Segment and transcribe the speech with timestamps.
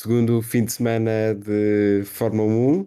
[0.00, 2.86] segundo fim de semana de Fórmula 1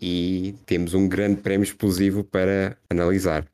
[0.00, 3.44] e temos um grande prémio explosivo para analisar.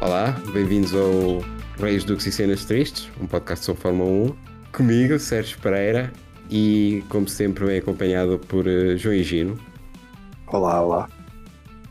[0.00, 1.40] Olá, bem-vindos ao
[1.76, 4.36] Reis, Duques e Cenas Tristes, um podcast sobre Fórmula 1.
[4.70, 6.12] Comigo, Sérgio Pereira,
[6.48, 9.58] e como sempre, bem acompanhado por uh, João Higino.
[10.46, 11.10] Olá, olá.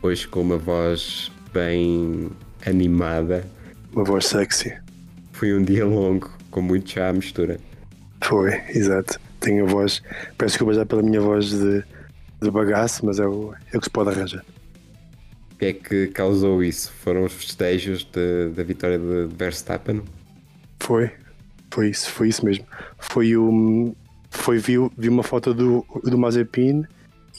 [0.00, 2.30] Hoje com uma voz bem
[2.64, 3.44] animada.
[3.94, 4.76] Uma voz sexy.
[5.32, 7.60] Foi um dia longo, com muito chá à mistura.
[8.24, 9.20] Foi, exato.
[9.38, 10.02] Tenho a voz.
[10.36, 11.84] Peço desculpa já pela minha voz de,
[12.42, 14.44] de bagaço, mas é o, é o que se pode arranjar.
[15.52, 16.92] O que é que causou isso?
[17.04, 20.02] Foram os festejos de, da vitória de Verstappen?
[20.80, 21.12] Foi,
[21.70, 22.66] foi isso, foi isso mesmo.
[22.98, 23.94] Foi o.
[24.28, 26.84] Foi, vi, vi uma foto do, do Mazepin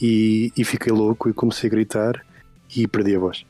[0.00, 2.24] e, e fiquei louco e comecei a gritar
[2.74, 3.44] e perdi a voz.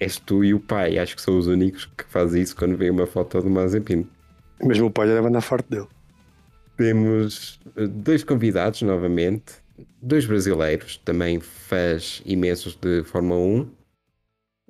[0.00, 2.90] És tu e o pai, acho que são os únicos que fazem isso quando vêem
[2.90, 4.08] uma foto do Mazepin.
[4.64, 5.86] Mas o pai já deve andar forte dele.
[6.76, 9.54] Temos eh, dois convidados novamente,
[10.00, 13.70] dois brasileiros, também fãs imensos de Fórmula 1.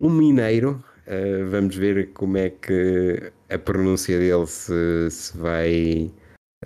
[0.00, 6.10] Um mineiro, uh, vamos ver como é que a pronúncia dele se, se vai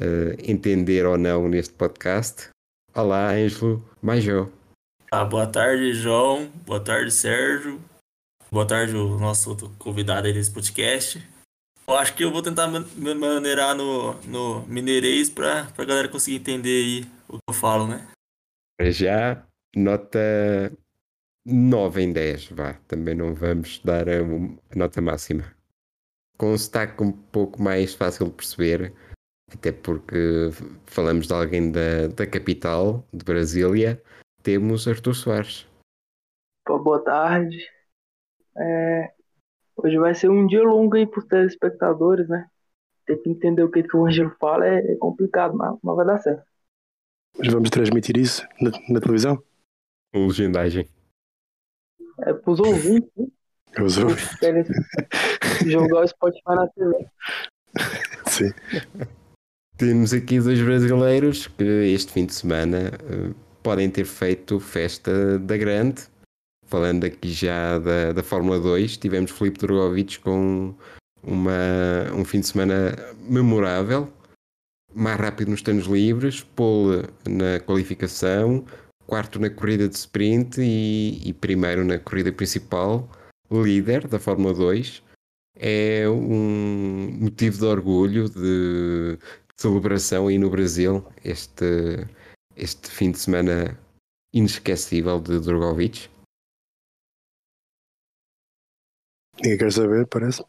[0.00, 2.48] uh, entender ou não neste podcast.
[2.94, 4.48] Olá, Ângelo Major.
[5.10, 6.48] Ah, boa tarde, João.
[6.64, 7.80] Boa tarde, Sérgio.
[8.54, 11.20] Boa tarde, o nosso outro convidado aí desse podcast.
[11.88, 16.36] Eu acho que eu vou tentar me maneirar no, no mineirês para a galera conseguir
[16.36, 18.06] entender aí o que eu falo, né?
[18.80, 20.72] Já nota
[21.44, 22.74] 9 em 10, vá.
[22.86, 25.52] Também não vamos dar a, a nota máxima.
[26.38, 28.94] Com um sotaque um pouco mais fácil de perceber,
[29.52, 30.50] até porque
[30.86, 34.00] falamos de alguém da, da capital, de Brasília,
[34.44, 35.66] temos Artur Soares.
[36.68, 37.73] Boa tarde.
[38.56, 39.12] É,
[39.76, 42.48] Hoje vai ser um dia longo aí pros telespectadores, né?
[43.06, 46.18] Ter que entender o que, que o Ângelo fala é complicado, mas, mas vai dar
[46.18, 46.44] certo.
[47.36, 49.42] Mas vamos transmitir isso na, na televisão?
[50.14, 50.88] Legendagem.
[52.20, 53.26] É pros ouvintes, né?
[53.82, 54.68] Os ouvintes.
[55.66, 57.08] Jogar o Spotify na TV.
[58.26, 58.52] Sim.
[59.76, 63.34] Temos aqui dois brasileiros que este fim de semana uh,
[63.64, 66.08] podem ter feito festa da grande
[66.66, 70.74] falando aqui já da, da Fórmula 2, tivemos Filipe Drogovic com
[71.22, 72.96] uma, um fim de semana
[73.28, 74.12] memorável,
[74.94, 78.64] mais rápido nos treinos livres, pole na qualificação,
[79.06, 83.08] quarto na corrida de sprint e, e primeiro na corrida principal,
[83.50, 85.02] líder da Fórmula 2.
[85.56, 89.18] É um motivo de orgulho, de, de
[89.56, 92.06] celebração aí no Brasil, este,
[92.56, 93.78] este fim de semana
[94.32, 96.08] inesquecível de Drogovic.
[99.36, 100.44] Ninguém quer saber, parece.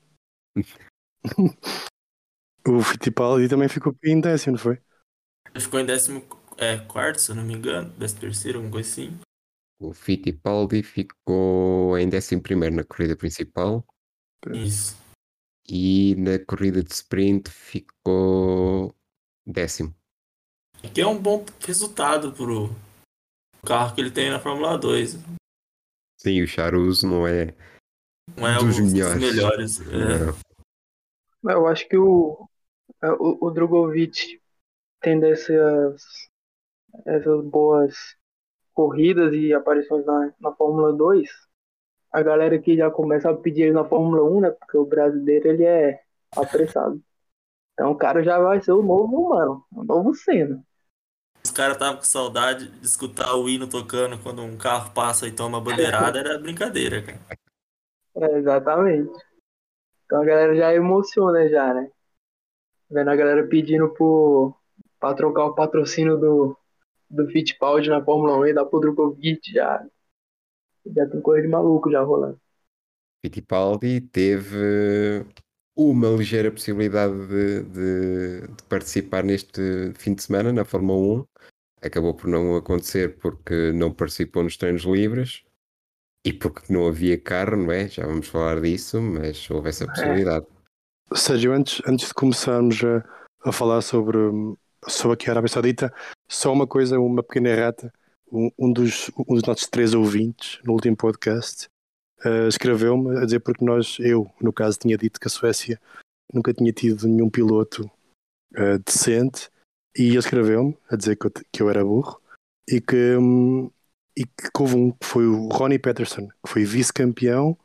[2.68, 4.82] o Fittipaldi também ficou em décimo, não foi?
[5.54, 6.24] Ele ficou em décimo
[6.58, 9.18] é, quarto, se eu não me engano, décimo terceiro, alguma coisa assim.
[9.80, 13.86] O Fittipaldi ficou em décimo primeiro na corrida principal.
[14.54, 14.98] Isso.
[15.68, 18.96] E na corrida de sprint ficou
[19.46, 19.94] décimo.
[20.94, 22.70] Que é um bom resultado pro
[23.66, 25.18] carro que ele tem na Fórmula 2.
[26.22, 27.54] Sim, o Charuso não é
[28.38, 29.20] não é dos, melhores.
[29.20, 30.46] melhores é.
[31.52, 32.50] Eu acho que o,
[33.04, 34.42] é, o, o Drogovic
[35.00, 36.02] tendo essas,
[37.06, 37.94] essas boas
[38.74, 41.30] corridas e aparições na, na Fórmula 2,
[42.12, 44.52] a galera que já começa a pedir ele na Fórmula 1, né?
[44.52, 46.02] Porque o brasileiro ele é
[46.36, 47.02] apressado.
[47.74, 50.64] Então o cara já vai ser o novo humano, o novo Senna.
[51.44, 55.32] Os caras estavam com saudade de escutar o hino tocando quando um carro passa e
[55.32, 57.20] toma bandeirada, era brincadeira, cara.
[58.18, 59.12] É, exatamente.
[60.06, 61.92] Então a galera já emociona já, né?
[62.90, 64.54] Vendo a galera pedindo pro,
[65.00, 66.58] pra trocar o patrocínio do,
[67.10, 69.86] do Fittipaldi na Fórmula 1 e da pro Drogovic já.
[70.86, 72.40] Já tem coisa de maluco já rolando.
[73.26, 75.26] Fittipaldi teve
[75.76, 81.26] uma ligeira possibilidade de, de, de, participar neste fim de semana na Fórmula 1.
[81.82, 85.45] Acabou por não acontecer porque não participou nos treinos livres.
[86.26, 87.88] E porque não havia carro, não é?
[87.88, 90.48] Já vamos falar disso, mas houve essa possibilidade.
[91.12, 91.16] É.
[91.16, 94.18] Sérgio, antes, antes de começarmos a, a falar sobre,
[94.88, 95.94] sobre aqui a Arábia Saudita,
[96.28, 97.94] só uma coisa, uma pequena errata.
[98.32, 101.68] Um, um, dos, um dos nossos três ouvintes no último podcast
[102.26, 105.80] uh, escreveu-me a dizer porque nós, eu, no caso, tinha dito que a Suécia
[106.34, 107.90] nunca tinha tido nenhum piloto
[108.58, 109.48] uh, decente
[109.96, 112.20] e ele escreveu-me a dizer que eu, que eu era burro
[112.68, 113.70] e que, um,
[114.18, 117.58] e que houve um que foi o Ronnie Peterson, que foi vice-campeão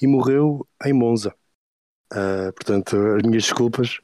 [0.00, 1.34] e morreu em Monza.
[2.12, 3.98] Uh, portanto, as minhas desculpas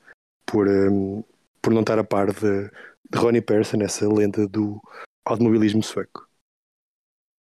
[0.44, 1.22] por, um,
[1.60, 2.70] por não estar a par de,
[3.10, 4.80] de Ronnie Persson, essa lenda do
[5.24, 6.28] automobilismo sueco.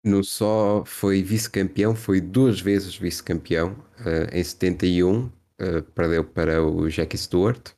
[0.04, 3.74] Não só foi vice-campeão, foi duas vezes vice-campeão.
[4.00, 5.32] Uh, em 71 uh,
[5.96, 7.72] perdeu para o Jackie Stewart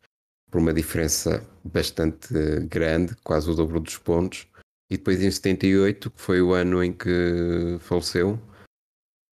[0.52, 2.28] por uma diferença bastante
[2.70, 4.48] grande, quase o dobro dos pontos.
[4.90, 8.40] E depois em 78, que foi o ano em que faleceu,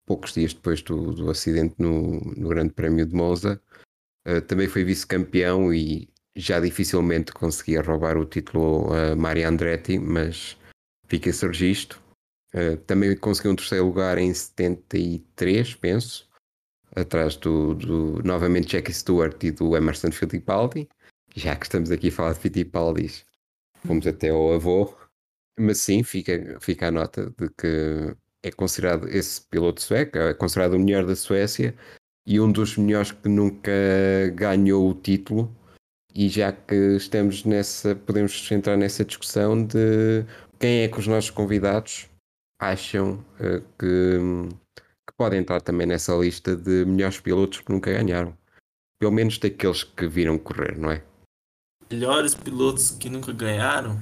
[0.05, 3.61] poucos dias depois do, do acidente no, no Grande Prémio de Monza,
[4.27, 10.57] uh, também foi vice-campeão e já dificilmente conseguia roubar o título a Mario Andretti, mas
[11.07, 12.01] fica esse registro.
[12.53, 16.27] Uh, também conseguiu um terceiro lugar em 73, penso,
[16.95, 20.87] atrás do, do novamente Jackie Stewart e do Emerson Fittipaldi.
[21.35, 23.23] Já que estamos aqui a falar de Fittipaldi,
[23.85, 24.98] fomos até ao avô.
[25.59, 30.75] Mas sim, fica, fica a nota de que é considerado esse piloto sueco, é considerado
[30.75, 31.75] o melhor da Suécia
[32.25, 33.71] e um dos melhores que nunca
[34.33, 35.53] ganhou o título.
[36.15, 40.25] E já que estamos nessa, podemos entrar nessa discussão de
[40.57, 42.09] quem é que os nossos convidados
[42.59, 44.17] acham uh, que,
[44.75, 48.37] que podem entrar também nessa lista de melhores pilotos que nunca ganharam.
[48.97, 51.03] Pelo menos daqueles que viram correr, não é?
[51.91, 54.01] Melhores pilotos que nunca ganharam?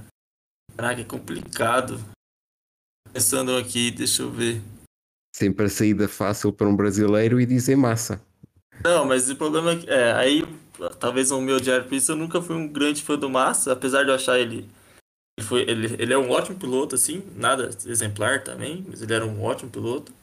[0.77, 2.00] Caraca, é complicado.
[3.12, 4.62] Pensando aqui, deixa eu ver.
[5.35, 8.21] Sempre a saída fácil para um brasileiro e dizer massa.
[8.83, 10.44] Não, mas o problema é que, é, aí,
[11.00, 14.03] talvez o meu diário por isso, eu nunca fui um grande fã do Massa, apesar
[14.03, 14.69] de eu achar ele.
[15.39, 19.25] Ele, foi, ele, ele é um ótimo piloto, assim, nada exemplar também, mas ele era
[19.25, 20.13] um ótimo piloto.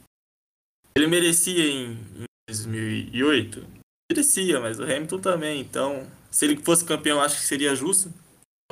[0.95, 3.65] Ele merecia em, em 2008?
[4.09, 8.09] Merecia, mas o Hamilton também, então, se ele fosse campeão, acho que seria justo.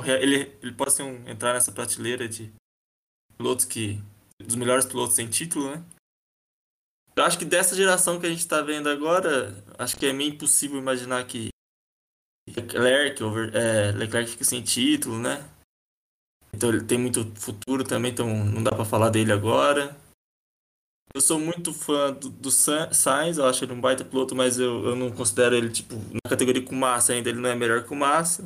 [0.05, 2.51] Ele, ele pode um, entrar nessa prateleira de
[3.37, 4.01] pilotos que.
[4.39, 5.83] dos melhores pilotos sem título, né?
[7.15, 10.33] Eu acho que dessa geração que a gente está vendo agora, acho que é meio
[10.33, 11.49] impossível imaginar que
[12.49, 15.47] Leclerc, over, é, Leclerc fica sem título, né?
[16.51, 19.95] Então ele tem muito futuro também, então não dá para falar dele agora.
[21.13, 24.83] Eu sou muito fã do, do Sainz, eu acho ele um baita piloto, mas eu,
[24.83, 27.93] eu não considero ele, tipo, na categoria com massa ainda, ele não é melhor que
[27.93, 28.43] o massa.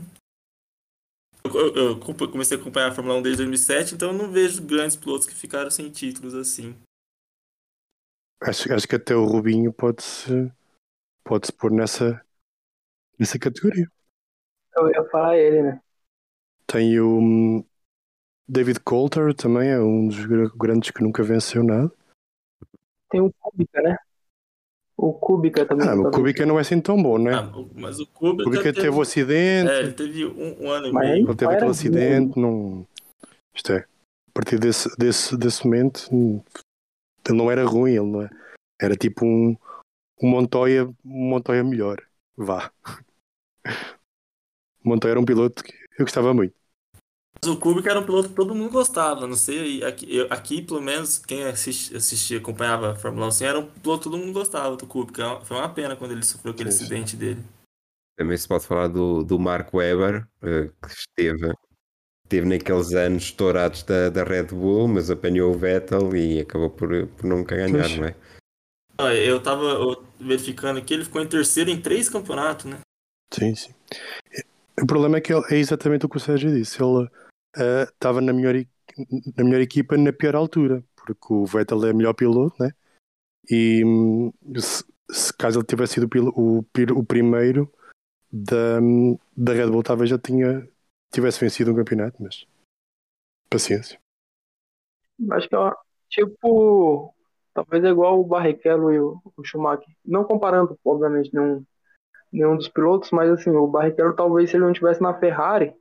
[1.53, 4.95] Eu, eu, comecei a acompanhar a Fórmula 1 desde 2007, então eu não vejo grandes
[4.95, 6.75] pilotos que ficaram sem títulos assim.
[8.41, 10.51] Acho, acho que até o Rubinho pode-se
[11.23, 12.23] pode -se pôr nessa,
[13.19, 13.89] nessa categoria.
[14.75, 15.81] Eu ia falar ele, né?
[16.65, 17.65] Tem o hum,
[18.47, 21.91] David Coulter também, é um dos grandes que nunca venceu nada.
[23.09, 23.97] Tem o Kubica, né?
[24.97, 25.87] O Kubica também.
[25.87, 27.31] Ah, o Kubica não é assim tão bom, né?
[27.35, 28.81] Ah, mas o Kubica, Kubica teve...
[28.81, 29.69] teve o acidente.
[29.69, 31.27] É, ele teve um, um ano e meio.
[31.27, 32.85] Ele teve aquele acidente, não.
[33.53, 38.29] Isto é, a partir desse, desse, desse momento, ele não era ruim, ele não é...
[38.81, 39.55] era tipo um,
[40.21, 42.01] um Montoya, um Montoya melhor.
[42.35, 42.71] Vá.
[44.83, 46.55] Montoya era um piloto que eu gostava muito.
[47.41, 50.61] Mas o Kubica era um piloto que todo mundo gostava, não sei, aqui, eu, aqui
[50.61, 54.17] pelo menos quem assistia, assistia, acompanhava a Fórmula 1 assim, era um piloto que todo
[54.17, 57.43] mundo gostava do Kubica, foi uma pena quando ele sofreu aquele sim, acidente dele.
[58.17, 61.53] Também se pode falar do, do Mark Webber, eh, que esteve,
[62.23, 67.07] esteve naqueles anos estourados da, da Red Bull, mas apanhou o Vettel e acabou por,
[67.07, 67.97] por nunca ganhar, Puxa.
[67.97, 68.15] não é?
[68.99, 72.79] Eu estava verificando aqui, ele ficou em terceiro em três campeonatos, né?
[73.31, 73.71] Sim, sim.
[74.81, 76.81] O problema é que ele, é exatamente o que o Sérgio disse.
[76.81, 77.07] Ele
[77.57, 78.55] estava uh, na, melhor,
[79.35, 82.71] na melhor equipa na pior altura, porque o Vettel é melhor piloto, né?
[83.49, 83.81] E
[84.57, 87.71] se, se caso ele tivesse sido o, o, o primeiro
[88.31, 88.79] da,
[89.35, 90.67] da Red Bull, talvez já tinha
[91.11, 92.45] tivesse vencido um campeonato, mas
[93.49, 93.99] paciência.
[95.31, 95.71] Acho que é
[96.09, 97.13] tipo,
[97.53, 99.87] talvez é igual o Barrichello e o, o Schumacher.
[100.05, 101.65] Não comparando, obviamente, nenhum,
[102.31, 105.73] nenhum dos pilotos, mas assim, o Barrichello talvez se ele não estivesse na Ferrari,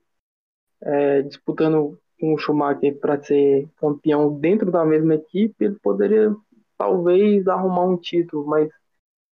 [0.83, 6.35] é, disputando com o Schumacher para ser campeão dentro da mesma equipe, ele poderia
[6.79, 8.71] talvez arrumar um título, mas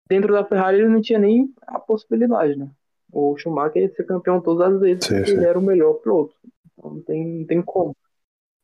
[0.07, 2.69] dentro da Ferrari ele não tinha nem a possibilidade, né?
[3.11, 5.37] O Schumacher ia ser campeão todas as vezes sim, porque sim.
[5.37, 6.35] ele era o melhor piloto.
[6.73, 7.95] Então não tem, não tem como.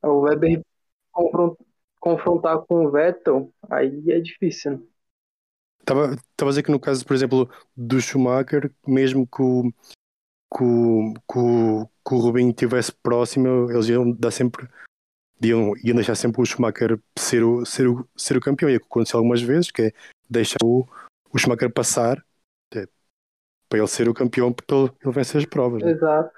[0.04, 0.62] O Weber
[2.00, 4.80] confrontar com o Vettel, aí é difícil, né?
[5.80, 9.72] Estava a dizer que no caso, por exemplo, do Schumacher, mesmo que o,
[10.54, 14.68] que o, que o, que o Rubinho estivesse próximo, eles iam dar sempre
[15.42, 18.70] iam, iam deixar sempre o Schumacher ser o, ser o, ser o campeão.
[18.70, 19.92] E aconteceu algumas vezes, que é
[20.30, 20.88] deixar o,
[21.32, 22.24] o Schumacher passar
[22.74, 22.88] é,
[23.68, 25.82] para ele ser o campeão, porque ele, ele vencer as provas.
[25.82, 25.92] Né?
[25.92, 26.32] Exato.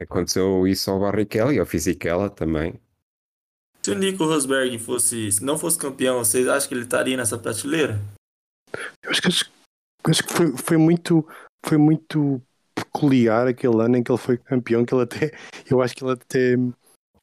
[0.00, 2.80] Aconteceu isso ao Barrichello e ao Fisichella também.
[3.82, 8.00] Se o Nico Rosberg fosse, não fosse campeão, vocês acham que ele estaria nessa prateleira?
[9.02, 9.28] Eu acho que
[10.08, 11.26] acho que foi, foi muito
[11.64, 12.40] foi muito
[12.92, 15.30] peculiar aquele ano em que ele foi campeão, que ele até
[15.70, 16.56] eu acho que ele até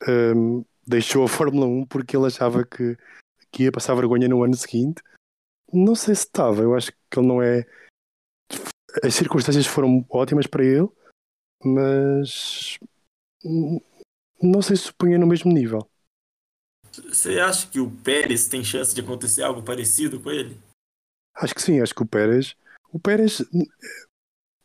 [0.07, 2.97] um, deixou a Fórmula 1 porque ele achava que,
[3.51, 5.01] que ia passar vergonha no ano seguinte.
[5.71, 7.65] Não sei se estava, eu acho que ele não é.
[9.03, 10.89] As circunstâncias foram ótimas para ele,
[11.63, 12.79] mas
[14.41, 15.87] não sei se se punha no mesmo nível.
[16.91, 20.57] Você acha que o Pérez tem chance de acontecer algo parecido com ele?
[21.35, 22.55] Acho que sim, acho que o Pérez.
[22.91, 23.43] O Pérez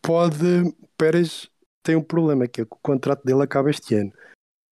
[0.05, 0.75] pode.
[0.97, 1.51] Pérez
[1.83, 4.13] tem um problema, que é que o contrato dele acaba este ano.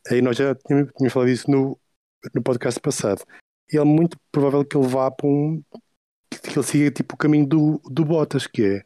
[0.09, 1.79] Aí nós já tínhamos, tínhamos falado isso no,
[2.35, 3.25] no podcast passado.
[3.73, 5.63] E é muito provável que ele vá para um.
[6.31, 8.85] que ele siga tipo o caminho do, do Bottas, que é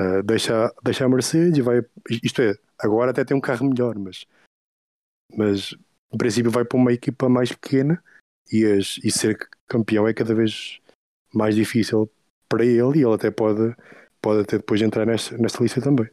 [0.00, 1.82] uh, deixar, deixar a Mercedes e vai.
[2.22, 4.24] Isto é, agora até tem um carro melhor, mas.
[5.36, 5.74] Mas
[6.12, 8.02] em princípio vai para uma equipa mais pequena
[8.52, 9.36] e, as, e ser
[9.66, 10.80] campeão é cada vez
[11.32, 12.08] mais difícil
[12.48, 13.74] para ele e ele até pode,
[14.24, 16.08] pode até depois entrar nesta, nesta lista também.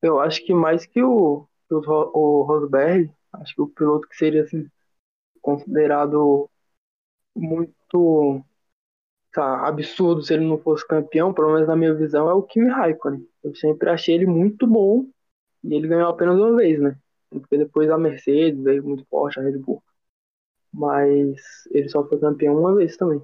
[0.00, 4.16] Eu acho que mais que o, que o, o Rosberg, acho que o piloto que
[4.16, 4.66] seria assim,
[5.42, 6.48] considerado
[7.36, 8.42] muito
[9.32, 12.70] tá, absurdo se ele não fosse campeão, pelo menos na minha visão, é o Kimi
[12.70, 13.28] Raikkonen.
[13.44, 15.06] Eu sempre achei ele muito bom
[15.62, 16.96] e ele ganhou apenas uma vez, né?
[17.28, 19.82] Porque depois a Mercedes veio muito forte, a Red Bull.
[20.72, 23.20] Mas ele só foi campeão uma vez também.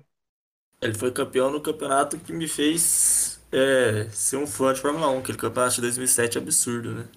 [0.83, 5.19] Ele foi campeão no campeonato que me fez é, ser um fã de Fórmula 1,
[5.21, 7.09] aquele campeonato de 2007 absurdo, né?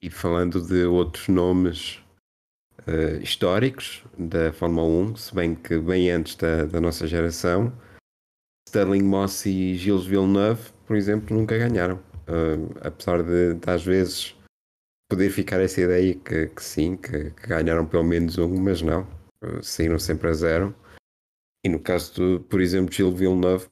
[0.00, 1.98] E falando de outros nomes
[2.86, 7.72] uh, históricos da Fórmula 1, se bem que bem antes da, da nossa geração,
[8.68, 11.96] Sterling Moss e Gilles Villeneuve, por exemplo, nunca ganharam.
[12.28, 14.36] Uh, apesar de, de, às vezes
[15.10, 19.02] poder ficar essa ideia que, que sim, que, que, ganharam pelo menos um, mas não,
[19.42, 20.74] uh, saíram sempre a zero.
[21.64, 23.68] E no caso, do, por exemplo, Gilles Villeneuve,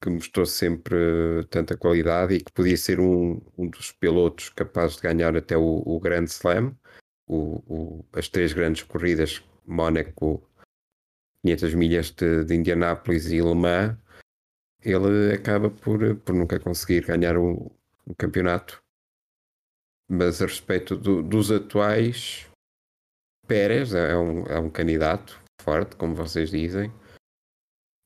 [0.00, 0.96] que mostrou sempre
[1.50, 5.82] tanta qualidade e que podia ser um, um dos pilotos capazes de ganhar até o,
[5.84, 6.76] o Grand Slam,
[7.26, 10.42] o, o, as três grandes corridas, Mónaco,
[11.42, 13.96] 500 milhas de, de Indianápolis e Le Mans,
[14.82, 17.70] ele acaba por, por nunca conseguir ganhar o
[18.16, 18.80] campeonato.
[20.08, 22.46] Mas a respeito do, dos atuais,
[23.46, 26.92] Pérez é um, é um candidato forte, como vocês dizem.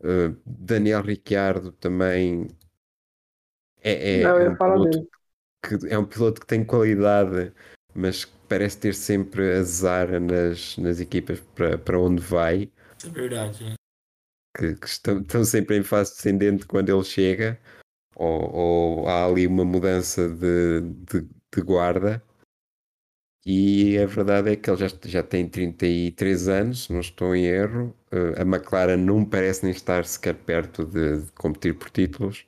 [0.00, 2.48] Uh, Daniel Ricciardo também
[3.82, 5.08] é, é, Não, é, um piloto
[5.62, 7.52] que, é um piloto que tem qualidade,
[7.94, 12.70] mas parece ter sempre azar nas, nas equipas para, para onde vai.
[13.04, 13.64] É verdade.
[13.64, 13.74] É.
[14.56, 17.58] Que, que estão, estão, sempre em fase descendente quando ele chega,
[18.16, 22.22] ou, ou há ali uma mudança de, de, de guarda.
[23.44, 27.96] E a verdade é que ele já, já tem 33 anos, não estou em erro.
[28.12, 32.46] Uh, a McLaren não parece nem estar sequer perto de, de, competir por títulos,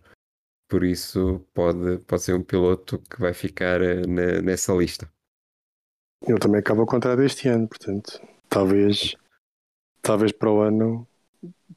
[0.68, 5.10] por isso pode, pode ser um piloto que vai ficar uh, na, nessa lista.
[6.26, 9.16] Ele também acaba o este ano, portanto, talvez,
[10.02, 11.08] talvez para o ano,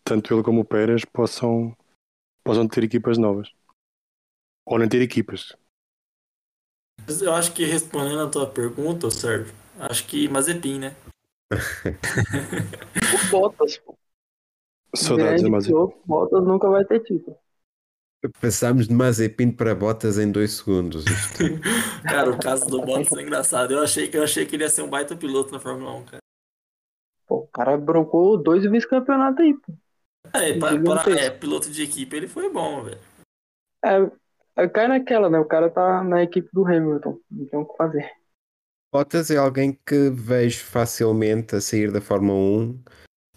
[0.03, 1.75] tanto ele como o Pérez possam,
[2.43, 3.49] possam ter equipas novas.
[4.65, 5.55] Ou não ter equipas,
[7.05, 10.95] mas eu acho que respondendo a tua pergunta, Sérgio, acho que Mazepin, né?
[11.51, 13.95] o Bottas, pô.
[14.95, 15.93] Saudades de Mazepin.
[16.05, 17.37] Bottas nunca vai ter título.
[18.41, 21.05] Passámos de Mazepin para Bottas em dois segundos.
[22.03, 23.73] cara, o caso do Bottas é engraçado.
[23.73, 26.21] Eu achei, eu achei que ele ia ser um baita piloto na Fórmula 1, cara.
[27.27, 29.73] Pô, o cara broncou dois vice-campeonatos aí, pô.
[30.33, 32.99] É, para, para, é, piloto de equipe ele foi bom, velho.
[33.83, 34.11] É,
[34.73, 35.39] cai naquela, né?
[35.39, 38.09] O cara tá na equipe do Hamilton, não tem o que fazer.
[38.91, 42.83] Bottas é alguém que vejo facilmente a sair da Fórmula 1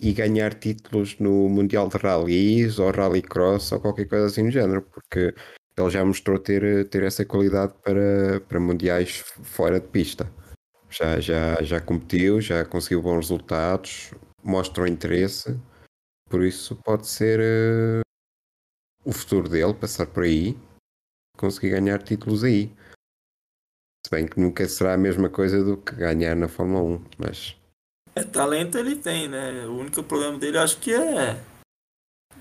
[0.01, 4.83] e ganhar títulos no Mundial de Rallys ou Rallycross ou qualquer coisa assim do género,
[4.83, 5.35] porque
[5.77, 10.31] ele já mostrou ter, ter essa qualidade para, para mundiais fora de pista.
[10.89, 15.59] Já, já, já competiu, já conseguiu bons resultados, mostra interesse,
[16.31, 18.01] por isso pode ser uh,
[19.05, 20.57] o futuro dele passar por aí
[21.39, 22.71] conseguir ganhar títulos aí.
[24.05, 27.57] Se bem que nunca será a mesma coisa do que ganhar na Fórmula 1, mas.
[28.15, 29.67] É, talento ele tem, né?
[29.67, 31.43] O único problema dele acho que é.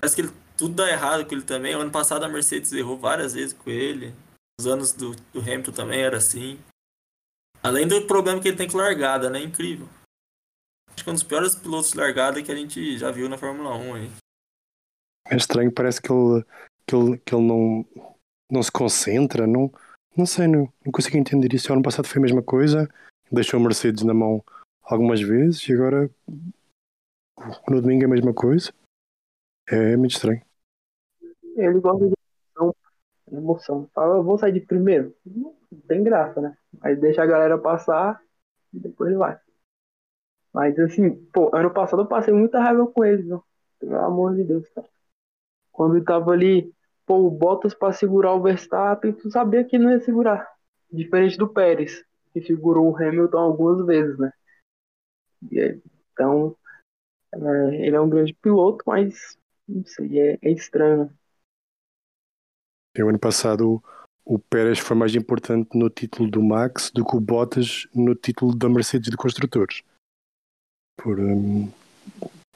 [0.00, 1.74] Parece que ele, tudo dá errado com ele também.
[1.74, 4.14] O ano passado a Mercedes errou várias vezes com ele.
[4.60, 6.58] Os anos do, do Hamilton também era assim.
[7.62, 9.40] Além do problema que ele tem com largada, né?
[9.40, 9.88] Incrível.
[10.88, 13.38] Acho que é um dos piores pilotos de largada que a gente já viu na
[13.38, 14.10] Fórmula 1 aí.
[15.30, 16.44] É estranho, parece que ele,
[16.86, 17.86] que ele, que ele não,
[18.50, 19.70] não se concentra, não,
[20.16, 21.70] não sei, não, não consigo entender isso.
[21.70, 22.88] O ano passado foi a mesma coisa,
[23.30, 24.42] deixou a Mercedes na mão
[24.82, 26.10] algumas vezes e agora
[27.68, 28.72] no domingo é a mesma coisa.
[29.70, 30.42] É, é muito estranho.
[31.56, 32.14] Ele gosta de
[33.30, 33.88] emoção.
[33.94, 35.14] Fala, vou sair de primeiro.
[35.26, 35.54] Não
[35.86, 36.56] tem graça, né?
[36.80, 38.22] Aí deixa a galera passar
[38.72, 39.38] e depois ele vai.
[40.52, 43.44] Mas assim, pô, ano passado eu passei muita raiva com eles, viu?
[43.78, 44.88] Pelo amor de Deus, cara.
[45.70, 46.74] Quando ele tava ali,
[47.08, 50.46] pô, o Bottas pra segurar o Verstappen, tu sabia que não ia segurar.
[50.92, 54.30] Diferente do Pérez, que segurou o Hamilton algumas vezes, né?
[55.50, 55.80] E,
[56.12, 56.54] então,
[57.34, 61.10] é, ele é um grande piloto, mas não sei, é, é estranho.
[62.98, 63.82] O ano passado
[64.24, 68.54] o Pérez foi mais importante no título do Max do que o Bottas no título
[68.54, 69.82] da Mercedes de construtores.
[70.98, 71.70] Por, um,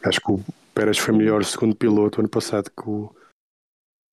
[0.04, 0.44] acho que o
[0.74, 3.14] Pérez foi melhor segundo piloto ano passado que o,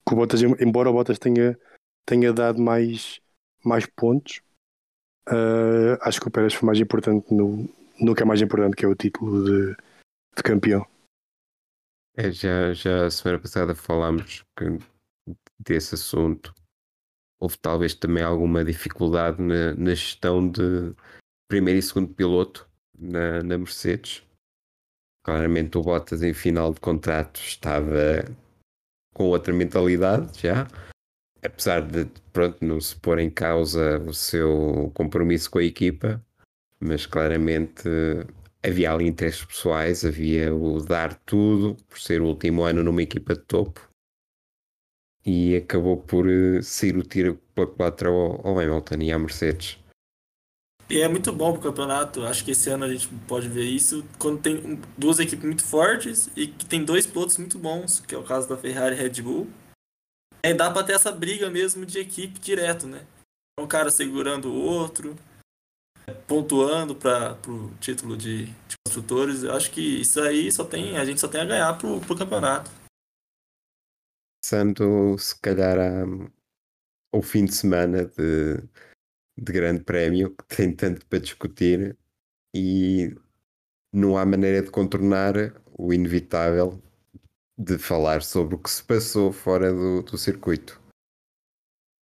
[0.09, 1.57] que o Bottas, embora o Bottas tenha,
[2.03, 3.21] tenha dado mais,
[3.63, 4.41] mais pontos,
[5.27, 7.69] uh, acho que o Pérez foi mais importante no,
[8.01, 9.75] no que é mais importante, que é o título de,
[10.35, 10.83] de campeão.
[12.17, 14.65] É, já, já a semana passada falámos que,
[15.59, 16.55] desse assunto.
[17.39, 20.93] Houve talvez também alguma dificuldade na, na gestão de
[21.47, 24.23] primeiro e segundo piloto na, na Mercedes.
[25.23, 28.25] Claramente o Bottas em final de contrato estava
[29.19, 30.65] com outra mentalidade já,
[31.43, 36.23] apesar de pronto, não se pôr em causa o seu compromisso com a equipa,
[36.79, 37.83] mas claramente
[38.63, 43.33] havia ali interesses pessoais, havia o dar tudo por ser o último ano numa equipa
[43.33, 43.89] de topo
[45.25, 49.77] e acabou por uh, sair o tiro pela quatro ao, ao Hamilton e à Mercedes.
[50.89, 52.25] E é muito bom pro campeonato.
[52.25, 56.29] Acho que esse ano a gente pode ver isso quando tem duas equipes muito fortes
[56.35, 59.21] e que tem dois pilotos muito bons, que é o caso da Ferrari e Red
[59.21, 59.47] Bull.
[60.41, 63.05] É, dá para ter essa briga mesmo de equipe direto, né?
[63.59, 65.15] Um cara segurando o outro,
[66.27, 69.43] pontuando para o título de, de, construtores.
[69.43, 72.17] Eu acho que isso aí só tem a gente só tem a ganhar pro, pro
[72.17, 72.71] campeonato.
[74.41, 75.77] Passando se calhar
[77.13, 78.63] ao fim de semana de
[79.39, 81.97] de grande prémio que tem tanto para discutir
[82.53, 83.15] e
[83.93, 85.33] não há maneira de contornar
[85.77, 86.81] o inevitável
[87.57, 90.79] de falar sobre o que se passou fora do, do circuito.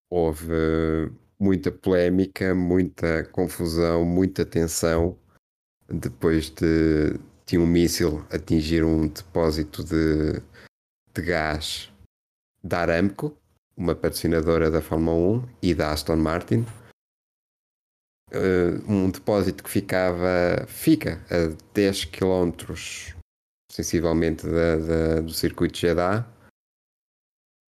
[0.09, 5.17] Houve muita polémica, muita confusão, muita tensão
[5.89, 10.41] depois de, de um míssil atingir um depósito de,
[11.13, 11.91] de gás
[12.63, 13.35] da Aramco,
[13.75, 16.65] uma patrocinadora da Fórmula 1 e da Aston Martin
[18.31, 22.51] uh, um depósito que ficava, fica a 10 km
[23.71, 26.27] sensivelmente da, da, do circuito de Jeddah.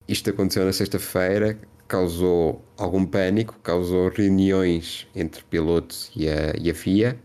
[0.08, 6.76] Isto aconteceu na sexta-feira, causou algum pânico, causou reuniões entre pilotos e a, e a
[6.76, 7.20] FIA.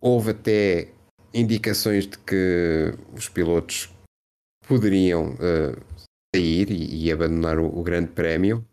[0.00, 0.88] Houve até
[1.32, 3.90] indicações de que os pilotos
[4.66, 5.98] poderiam uh,
[6.34, 8.66] sair e, e abandonar o, o, Grande Prémio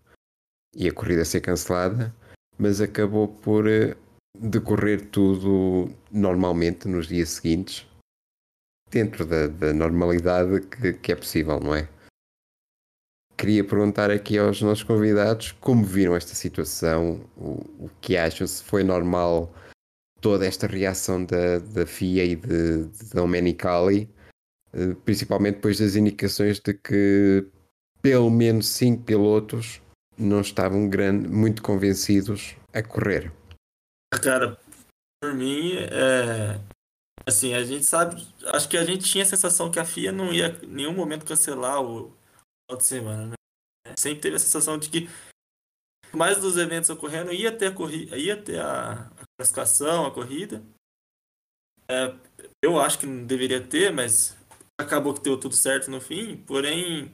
[0.75, 2.13] e a corrida ser cancelada
[2.59, 3.95] mas acabou por eh,
[4.37, 7.87] decorrer tudo normalmente nos dias seguintes,
[8.91, 11.87] dentro da, da normalidade que, que, é possível, não é?
[13.37, 18.61] Queria perguntar aqui aos nossos convidados como viram esta situação, o, o que acham, se
[18.61, 19.53] foi normal
[20.19, 24.13] toda esta reação da, da FIA e de, de Domenicali,
[24.73, 27.47] eh, principalmente depois das indicações de que
[28.01, 29.81] pelo menos cinco pilotos
[30.19, 33.31] não estavam grande, muito convencidos a correr.
[34.21, 34.59] Cara,
[35.21, 36.59] por mim, é,
[37.25, 40.33] assim, a gente sabe, acho que a gente tinha a sensação que a FIA não
[40.33, 42.11] ia em nenhum momento cancelar o
[42.67, 43.93] final de semana, né?
[43.97, 45.09] Sempre teve a sensação de que
[46.13, 50.63] mais dos eventos ocorrendo ia ter a corrida, ia ter a, a classificação, a corrida.
[51.87, 52.15] É,
[52.63, 54.37] eu acho que não deveria ter, mas
[54.79, 56.37] acabou que deu tudo certo no fim.
[56.37, 57.11] Porém,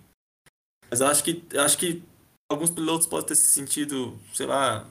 [0.89, 2.03] mas acho que acho que
[2.51, 4.87] alguns pilotos podem ter se sentido, sei lá,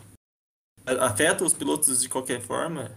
[1.00, 2.90] afeta os pilotos de qualquer forma.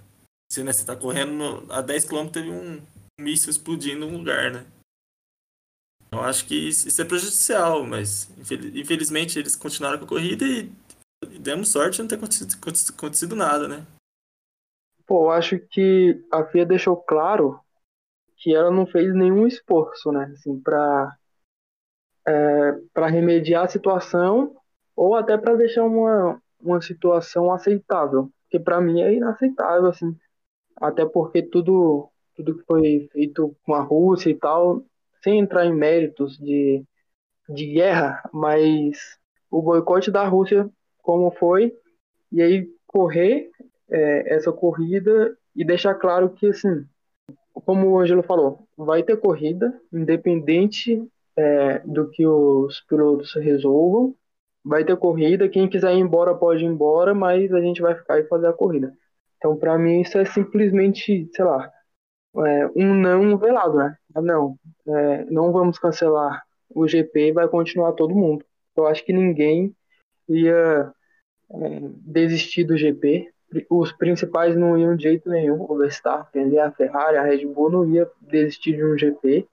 [0.52, 2.82] Se né, você está correndo a 10 km teve um
[3.20, 4.65] míssil explodindo em um lugar, né?
[6.12, 8.30] Eu acho que isso é prejudicial, mas
[8.74, 10.72] infelizmente eles continuaram com a corrida e,
[11.39, 12.56] demos sorte de não ter acontecido,
[12.93, 13.86] acontecido nada, né?
[15.06, 17.60] Pô, eu acho que a FIA deixou claro
[18.38, 21.17] que ela não fez nenhum esforço, né, assim, para
[22.28, 24.54] é, para remediar a situação
[24.96, 30.16] ou até para deixar uma, uma situação aceitável, que para mim é inaceitável, assim,
[30.76, 34.84] até porque tudo, tudo que foi feito com a Rússia e tal,
[35.24, 36.84] sem entrar em méritos de,
[37.48, 39.18] de guerra, mas
[39.50, 40.70] o boicote da Rússia,
[41.02, 41.74] como foi,
[42.32, 43.50] e aí correr
[43.90, 46.86] é, essa corrida e deixar claro que, assim,
[47.54, 54.15] como o Angelo falou, vai ter corrida, independente é, do que os pilotos resolvam,
[54.63, 58.19] vai ter corrida, quem quiser ir embora pode ir embora, mas a gente vai ficar
[58.19, 58.93] e fazer a corrida.
[59.38, 61.71] Então, para mim, isso é simplesmente, sei lá,
[62.45, 63.97] é, um não velado, né?
[64.15, 68.45] Ah, não, é, não vamos cancelar o GP, vai continuar todo mundo.
[68.76, 69.76] Eu acho que ninguém
[70.28, 70.91] ia
[71.52, 73.32] é, desistir do GP.
[73.69, 75.62] Os principais não iam de jeito nenhum.
[75.69, 79.47] O Verstappen, a Ferrari, a Red Bull não ia desistir de um GP,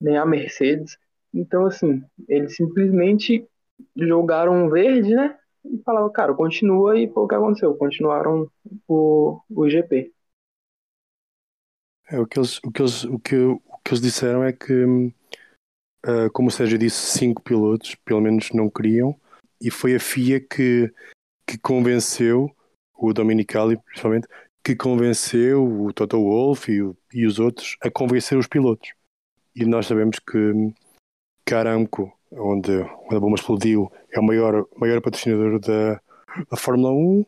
[0.00, 0.98] nem a Mercedes.
[1.32, 3.46] Então, assim, eles simplesmente
[3.96, 5.38] jogaram verde, né?
[5.64, 7.74] E falavam, cara, continua e foi o que aconteceu.
[7.74, 8.50] Continuaram
[8.88, 10.12] o, o GP.
[12.10, 14.84] É, o, que eles, o, que eles, o, que, o que eles disseram é que,
[14.84, 19.14] uh, como o Sérgio disse, cinco pilotos, pelo menos, não queriam,
[19.60, 20.92] e foi a FIA que,
[21.46, 22.50] que convenceu,
[22.98, 24.26] o Dominicali principalmente,
[24.62, 26.80] que convenceu o Toto Wolff e,
[27.16, 28.90] e, os outros a convencer os pilotos.
[29.54, 30.72] E nós sabemos que,
[31.50, 36.00] que Aramco, onde, onde a bomba explodiu, é o maior, maior patrocinador da,
[36.48, 37.26] da Fórmula 1.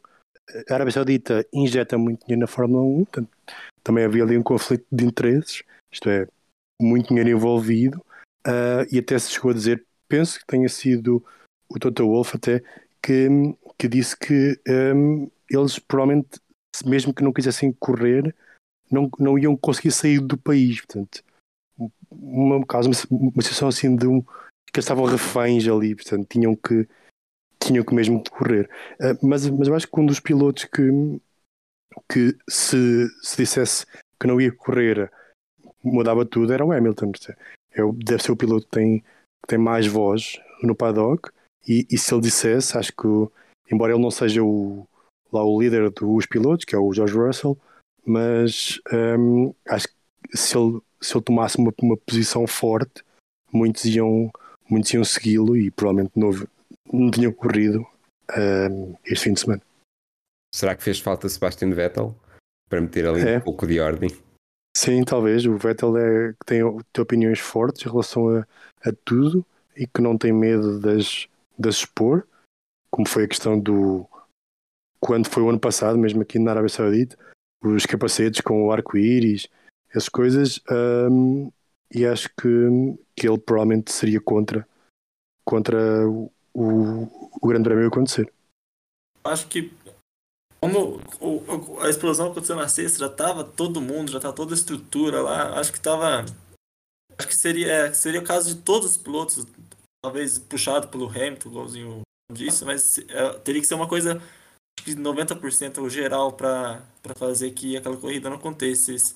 [0.70, 3.28] A Arábia Saudita injeta muito dinheiro na Fórmula 1, portanto,
[3.82, 6.28] também havia ali um conflito de interesses, isto é,
[6.80, 7.98] muito dinheiro envolvido,
[8.46, 11.24] uh, e até se chegou a dizer, penso que tenha sido
[11.68, 12.62] o Toto Wolff até,
[13.02, 13.28] que,
[13.76, 14.56] que disse que
[14.94, 16.38] um, eles provavelmente,
[16.86, 18.32] mesmo que não quisessem correr,
[18.88, 21.24] não, não iam conseguir sair do país, portanto,
[22.20, 22.64] uma, uma,
[23.10, 26.88] uma situação assim de um, que eles estavam reféns ali, portanto, tinham que
[27.62, 28.68] tinham que mesmo correr.
[29.00, 30.82] Uh, mas, mas eu acho que um dos pilotos que,
[32.10, 33.86] que se, se dissesse
[34.18, 35.10] que não ia correr
[35.82, 37.12] mudava tudo era o Hamilton.
[37.72, 41.30] É, deve ser o piloto que tem, que tem mais voz no paddock
[41.66, 43.08] e, e, se ele dissesse, acho que
[43.70, 44.86] embora ele não seja o,
[45.32, 47.56] lá o líder dos pilotos, que é o George Russell,
[48.04, 49.94] mas um, acho que
[50.32, 53.04] se ele, se ele tomasse uma, uma posição forte,
[53.52, 54.30] muitos iam,
[54.68, 56.30] muitos iam segui-lo e provavelmente não,
[56.92, 57.86] não tinham corrido
[58.36, 59.62] um, este fim de semana.
[60.54, 62.14] Será que fez falta Sebastian Vettel
[62.68, 63.38] para meter ali é.
[63.38, 64.10] um pouco de ordem?
[64.76, 65.44] Sim, talvez.
[65.46, 66.60] O Vettel é, tem,
[66.92, 68.46] tem opiniões fortes em relação a,
[68.84, 69.44] a tudo
[69.76, 72.26] e que não tem medo das, das expor,
[72.90, 74.06] como foi a questão do.
[75.00, 77.18] Quando foi o ano passado, mesmo aqui na Arábia Saudita,
[77.62, 79.48] os capacetes com o arco-íris,
[79.92, 81.52] essas coisas, um,
[81.94, 82.48] e acho que,
[83.14, 84.66] que ele provavelmente seria contra,
[85.44, 88.32] contra o, o, o Grande Prémio acontecer.
[89.24, 89.72] Acho que
[90.62, 91.00] como
[91.80, 95.58] a explosão aconteceu na sexta, já tava todo mundo, já tava toda a estrutura lá.
[95.58, 96.24] Acho que tava.
[97.18, 99.44] Acho que seria, seria o caso de todos os pilotos,
[100.00, 102.02] talvez puxado pelo Hamilton, igualzinho
[102.32, 104.22] disse, mas é, teria que ser uma coisa
[104.76, 106.82] que 90% geral para
[107.16, 109.14] fazer que aquela corrida não acontecesse.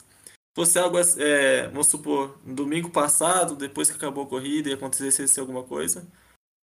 [0.56, 5.38] Se fosse algo, é, vamos supor, domingo passado, depois que acabou a corrida e acontecesse
[5.38, 6.06] alguma coisa,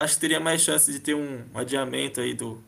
[0.01, 2.59] acho que teria mais chance de ter um adiamento aí do,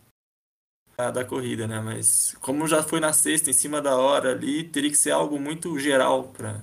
[0.96, 1.80] da, da corrida, né?
[1.80, 5.40] Mas como já foi na sexta, em cima da hora ali, teria que ser algo
[5.40, 6.62] muito geral para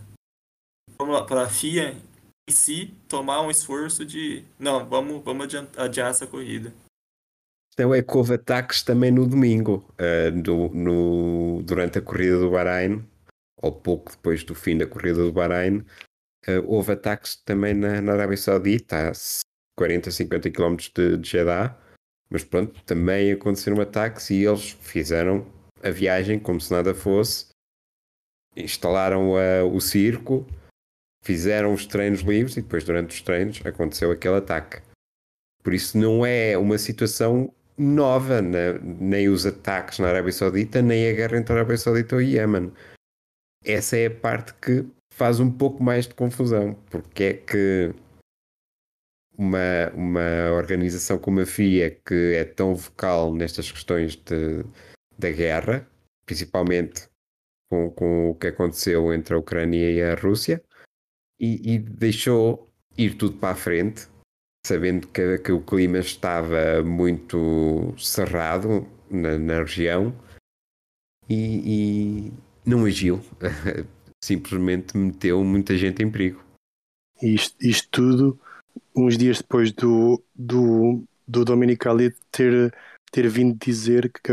[1.27, 1.97] para a FIA
[2.49, 6.73] em si tomar um esforço de não, vamos, vamos adiar, adiar essa corrida.
[7.73, 12.51] Então é que houve ataques também no domingo, uh, do, no, durante a corrida do
[12.53, 13.05] Bahrein,
[13.63, 15.79] ou pouco depois do fim da corrida do Bahrein,
[16.49, 19.13] uh, houve ataques também na, na Arábia Saudita, a
[19.77, 21.79] 40, 50 km de, de Jeddah,
[22.29, 25.47] mas pronto, também aconteceram ataques e eles fizeram
[25.83, 27.47] a viagem como se nada fosse,
[28.57, 30.47] instalaram uh, o circo,
[31.23, 34.83] fizeram os treinos livres e depois durante os treinos aconteceu aquele ataque.
[35.63, 38.79] Por isso não é uma situação nova, né?
[38.83, 42.21] nem os ataques na Arábia Saudita, nem a guerra entre a Arábia Saudita e o
[42.21, 42.73] Iémen.
[43.65, 47.95] Essa é a parte que faz um pouco mais de confusão, porque é que
[49.37, 54.65] uma, uma organização como a FIA, que é tão vocal nestas questões de,
[55.19, 55.89] da guerra,
[56.27, 57.09] principalmente
[57.71, 60.63] com, com o que aconteceu entre a Ucrânia e a Rússia,
[61.39, 64.07] e, e deixou ir tudo para a frente,
[64.67, 70.15] sabendo que, que o clima estava muito cerrado na, na região,
[71.29, 72.33] e, e
[72.65, 73.21] não agiu,
[74.23, 76.43] simplesmente meteu muita gente em perigo.
[77.21, 78.41] Isto, isto tudo
[78.95, 82.75] uns dias depois do, do, do Dominicali ter,
[83.11, 84.33] ter vindo dizer que,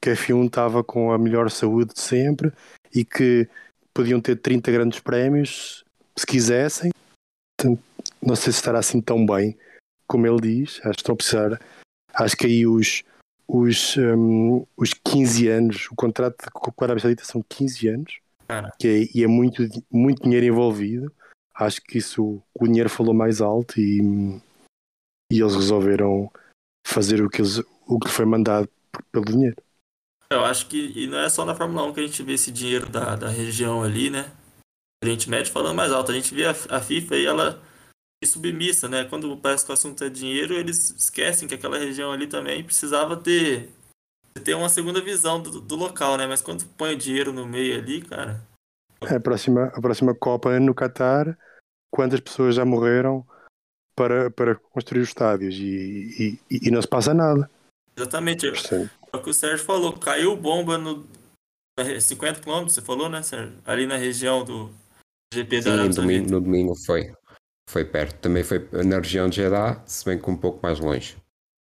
[0.00, 2.52] que a F1 estava com a melhor saúde de sempre
[2.94, 3.48] e que
[3.94, 5.84] podiam ter 30 grandes prémios
[6.16, 6.90] se quisessem.
[8.20, 9.56] Não sei se estará assim tão bem
[10.06, 10.80] como ele diz.
[10.80, 11.60] Acho que estão a precisar.
[12.14, 13.02] Acho que aí os,
[13.46, 18.18] os, um, os 15 anos, o contrato com a Arábia Saudita são 15 anos,
[18.78, 21.12] que é, e é muito, muito dinheiro envolvido
[21.54, 24.00] acho que isso o dinheiro falou mais alto e,
[25.30, 26.30] e eles resolveram
[26.86, 28.68] fazer o que, eles, o que foi mandado
[29.10, 29.56] pelo dinheiro.
[30.30, 32.50] Eu acho que e não é só na Fórmula 1 que a gente vê esse
[32.50, 34.30] dinheiro da, da região ali, né?
[35.02, 36.10] A gente mete falando mais alto.
[36.10, 37.62] A gente vê a, a FIFA e ela
[38.22, 39.04] é submissa, né?
[39.04, 43.16] Quando parece que o assunto é dinheiro, eles esquecem que aquela região ali também precisava
[43.16, 43.68] ter,
[44.44, 46.26] ter uma segunda visão do, do local, né?
[46.26, 48.40] Mas quando põe o dinheiro no meio ali, cara.
[49.00, 51.36] A próxima, a próxima Copa é no Qatar,
[51.90, 53.26] quantas pessoas já morreram
[53.96, 57.50] para, para construir os estádios e, e, e não se passa nada.
[57.96, 58.46] Exatamente.
[58.46, 59.92] É o que o Sérgio falou.
[59.98, 61.04] Caiu bomba no
[62.00, 63.58] 50 km, você falou, né, Sérgio?
[63.64, 64.70] Ali na região do
[65.34, 67.12] GP da Sim, domingo, no domingo foi.
[67.68, 68.20] Foi perto.
[68.20, 71.16] Também foi na região de Jeddah, se bem que um pouco mais longe.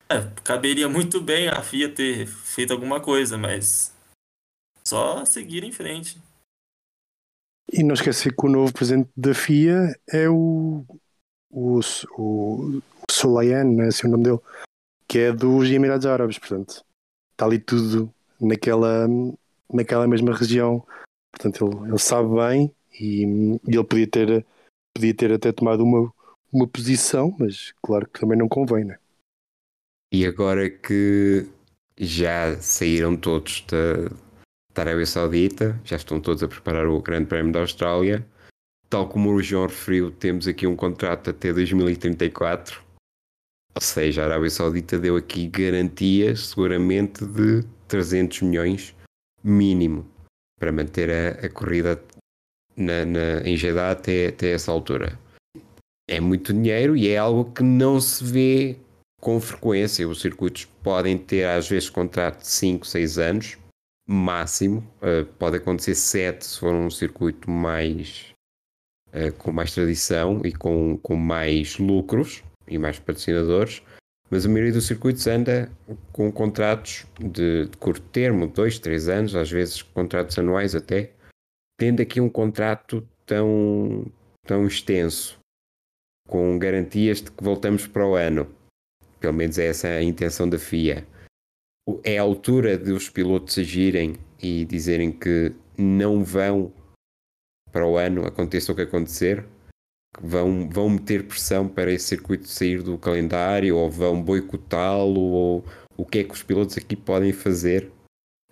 [0.09, 3.95] É, caberia muito bem a FIA ter feito alguma coisa, mas
[4.83, 6.17] só seguir em frente.
[7.71, 10.85] E não esquecer que o novo presidente da FIA é o
[11.51, 11.79] o,
[12.17, 12.81] o, o
[13.23, 14.39] não é assim o nome dele,
[15.07, 16.83] que é dos Emirados Árabes, portanto,
[17.31, 19.07] está ali tudo naquela,
[19.71, 20.85] naquela mesma região,
[21.31, 23.23] portanto, ele, ele sabe bem e,
[23.67, 24.45] e ele podia ter,
[24.93, 26.11] podia ter até tomado uma,
[26.51, 28.97] uma posição, mas claro que também não convém, né?
[30.13, 31.47] E agora que
[31.97, 34.09] já saíram todos da,
[34.73, 38.25] da Arábia Saudita, já estão todos a preparar o Grande Prémio da Austrália,
[38.89, 42.81] tal como o João referiu, temos aqui um contrato até 2034.
[43.73, 48.93] Ou seja, a Arábia Saudita deu aqui garantias, seguramente, de 300 milhões
[49.41, 50.05] mínimo
[50.59, 52.03] para manter a, a corrida
[52.81, 55.17] na, na, em Jeddah até, até essa altura.
[56.09, 58.77] É muito dinheiro e é algo que não se vê
[59.21, 60.07] com frequência.
[60.07, 63.57] Os circuitos podem ter, às vezes, contrato de 5, 6 anos,
[64.07, 64.79] máximo.
[65.01, 68.33] Uh, pode acontecer 7 se for um circuito mais
[69.13, 73.81] uh, com mais tradição e com, com mais lucros e mais patrocinadores,
[74.29, 75.69] mas a maioria dos circuitos anda
[76.11, 81.11] com contratos de, de curto termo, dois, três anos, às vezes contratos anuais até,
[81.81, 84.05] tendo aqui um contrato tão,
[84.45, 85.39] tão extenso,
[86.27, 88.47] com garantias de que voltamos para o ano.
[89.19, 91.07] Pelo menos é essa a intenção da FIA.
[92.03, 96.71] É a altura de os pilotos agirem e dizerem que não vão
[97.71, 99.43] para o ano, aconteça o que acontecer,
[100.21, 105.65] vão, vão meter pressão para esse circuito sair do calendário ou vão boicotá-lo ou
[105.97, 107.91] o que é que os pilotos aqui podem fazer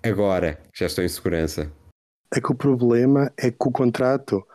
[0.02, 1.72] agora já estão em segurança?
[2.34, 4.46] É que o problema é que o contrato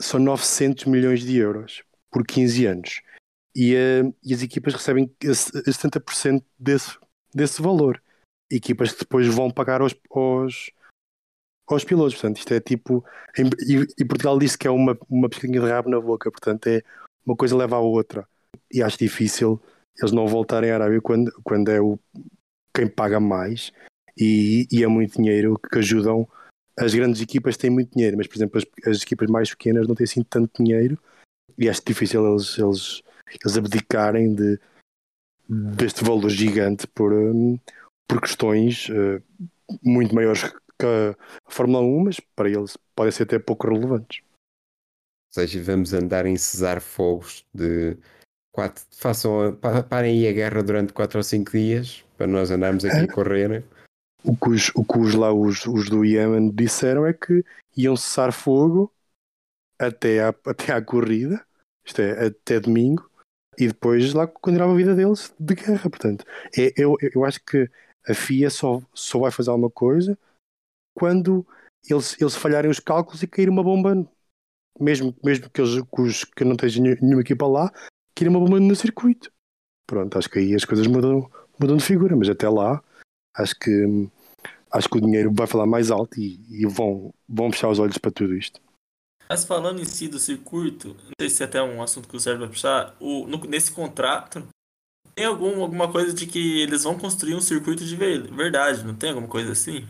[0.00, 3.00] são 900 milhões de euros por 15 anos
[3.54, 6.98] e, uh, e as equipas recebem 70% desse,
[7.32, 8.02] desse valor.
[8.50, 10.70] Equipas que depois vão pagar aos, aos,
[11.66, 12.14] aos pilotos.
[12.14, 13.04] Portanto, isto é tipo.
[13.38, 16.82] E, e Portugal disse que é uma, uma pesquinha de rabo na boca, portanto, é
[17.24, 18.28] uma coisa leva à outra.
[18.72, 19.60] E acho difícil
[19.98, 21.98] eles não voltarem à Arábia quando, quando é o,
[22.74, 23.72] quem paga mais
[24.18, 26.28] e, e é muito dinheiro que ajudam.
[26.76, 29.94] As grandes equipas têm muito dinheiro, mas, por exemplo, as, as equipas mais pequenas não
[29.94, 30.98] têm assim tanto dinheiro
[31.56, 33.02] e acho difícil eles, eles,
[33.40, 34.58] eles abdicarem de,
[35.48, 37.58] deste valor gigante por, um,
[38.08, 39.22] por questões uh,
[39.82, 40.42] muito maiores
[40.78, 44.22] que a Fórmula 1, mas para eles podem ser até pouco relevantes.
[45.36, 47.96] Ou seja, vamos andar em cesar fogos de
[48.52, 49.56] quatro, façam,
[49.88, 53.64] parem aí a guerra durante 4 ou 5 dias para nós andarmos aqui a correr.
[54.24, 57.44] O que, os, o que os, lá os, os do Yemen disseram é que
[57.76, 58.90] iam cessar fogo
[59.78, 61.44] até à, até à corrida,
[61.84, 63.10] isto é, até domingo,
[63.58, 65.90] e depois lá continuava a vida deles de guerra.
[65.90, 66.24] Portanto,
[66.56, 67.68] é, eu, eu acho que
[68.08, 70.18] a FIA só, só vai fazer alguma coisa
[70.94, 71.46] quando
[71.88, 74.08] eles, eles falharem os cálculos e cair uma bomba,
[74.80, 77.70] mesmo, mesmo que, eles, que, os, que não esteja nenhuma equipa lá,
[78.14, 79.30] cair uma bomba no circuito.
[79.86, 82.82] Pronto, acho que aí as coisas mudam, mudam de figura, mas até lá
[83.34, 84.08] acho que
[84.70, 87.98] acho que o dinheiro vai falar mais alto e, e vão, vão fechar os olhos
[87.98, 88.60] para tudo isto.
[89.28, 92.20] Mas falando em si do circuito, não sei se é até um assunto que o
[92.20, 94.46] Sérgio vai puxar, o, no, nesse contrato
[95.14, 99.10] tem algum, alguma coisa de que eles vão construir um circuito de verdade, não tem
[99.10, 99.86] alguma coisa assim?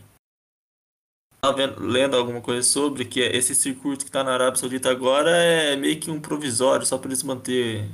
[1.50, 5.76] estava lendo alguma coisa sobre que esse circuito que está na Arábia Saudita agora é
[5.76, 7.90] meio que um provisório, só para eles manter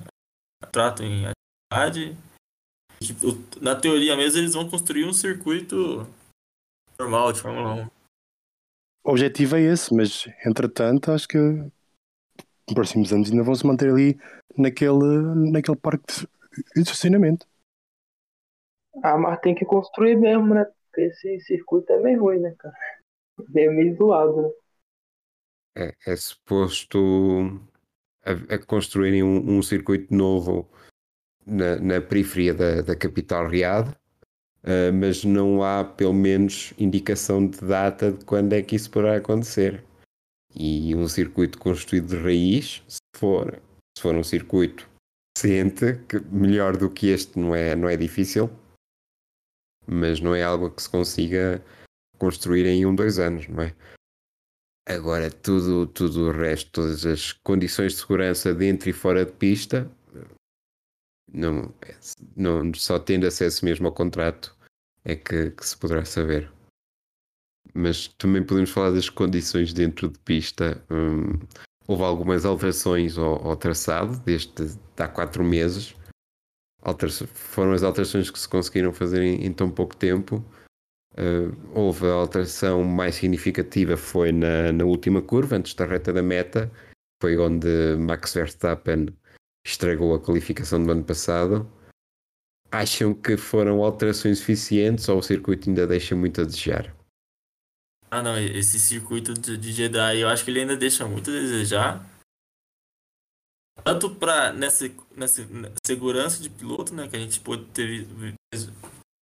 [0.70, 2.16] trato em atividade.
[3.60, 6.06] Na teoria mesmo, eles vão construir um circuito
[6.98, 7.86] normal de Fórmula 1.
[9.02, 13.90] O objetivo é esse, mas entretanto, acho que nos próximos anos ainda vão se manter
[13.90, 14.20] ali
[14.56, 16.26] naquele, naquele parque
[16.74, 17.46] de estacionamento.
[19.02, 20.64] Ah, mas tem que construir mesmo, né?
[20.64, 22.74] Porque esse circuito é meio ruim, né, cara?
[23.48, 24.50] meio, meio zoado, né?
[25.76, 26.98] É, é suposto
[28.24, 30.68] a, a construírem um, um, circuito novo
[31.46, 37.60] na, na periferia da, da capital Riad, uh, mas não há pelo menos indicação de
[37.60, 39.84] data de quando é que isso poderá acontecer.
[40.54, 43.60] E um circuito construído de raiz, se for,
[43.96, 44.88] se for um circuito
[45.34, 48.50] decente, que melhor do que este não é, não é difícil,
[49.86, 51.62] mas não é algo que se consiga
[52.18, 53.74] construir em um, dois anos, não é?
[54.86, 59.90] Agora, tudo, tudo o resto, todas as condições de segurança dentro e fora de pista,
[61.32, 61.72] não,
[62.36, 64.56] não só tendo acesso mesmo ao contrato
[65.04, 66.50] é que, que se poderá saber.
[67.74, 70.82] Mas também podemos falar das condições dentro de pista.
[70.90, 71.38] Hum,
[71.86, 75.94] houve algumas alterações ao, ao traçado desde há quatro meses.
[77.32, 80.44] foram as alterações que se conseguiram fazer em, em tão pouco tempo.
[81.14, 86.22] Uh, houve a alteração mais significativa foi na, na última curva, antes da reta da
[86.22, 86.70] meta,
[87.20, 89.08] foi onde Max Verstappen
[89.64, 91.70] estragou a qualificação do ano passado.
[92.70, 96.94] Acham que foram alterações suficientes ou o circuito ainda deixa muito a desejar?
[98.10, 102.06] Ah, não, esse circuito de Jedi eu acho que ele ainda deixa muito a desejar.
[103.84, 105.46] Tanto para nessa, nessa
[105.86, 108.06] segurança de piloto, né, que a gente pôde ter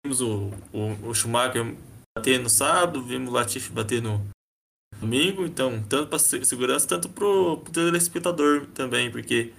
[0.05, 1.77] vimos o, o, o Schumacher
[2.17, 4.27] bater no sábado, vimos o Latifi bater no
[4.99, 9.53] domingo, então tanto para segurança, tanto para o telespectador também, porque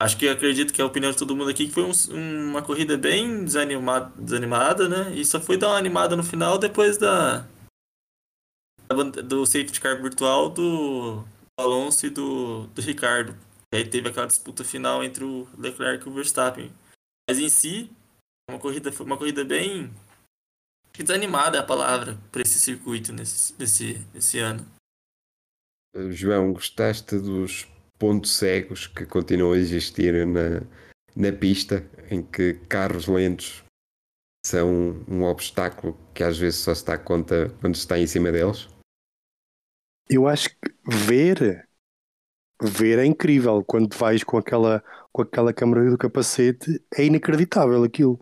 [0.00, 2.62] Acho que acredito que é a opinião de todo mundo aqui que foi um, uma
[2.62, 5.12] corrida bem desanimada, desanimada, né?
[5.14, 7.44] E só foi dar uma animada no final depois da,
[9.24, 11.24] do safety car virtual do
[11.58, 13.36] Alonso e do, do Ricardo.
[13.72, 16.72] E aí teve aquela disputa final entre o Leclerc e o Verstappen.
[17.28, 17.90] Mas em si,
[18.48, 19.92] uma corrida foi uma corrida bem
[21.04, 24.66] desanimada é a palavra para esse circuito nesse, nesse, nesse ano.
[26.10, 27.66] João, gostaste dos
[27.98, 30.62] pontos cegos que continuam a existir na,
[31.16, 33.64] na pista, em que carros lentos
[34.46, 38.68] são um obstáculo que às vezes só se dá conta quando está em cima deles?
[40.08, 41.68] Eu acho que ver
[42.60, 44.82] ver é incrível quando vais com aquela
[45.12, 48.18] com aquela câmera do capacete é inacreditável aquilo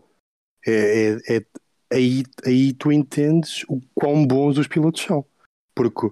[0.65, 1.45] é, é, é,
[1.91, 5.25] aí, aí tu entendes o quão bons os pilotos são
[5.73, 6.11] porque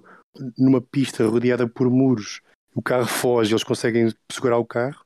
[0.58, 2.40] numa pista rodeada por muros
[2.76, 5.02] o carro foge, eles conseguem segurar o carro.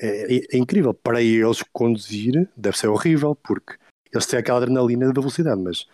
[0.00, 0.94] É, é, é, incrível.
[0.94, 3.76] Para eles conduzir deve ser horrível, porque
[4.10, 5.86] eles têm aquela adrenalina da velocidade, mas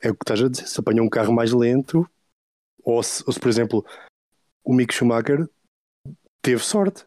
[0.00, 0.66] é o que estás a dizer.
[0.66, 2.04] Se apanham um carro mais lento,
[2.82, 3.86] ou se, ou se por exemplo,
[4.64, 5.48] o Mick Schumacher
[6.42, 7.06] teve sorte,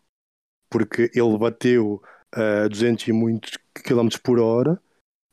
[0.70, 2.02] porque ele bateu
[2.32, 4.82] a 200 e muitos km por hora,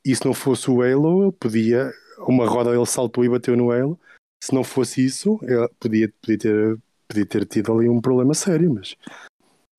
[0.04, 1.92] e se não fosse o Halo, ele podia.
[2.18, 3.98] Uma roda ele saltou e bateu no Halo.
[4.42, 8.72] Se não fosse isso, ele podia, podia ter podia ter tido ali um problema sério,
[8.72, 8.96] mas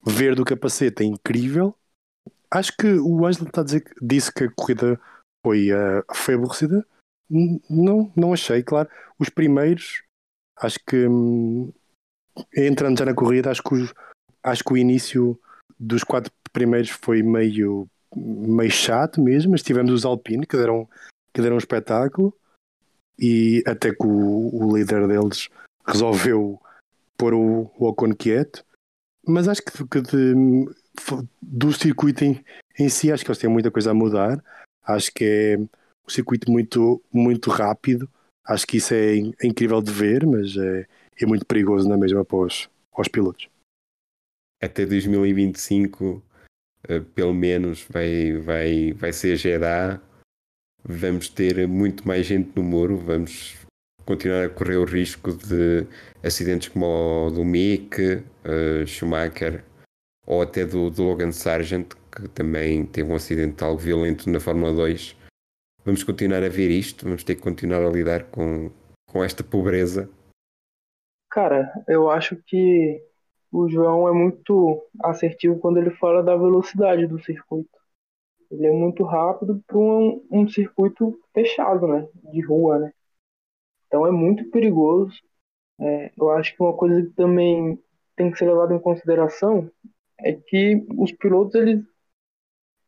[0.05, 1.75] ver do capacete é incrível.
[2.51, 4.99] Acho que o Ângelo está a dizer disse que a corrida
[5.45, 6.85] foi, uh, foi aborrecida.
[7.69, 8.89] Não, não achei, claro.
[9.17, 10.03] Os primeiros,
[10.57, 11.73] acho que hum,
[12.55, 13.93] entrando já na corrida, acho que, os,
[14.43, 15.39] acho que o início
[15.79, 20.87] dos quatro primeiros foi meio, meio chato mesmo, mas tivemos os Alpine que deram,
[21.33, 22.33] que deram um espetáculo
[23.17, 25.49] e até que o, o líder deles
[25.85, 26.59] resolveu
[27.17, 28.65] pôr o, o Ocon quieto,
[29.27, 30.33] mas acho que, que de,
[31.41, 32.43] do circuito em,
[32.79, 34.43] em, si, acho que eles têm muita coisa a mudar.
[34.83, 38.09] Acho que é um circuito muito, muito rápido.
[38.45, 40.85] Acho que isso é, é incrível de ver, mas é,
[41.19, 43.49] é muito perigoso na mesma para os, para os pilotos.
[44.61, 46.23] Até 2025,
[46.87, 49.99] eh, pelo menos, vai, vai, vai ser Jeddah.
[50.83, 52.97] Vamos ter muito mais gente no muro.
[52.97, 53.64] Vamos
[54.05, 55.87] continuar a correr o risco de
[56.23, 56.85] acidentes como
[57.27, 59.63] o do Mick, uh, Schumacher
[60.25, 64.73] ou até do, do, Logan Sargent, que também teve um acidente algo violento na Fórmula
[64.73, 65.15] 2.
[65.83, 68.71] Vamos continuar a ver isto, vamos ter que continuar a lidar com,
[69.07, 70.09] com esta pobreza.
[71.29, 73.03] Cara, eu acho que
[73.51, 77.69] o João é muito assertivo quando ele fala da velocidade do circuito.
[78.49, 82.07] Ele é muito rápido para um, um circuito fechado, né?
[82.31, 82.93] De rua, né?
[83.95, 85.15] Então é muito perigoso.
[85.79, 87.79] É, eu acho que uma coisa que também
[88.13, 89.71] tem que ser levada em consideração
[90.19, 91.81] é que os pilotos eles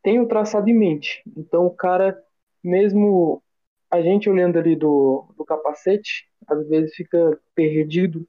[0.04, 1.24] têm o traçado em mente.
[1.38, 2.22] Então o cara,
[2.62, 3.42] mesmo
[3.90, 8.28] a gente olhando ali do, do capacete, às vezes fica perdido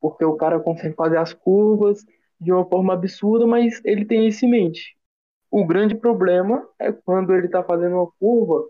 [0.00, 2.04] porque o cara consegue fazer as curvas
[2.40, 4.96] de uma forma absurda, mas ele tem isso em mente.
[5.50, 8.64] O grande problema é quando ele está fazendo uma curva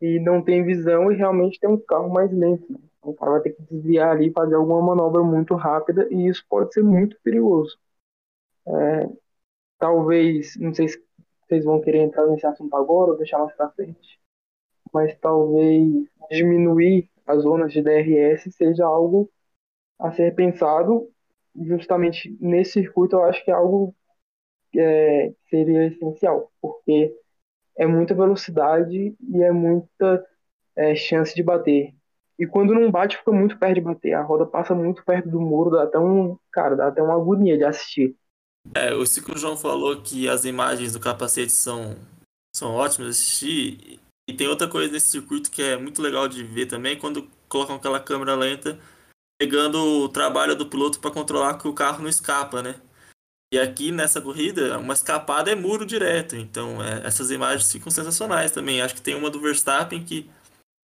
[0.00, 2.66] e não tem visão e realmente tem um carro mais lento.
[3.10, 6.72] O cara vai ter que desviar ali, fazer alguma manobra muito rápida e isso pode
[6.74, 7.78] ser muito perigoso.
[8.66, 9.08] É,
[9.78, 11.02] talvez, não sei se
[11.48, 14.20] vocês vão querer entrar nesse assunto agora ou deixar mais para frente.
[14.92, 19.30] Mas talvez diminuir as zonas de DRS seja algo
[19.98, 21.10] a ser pensado
[21.56, 23.16] justamente nesse circuito.
[23.16, 23.94] Eu acho que é algo
[24.76, 27.14] é, seria essencial, porque
[27.76, 30.26] é muita velocidade e é muita
[30.76, 31.94] é, chance de bater.
[32.38, 34.12] E quando não bate, fica muito perto de bater.
[34.14, 36.36] A roda passa muito perto do muro, dá até um.
[36.52, 38.14] Cara, dá até uma agonia de assistir.
[38.74, 41.96] É, o Ciclo João falou que as imagens do capacete são,
[42.54, 44.00] são ótimas de assistir.
[44.28, 47.76] E tem outra coisa nesse circuito que é muito legal de ver também, quando colocam
[47.76, 48.78] aquela câmera lenta,
[49.38, 52.74] pegando o trabalho do piloto para controlar que o carro não escapa, né?
[53.52, 56.34] E aqui nessa corrida, uma escapada é muro direto.
[56.34, 58.82] Então, é, essas imagens ficam sensacionais também.
[58.82, 60.28] Acho que tem uma do Verstappen que,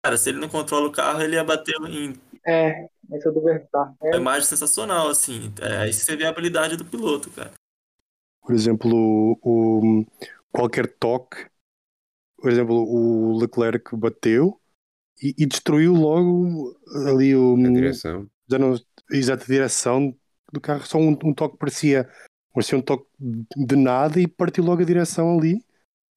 [0.02, 2.14] cara, se ele não controla o carro, ele ia bater em.
[2.44, 3.96] É, essa do Verstappen.
[4.02, 5.52] É uma imagem sensacional, assim.
[5.60, 7.52] É, aí você vê a habilidade do piloto, cara.
[8.40, 10.06] Por exemplo, o, o
[10.50, 11.46] qualquer toque,
[12.36, 14.60] por exemplo, o Leclerc bateu
[15.22, 16.76] e, e destruiu logo
[17.06, 17.54] ali o.
[17.54, 18.28] A direção.
[18.50, 18.74] Já não,
[19.10, 20.14] exata direção
[20.52, 22.10] do carro, só um, um toque parecia
[22.52, 25.64] parecia um toque de nada e partiu logo a direção ali.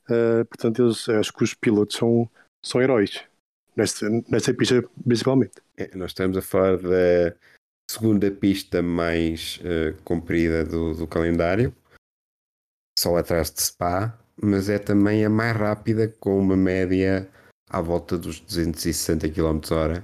[0.09, 2.29] Uh, portanto, eles, acho que os pilotos são,
[2.61, 3.23] são heróis
[3.75, 5.61] nesta, nesta pista, principalmente.
[5.77, 7.35] É, nós estamos a falar da
[7.89, 11.75] segunda pista mais uh, comprida do, do calendário,
[12.97, 17.29] só atrás de Spa, mas é também a mais rápida, com uma média
[17.69, 20.03] à volta dos 260 km h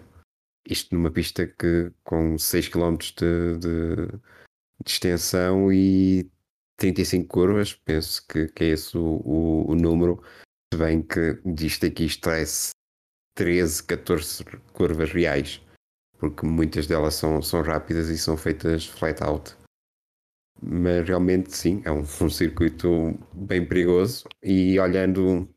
[0.67, 4.19] Isto numa pista que com 6 km de, de
[4.83, 6.29] de extensão e
[6.77, 10.21] 35 curvas, penso que, que é esse o, o, o número,
[10.73, 12.71] se bem que disto aqui extrai-se
[13.41, 15.59] 13, 14 curvas reais,
[16.19, 19.55] porque muitas delas são, são rápidas e são feitas flat out.
[20.61, 25.49] Mas realmente sim, é um, um circuito bem perigoso e olhando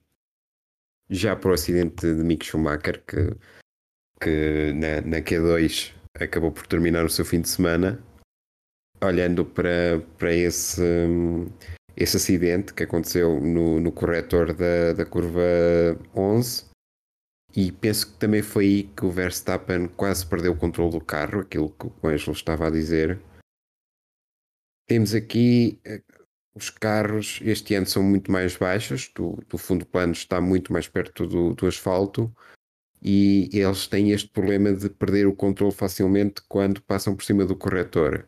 [1.10, 3.36] já para o acidente de Mick Schumacher que,
[4.18, 8.02] que na, na Q2 acabou por terminar o seu fim de semana
[9.02, 10.80] olhando para, para esse,
[11.94, 15.42] esse acidente que aconteceu no, no corretor da, da curva
[16.16, 16.72] 11
[17.56, 21.40] e penso que também foi aí que o Verstappen quase perdeu o controle do carro,
[21.40, 23.20] aquilo que o Ângelo estava a dizer.
[24.86, 26.02] Temos aqui eh,
[26.54, 30.88] os carros este ano são muito mais baixos, do, do fundo plano está muito mais
[30.88, 32.34] perto do, do asfalto.
[33.02, 37.54] E eles têm este problema de perder o controle facilmente quando passam por cima do
[37.54, 38.26] corretor.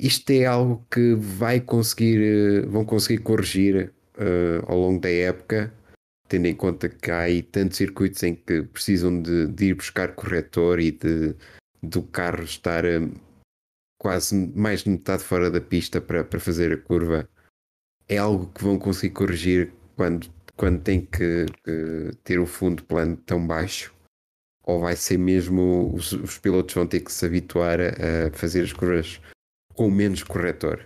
[0.00, 5.72] Isto é algo que vai conseguir, eh, vão conseguir corrigir uh, ao longo da época,
[6.28, 10.14] tendo em conta que há aí tantos circuitos em que precisam de, de ir buscar
[10.14, 11.34] corretor e de,
[11.82, 13.12] do carro estar uh,
[13.98, 17.28] quase mais de metade fora da pista para, para fazer a curva.
[18.08, 23.16] É algo que vão conseguir corrigir quando, quando tem que, que ter o fundo plano
[23.16, 23.94] tão baixo
[24.66, 28.64] ou vai ser mesmo os, os, pilotos vão ter que se habituar a, a fazer
[28.64, 29.20] as curvas
[29.74, 30.84] com menos corretor?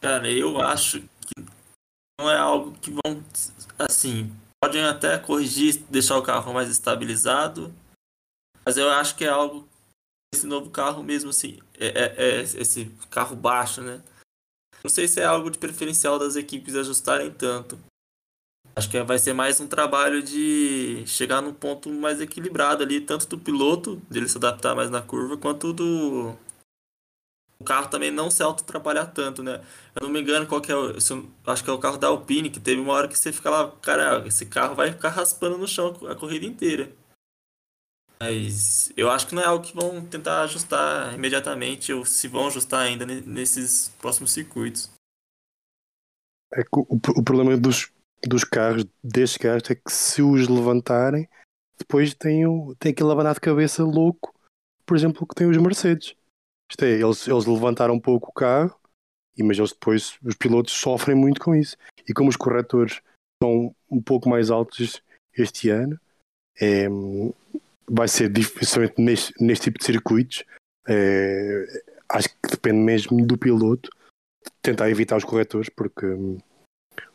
[0.00, 1.44] Cara, eu acho que
[2.20, 3.22] não é algo que vão.
[3.78, 4.30] Assim,
[4.62, 7.74] podem até corrigir, deixar o carro mais estabilizado,
[8.64, 9.66] mas eu acho que é algo.
[10.32, 14.00] Esse novo carro mesmo, assim, é, é, é esse carro baixo, né?
[14.84, 17.76] Não sei se é algo de preferencial das equipes ajustarem tanto.
[18.76, 23.26] Acho que vai ser mais um trabalho de chegar num ponto mais equilibrado ali, tanto
[23.26, 26.36] do piloto, dele se adaptar mais na curva, quanto do,
[27.60, 29.60] o carro também não se autotrabalhar tanto, né?
[29.94, 30.96] Eu não me engano qual que é o.
[31.46, 33.70] Acho que é o carro da Alpine, que teve uma hora que você fica lá,
[33.82, 36.90] cara, esse carro vai ficar raspando no chão a corrida inteira.
[38.18, 42.46] Mas eu acho que não é algo que vão tentar ajustar imediatamente, ou se vão
[42.46, 44.90] ajustar ainda nesses próximos circuitos.
[46.52, 46.86] É que o,
[47.16, 47.92] o problema dos,
[48.22, 51.28] dos carros, destes carros, é que se os levantarem,
[51.78, 54.34] depois tem, o, tem aquele abanar de cabeça louco,
[54.84, 56.14] por exemplo, que tem os Mercedes
[56.70, 58.74] isto é, eles, eles levantaram um pouco o carro,
[59.38, 61.76] mas eles depois, os pilotos sofrem muito com isso.
[62.08, 63.00] E como os corretores
[63.42, 65.02] são um pouco mais altos
[65.36, 65.98] este ano,
[66.60, 66.86] é,
[67.88, 70.44] vai ser dificilmente neste, neste tipo de circuitos.
[70.86, 73.90] É, acho que depende mesmo do piloto
[74.62, 76.06] tentar evitar os corretores, porque,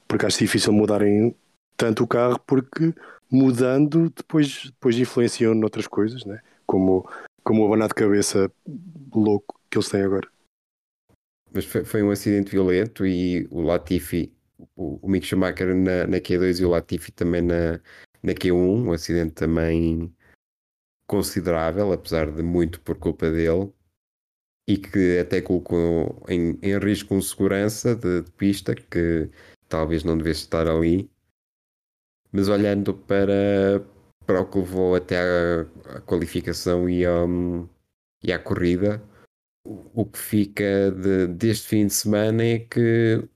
[0.08, 1.36] porque acho difícil mudarem
[1.78, 2.94] tanto o carro, porque
[3.32, 6.42] mudando depois, depois influenciam noutras coisas, né?
[6.66, 7.08] como
[7.46, 8.52] como o abanar de cabeça
[9.14, 10.28] louco que eles têm agora.
[11.54, 14.34] Mas foi, foi um acidente violento e o Latifi,
[14.76, 17.80] o, o Mick Schumacher na, na Q2 e o Latifi também na,
[18.22, 20.14] na Q1, um acidente também
[21.08, 23.72] considerável, apesar de muito por culpa dele,
[24.68, 29.30] e que até colocou em, em risco um segurança de, de pista que
[29.70, 31.10] talvez não devesse estar ali.
[32.32, 33.86] Mas olhando para,
[34.26, 35.18] para o que levou até
[35.90, 37.68] a qualificação e, um,
[38.24, 39.02] e à corrida,
[39.66, 43.28] o, o que fica de, deste fim de semana é que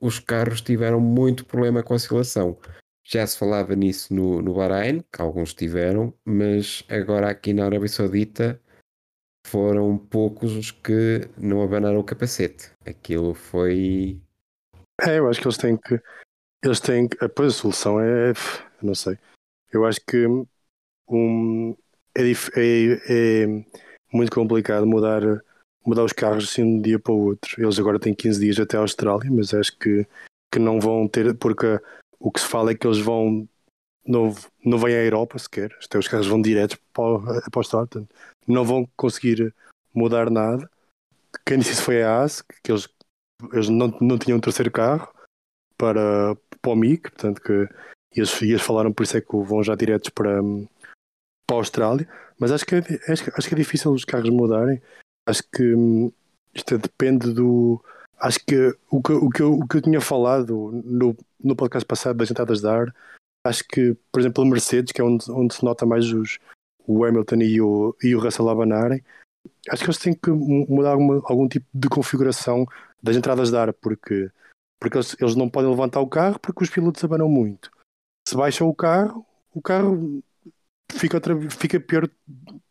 [0.00, 2.58] os carros tiveram muito problema com a oscilação.
[3.06, 7.88] Já se falava nisso no, no Bahrein, que alguns tiveram, mas agora aqui na Arábia
[7.88, 8.60] Saudita
[9.46, 12.72] foram poucos os que não abanaram o capacete.
[12.86, 14.20] Aquilo foi.
[15.02, 16.00] É, eu acho que eles têm que.
[16.64, 17.28] Eles têm que.
[17.28, 18.32] Pois a solução é.
[18.82, 19.18] Não sei.
[19.74, 20.26] Eu acho que
[21.08, 21.76] um,
[22.16, 22.22] é,
[22.56, 23.46] é, é
[24.12, 25.22] muito complicado mudar,
[25.84, 27.60] mudar os carros assim de um dia para o outro.
[27.62, 30.06] Eles agora têm 15 dias até a Austrália, mas acho que,
[30.52, 31.34] que não vão ter.
[31.36, 31.78] Porque
[32.18, 33.48] o que se fala é que eles vão.
[34.06, 35.76] Não, não vêm à Europa sequer.
[35.82, 38.06] Até os carros vão direto para, para a Austrália
[38.46, 39.54] não vão conseguir
[39.94, 40.70] mudar nada.
[41.46, 42.88] Quem disse foi a AS, que eles,
[43.52, 45.12] eles não, não tinham um terceiro carro
[45.76, 47.68] para, para o MIC, portanto que
[48.20, 50.40] eles, eles falaram por isso é que vão já diretos para,
[51.46, 52.08] para a Austrália,
[52.38, 52.80] mas acho que, é,
[53.12, 54.80] acho, acho que é difícil os carros mudarem.
[55.26, 56.12] Acho que hum,
[56.54, 57.82] isto depende do.
[58.18, 61.86] Acho que o que, o que, eu, o que eu tinha falado no, no podcast
[61.86, 62.94] passado das entradas de ar,
[63.46, 66.38] acho que, por exemplo, o Mercedes, que é onde, onde se nota mais os,
[66.86, 69.02] o Hamilton e o, e o Russell abanarem,
[69.68, 72.66] acho que eles têm que mudar alguma, algum tipo de configuração
[73.02, 74.30] das entradas de ar, porque,
[74.80, 77.70] porque eles, eles não podem levantar o carro porque os pilotos abanam muito.
[78.26, 80.22] Se baixam o carro, o carro
[80.92, 82.08] fica, outra, fica pior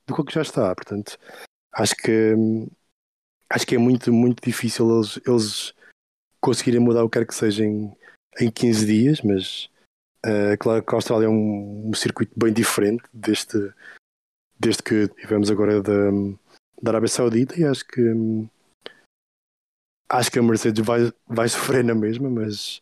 [0.07, 0.73] do que já está.
[0.73, 1.17] Portanto,
[1.73, 2.33] acho que
[3.49, 5.73] acho que é muito, muito difícil eles, eles
[6.41, 7.95] conseguirem mudar o que quer que seja em,
[8.39, 9.69] em 15 dias, mas
[10.25, 13.57] uh, claro que a Austrália é um, um circuito bem diferente deste,
[14.59, 16.09] desde que tivemos agora da,
[16.81, 18.01] da Arábia Saudita e acho que
[20.09, 22.81] acho que a Mercedes vai, vai sofrer na mesma, mas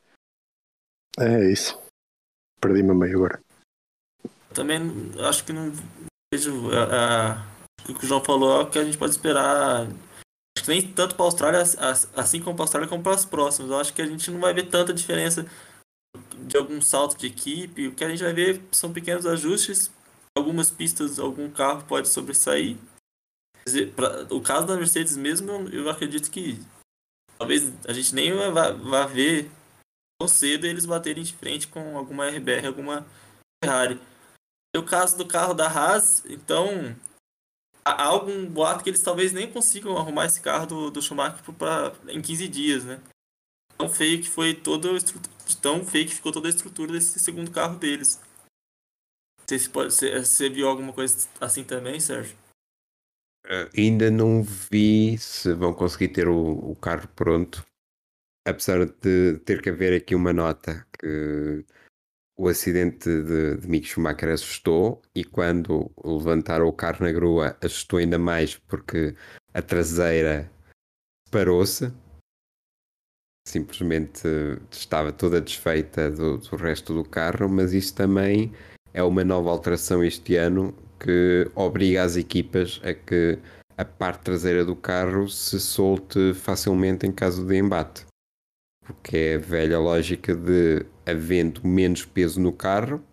[1.19, 1.80] é isso.
[2.62, 3.41] Perdi-me meio agora.
[4.53, 4.80] Também
[5.28, 5.74] acho que não
[6.34, 6.84] vejo a,
[7.34, 9.88] a, o que o João falou é que a gente pode esperar.
[10.57, 11.64] Acho que nem tanto para a Austrália,
[12.16, 13.72] assim como para a Austrália, como para as próximas.
[13.72, 15.45] Eu acho que a gente não vai ver tanta diferença
[16.38, 17.88] de algum salto de equipe.
[17.88, 19.91] O que a gente vai ver são pequenos ajustes
[20.38, 22.78] algumas pistas algum carro pode sobressair.
[23.66, 26.59] Dizer, pra, o caso da Mercedes mesmo, eu acredito que
[27.38, 29.51] talvez a gente nem vá, vá ver
[30.28, 33.05] cedo eles baterem de frente com alguma RBR, alguma
[33.63, 33.99] Ferrari.
[34.76, 36.95] E o caso do carro da Haas, então
[37.84, 41.93] há algum boato que eles talvez nem consigam arrumar esse carro do, do Schumacher pra,
[42.07, 43.01] em 15 dias, né?
[43.78, 44.89] Tão feio que foi toda
[45.61, 48.22] tão feio que ficou toda a estrutura desse segundo carro deles.
[49.45, 52.38] Você, pode, você, você viu alguma coisa assim também, Sérgio?
[53.45, 57.65] Uh, ainda não vi se vão conseguir ter o, o, carro pronto,
[58.45, 61.65] apesar de ter que haver aqui uma nota que
[62.37, 67.99] o acidente de, de Mick Schumacher assustou e quando levantaram o carro na grua assustou
[67.99, 69.15] ainda mais porque
[69.53, 70.51] a traseira
[71.29, 71.93] parou-se
[73.47, 74.23] simplesmente
[74.71, 78.51] estava toda desfeita do, do resto do carro, mas isso também
[78.93, 83.39] é uma nova alteração este ano que obriga as equipas a que
[83.77, 88.05] a parte traseira do carro se solte facilmente em caso de embate.
[88.93, 93.03] Porque é a velha lógica de havendo menos peso no carro,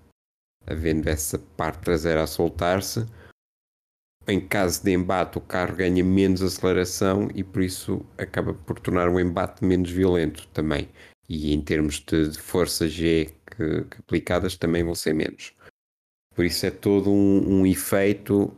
[0.67, 3.07] havendo essa parte traseira a soltar-se,
[4.27, 9.09] em caso de embate o carro ganha menos aceleração e por isso acaba por tornar
[9.09, 10.89] o embate menos violento também.
[11.29, 15.55] E em termos de força G que, que aplicadas também vão ser menos.
[16.35, 18.55] Por isso é todo um, um efeito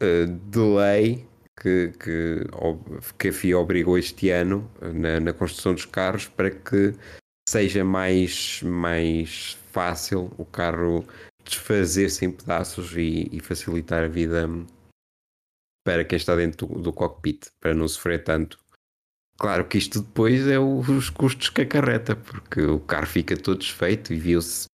[0.00, 1.28] uh, de lei
[1.60, 2.44] que, que,
[3.18, 6.94] que a FIA obrigou este ano na, na, construção dos carros para que
[7.48, 11.04] seja mais, mais fácil o carro
[11.44, 14.48] desfazer-se em pedaços e, e, facilitar a vida
[15.84, 18.58] para quem está dentro do, do, cockpit, para não sofrer tanto.
[19.38, 24.12] Claro que isto depois é os custos que acarreta, porque o carro fica todo desfeito
[24.12, 24.66] e viu-se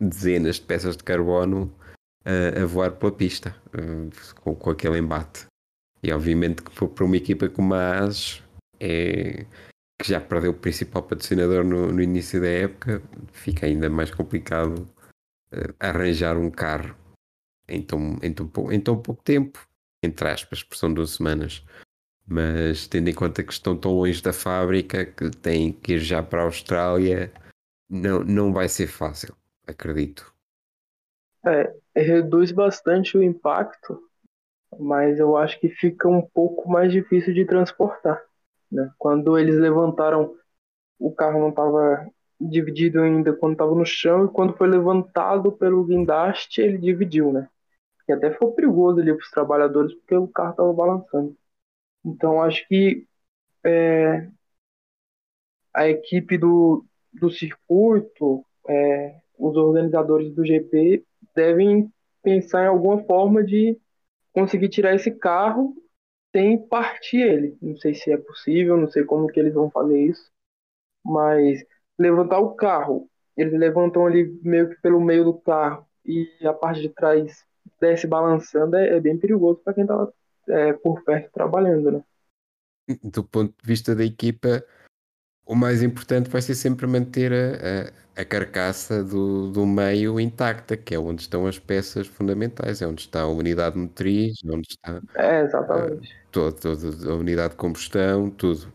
[0.00, 1.72] dezenas de peças de carbono
[2.24, 5.46] a, a voar pela pista uh, com, com, aquele embate.
[6.02, 8.42] E obviamente que para uma equipa como a AS,
[8.80, 9.46] é,
[10.00, 14.88] que já perdeu o principal patrocinador no, no início da época, fica ainda mais complicado
[15.52, 16.96] uh, arranjar um carro
[17.68, 19.64] em tão, em, tão, em tão pouco tempo,
[20.02, 21.64] entre aspas, por são duas semanas.
[22.26, 26.22] Mas tendo em conta que estão tão longe da fábrica que têm que ir já
[26.22, 27.32] para a Austrália,
[27.88, 29.36] não, não vai ser fácil
[29.66, 30.32] acredito.
[31.44, 34.00] É, reduz bastante o impacto,
[34.78, 38.22] mas eu acho que fica um pouco mais difícil de transportar.
[38.70, 38.90] Né?
[38.98, 40.34] Quando eles levantaram,
[40.98, 42.06] o carro não estava
[42.40, 47.48] dividido ainda quando estava no chão e quando foi levantado pelo guindaste ele dividiu, né?
[48.08, 51.36] E até foi perigoso ali para os trabalhadores porque o carro estava balançando.
[52.04, 53.06] Então acho que
[53.64, 54.28] é,
[55.72, 61.04] a equipe do, do circuito, é, os organizadores do GP
[61.34, 61.90] devem
[62.22, 63.78] pensar em alguma forma de
[64.32, 65.74] conseguir tirar esse carro
[66.34, 67.58] sem partir ele.
[67.60, 70.30] Não sei se é possível, não sei como que eles vão fazer isso,
[71.04, 71.64] mas
[71.98, 76.80] levantar o carro, eles levantam ali meio que pelo meio do carro e a parte
[76.80, 77.44] de trás
[77.80, 80.08] desce balançando, é, é bem perigoso para quem está
[80.48, 82.04] é, por perto trabalhando, né?
[83.02, 84.64] Do ponto de vista da equipa,
[85.46, 90.76] o mais importante vai ser sempre manter a, a, a carcaça do, do meio intacta,
[90.76, 94.68] que é onde estão as peças fundamentais, é onde está a unidade motriz, é onde
[94.70, 96.12] está é, exatamente.
[96.12, 98.72] Uh, todo, todo, a unidade de combustão, tudo.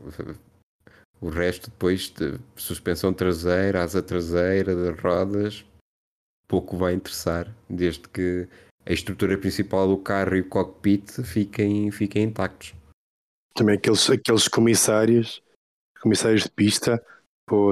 [1.19, 5.65] O resto depois de suspensão traseira, asa traseira, de rodas,
[6.47, 8.47] pouco vai interessar, desde que
[8.85, 12.75] a estrutura principal do carro e o cockpit fiquem, fiquem intactos.
[13.55, 15.41] Também aqueles, aqueles comissários
[16.07, 17.05] comissários de pista,
[17.45, 17.69] pô,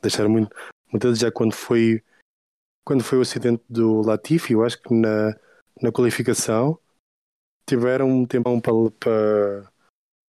[0.00, 0.54] deixaram muito,
[0.92, 2.04] muito desejar quando foi,
[2.86, 5.36] quando foi o acidente do Latifi, eu acho que na,
[5.82, 6.78] na qualificação
[7.68, 9.72] tiveram um tempão para, para,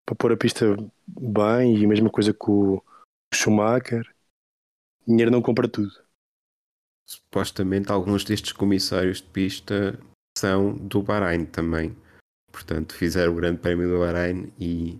[0.05, 0.65] para pôr a pista
[1.05, 2.83] bem e a mesma coisa com o
[3.33, 4.09] Schumacher.
[5.05, 5.91] Dinheiro não compra tudo.
[7.05, 9.99] Supostamente alguns destes comissários de pista
[10.37, 11.93] são do Bahrein também.
[12.53, 14.97] Portanto, fizeram o Grande Prémio do Bahrein e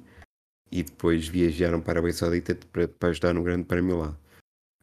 [0.73, 4.17] e depois viajaram para a Saudita para, para ajudar no Grande Prémio lá.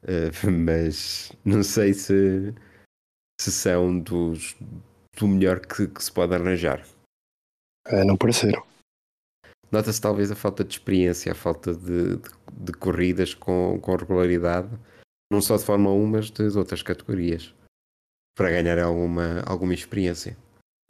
[0.05, 2.55] Uh, mas não sei se,
[3.41, 4.57] se são dos,
[5.19, 6.87] do melhor que, que se pode arranjar.
[7.87, 8.65] É, não pareceram.
[9.73, 14.69] Nota-se talvez a falta de experiência, a falta de, de, de, corridas com, com regularidade,
[15.31, 17.53] não só de Fórmula 1, mas de outras categorias,
[18.37, 20.37] para ganhar alguma, alguma experiência.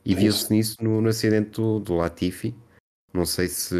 [0.04, 2.54] E viu-se nisso no, no acidente do, do Latifi.
[3.12, 3.74] Não sei se,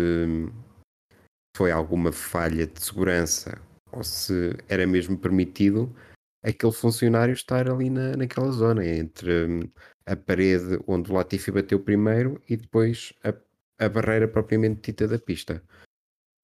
[1.56, 3.60] foi alguma falha de segurança
[3.92, 5.94] ou se era mesmo permitido
[6.42, 9.60] aquele funcionário estar ali na, naquela zona, entre hum,
[10.06, 13.34] a parede onde o Latifi bateu primeiro e depois a,
[13.84, 15.62] a barreira propriamente dita da pista.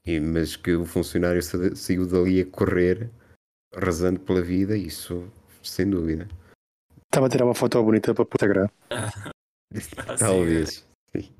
[0.04, 3.10] E, mas que o funcionário saiu dali a correr,
[3.74, 5.30] rezando pela vida, isso
[5.62, 6.28] sem dúvida.
[7.06, 8.68] Estava a tirar uma foto bonita para o Instagram.
[10.18, 10.86] Talvez.
[11.10, 11.34] Sim.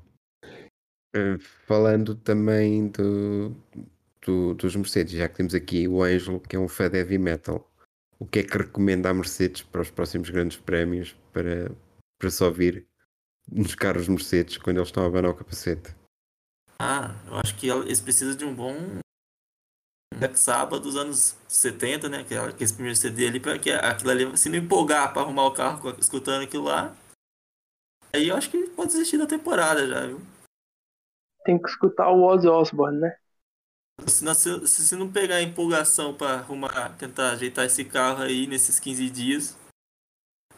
[1.65, 3.55] Falando também do,
[4.25, 7.17] do, dos Mercedes, já que temos aqui o Ângelo, que é um fã de heavy
[7.17, 7.69] metal,
[8.19, 11.71] o que é que recomenda a Mercedes para os próximos grandes prémios para,
[12.19, 12.87] para só vir
[13.51, 15.95] nos carros Mercedes quando eles estão a o capacete?
[16.79, 18.99] Ah, eu acho que eles precisam de um bom
[20.15, 20.35] Black
[20.81, 22.19] dos anos 70, né?
[22.21, 25.51] Aquele, aquele primeiro CD ali, para que aquilo ali, se não empolgar para arrumar o
[25.51, 26.95] carro escutando aquilo lá,
[28.11, 30.19] aí eu acho que pode desistir da temporada já, viu?
[31.47, 33.15] Tem que escutar o Ozzy Osbourne, né?
[34.05, 38.45] Se não, se, se não pegar a empolgação para arrumar, tentar ajeitar esse carro aí
[38.45, 39.57] nesses 15 dias,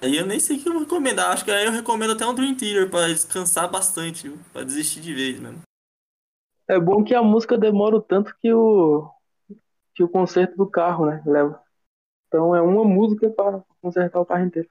[0.01, 1.31] aí eu nem sei o que eu vou recomendar.
[1.31, 4.39] Acho que aí eu recomendo até um Dream Theater para descansar bastante, viu?
[4.51, 5.61] pra desistir de vez mesmo.
[6.67, 9.07] É bom que a música demora o tanto que o,
[9.93, 11.21] que o conserto do carro, né?
[11.23, 11.61] Leva.
[12.27, 14.69] Então é uma música para consertar o carro inteiro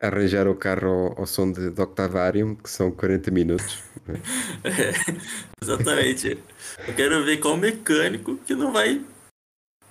[0.00, 3.82] arranjar o carro ao, ao som de, de Octavarium, que são 40 minutos.
[4.64, 4.92] É,
[5.62, 6.38] exatamente.
[6.86, 9.04] Eu quero ver qual mecânico que não vai.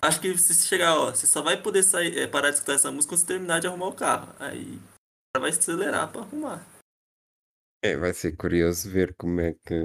[0.01, 2.91] Acho que se chegar, ó, você só vai poder sair, é, parar de escutar essa
[2.91, 4.33] música quando você terminar de arrumar o carro.
[4.39, 4.79] Aí
[5.37, 6.65] vai acelerar para arrumar.
[7.83, 9.75] É, vai ser curioso ver como é que.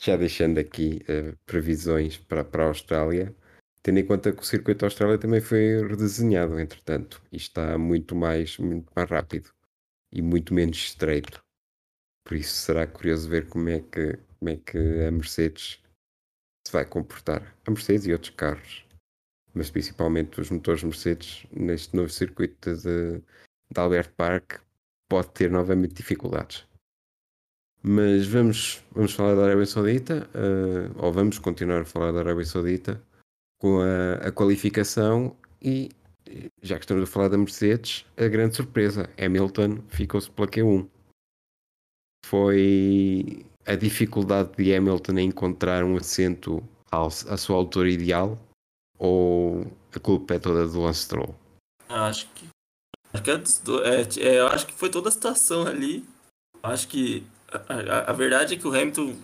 [0.00, 3.34] Já deixando aqui uh, previsões para, para a Austrália,
[3.86, 8.58] Tendo em conta que o circuito Austrália também foi redesenhado, entretanto, e está muito mais,
[8.58, 9.48] muito mais rápido
[10.10, 11.40] e muito menos estreito.
[12.26, 15.80] Por isso será curioso ver como é que, como é que a Mercedes
[16.66, 17.54] se vai comportar.
[17.64, 18.84] A Mercedes e outros carros,
[19.54, 24.60] mas principalmente os motores Mercedes neste novo circuito de, de Albert Park
[25.08, 26.66] pode ter novamente dificuldades.
[27.80, 32.44] Mas vamos, vamos falar da Arábia Saudita, uh, ou vamos continuar a falar da Arábia
[32.44, 33.00] Saudita
[33.60, 35.90] com a, a qualificação e
[36.60, 40.88] já que estamos a falar da Mercedes, a grande surpresa, Hamilton ficou-se pela Q1.
[42.28, 46.60] Foi a dificuldade de Hamilton em encontrar um assento
[46.90, 48.36] ao, à sua altura ideal
[48.98, 49.64] ou
[49.94, 51.36] a culpa é toda do Lance Stroll?
[51.88, 52.48] Acho que
[53.12, 56.04] acho que, é, é, é acho que foi toda a situação ali.
[56.64, 59.14] Acho que a, a, a, verdade é que o Hamilton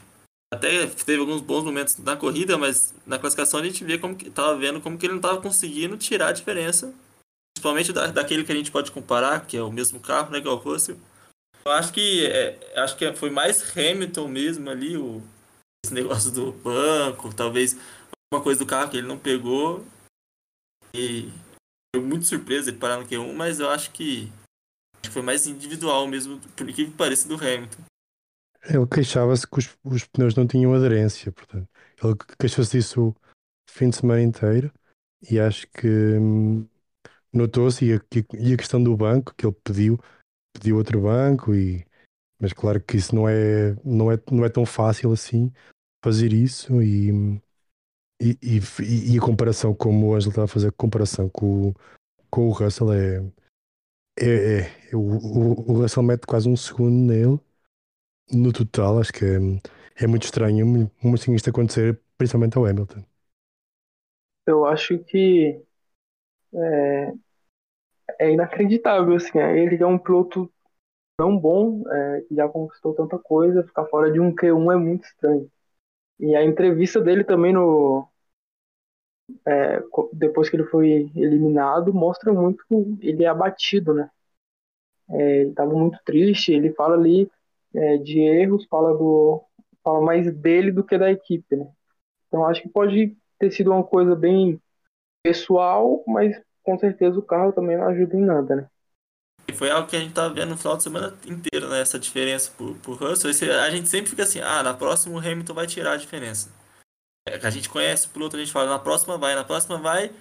[0.55, 4.31] até teve alguns bons momentos na corrida, mas na classificação a gente vê como que
[4.31, 6.95] tava vendo como que ele não estava conseguindo tirar a diferença,
[7.53, 10.47] principalmente da, daquele que a gente pode comparar, que é o mesmo carro, né, que
[10.47, 10.97] é o Russell.
[11.65, 15.23] Eu acho que é, acho que foi mais Hamilton mesmo ali o
[15.85, 17.77] esse negócio do banco, talvez
[18.33, 19.85] uma coisa do carro que ele não pegou
[20.95, 21.29] e
[21.95, 24.33] foi muito surpresa ele parar no Q1, mas eu acho que,
[24.95, 27.83] acho que foi mais individual mesmo, por que pareça do Hamilton.
[28.65, 31.69] Ele queixava-se que os, os, pneus não tinham aderência, portanto.
[32.03, 33.17] Ele queixou-se disso o
[33.69, 34.73] fim de semana inteiro
[35.29, 36.67] e acho que hum,
[37.33, 38.01] notou-se e,
[38.35, 39.99] e, a questão do banco que ele pediu,
[40.53, 41.85] pediu outro banco e
[42.41, 45.53] mas claro que isso não é não é não é tão fácil assim
[46.05, 47.41] fazer isso e
[48.21, 51.75] e, e, e a comparação como o Ângelo estava a fazer a comparação com,
[52.31, 53.17] com o Russell é,
[54.19, 54.61] é,
[54.93, 57.41] é o, o, Russell mete quase um segundo nele
[58.31, 63.03] no total, acho que é, é muito estranho muito assim isto acontecer, principalmente ao Hamilton.
[64.47, 65.63] Eu acho que
[66.55, 67.13] é,
[68.19, 70.51] é inacreditável, assim, é, ele é um piloto
[71.17, 75.51] tão bom, é, já conquistou tanta coisa, ficar fora de um Q1 é muito estranho.
[76.19, 78.09] E a entrevista dele também no.
[79.47, 79.83] É,
[80.13, 84.11] depois que ele foi eliminado, mostra muito que ele é abatido, né?
[85.11, 87.31] É, ele estava muito triste, ele fala ali
[87.75, 89.43] é, de erros, fala do
[89.83, 91.69] fala mais dele do que da equipe, né?
[92.29, 94.61] Então acho que pode ter sido uma coisa bem
[95.23, 98.71] pessoal, mas com certeza o carro também não ajuda em nada, né?
[99.49, 101.81] E foi algo que a gente tá vendo no final de semana inteiro, né?
[101.81, 103.31] Essa diferença pro, pro Russell.
[103.31, 106.51] Esse, a gente sempre fica assim, ah, na próxima o Hamilton vai tirar a diferença.
[107.29, 110.13] É, a gente conhece o piloto, a gente fala, na próxima vai, na próxima vai.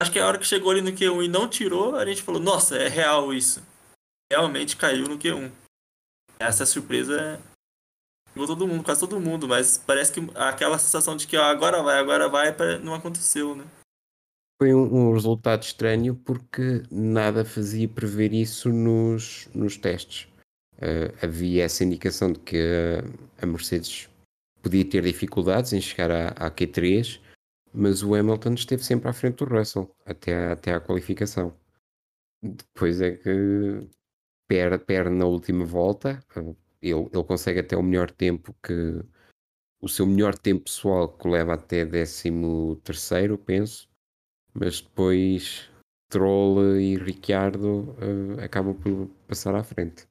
[0.00, 2.40] Acho que a hora que chegou ali no Q1 e não tirou, a gente falou,
[2.40, 3.62] nossa, é real isso.
[4.30, 5.50] Realmente caiu no Q1
[6.38, 7.40] essa surpresa
[8.32, 11.82] pegou todo mundo, quase todo mundo, mas parece que aquela sensação de que ó, agora
[11.82, 13.64] vai, agora vai, não aconteceu, né?
[14.60, 20.28] Foi um, um, resultado estranho porque nada fazia prever isso nos, nos testes.
[20.76, 22.58] Uh, havia essa indicação de que
[23.40, 24.08] a, Mercedes
[24.62, 27.20] podia ter dificuldades em chegar à, à, Q3,
[27.72, 31.56] mas o Hamilton esteve sempre à frente do Russell até, até à qualificação.
[32.42, 33.88] Depois é que
[34.46, 36.20] perde, perde na última volta.
[36.80, 39.00] Ele, ele consegue até o melhor tempo que
[39.80, 42.30] o seu melhor tempo pessoal que leva até 13
[42.82, 43.88] terceiro, penso,
[44.54, 45.68] mas depois
[46.08, 50.06] Troll e Ricciardo uh, acabam por passar à frente.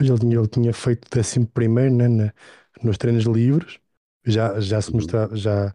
[0.00, 2.34] Ele tinha, ele tinha feito 11 primeiro né, na,
[2.82, 3.78] nos treinos livres,
[4.24, 4.96] já, já se uhum.
[4.96, 5.74] mostrava, já,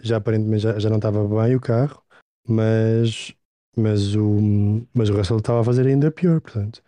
[0.00, 2.02] já aparentemente já, já não estava bem o carro,
[2.46, 3.34] mas,
[3.76, 6.82] mas, o, mas o Russell estava a fazer ainda pior, portanto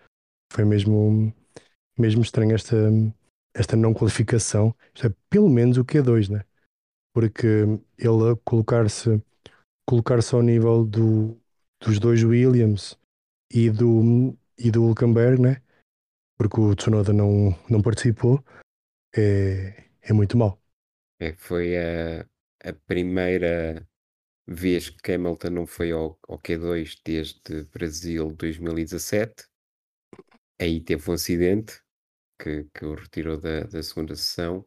[0.55, 1.35] foi mesmo,
[1.99, 2.77] mesmo estranho esta,
[3.55, 4.75] esta não qualificação.
[4.95, 6.45] Isto é pelo menos o Q2, né?
[7.13, 7.65] Porque
[7.99, 9.21] ele colocar-se
[9.87, 11.41] colocar-se ao nível do,
[11.81, 12.99] dos dois Williams
[13.51, 15.63] e do, e do Hulkenberg, né?
[16.37, 18.45] Porque o Tsunoda não, não participou,
[19.17, 20.61] é, é muito mal.
[21.21, 22.27] É, foi a,
[22.65, 23.87] a primeira
[24.47, 29.33] vez que Hamilton não foi ao, ao Q2 desde Brasil 2017
[30.61, 31.81] aí teve um acidente
[32.41, 34.67] que, que o retirou da, da segunda sessão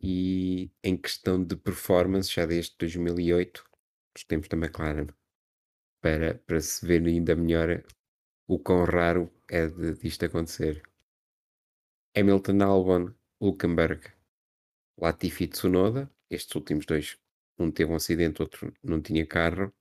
[0.00, 3.64] e em questão de performance, já desde 2008,
[4.16, 5.08] os tempos da McLaren,
[6.00, 7.84] para, para se ver ainda melhor
[8.46, 10.82] o quão raro é de, disto acontecer.
[12.16, 14.12] Hamilton Albon, Hulkenberg,
[15.00, 17.18] Latifi Tsunoda, estes últimos dois,
[17.58, 19.72] um teve um acidente, outro não tinha carro,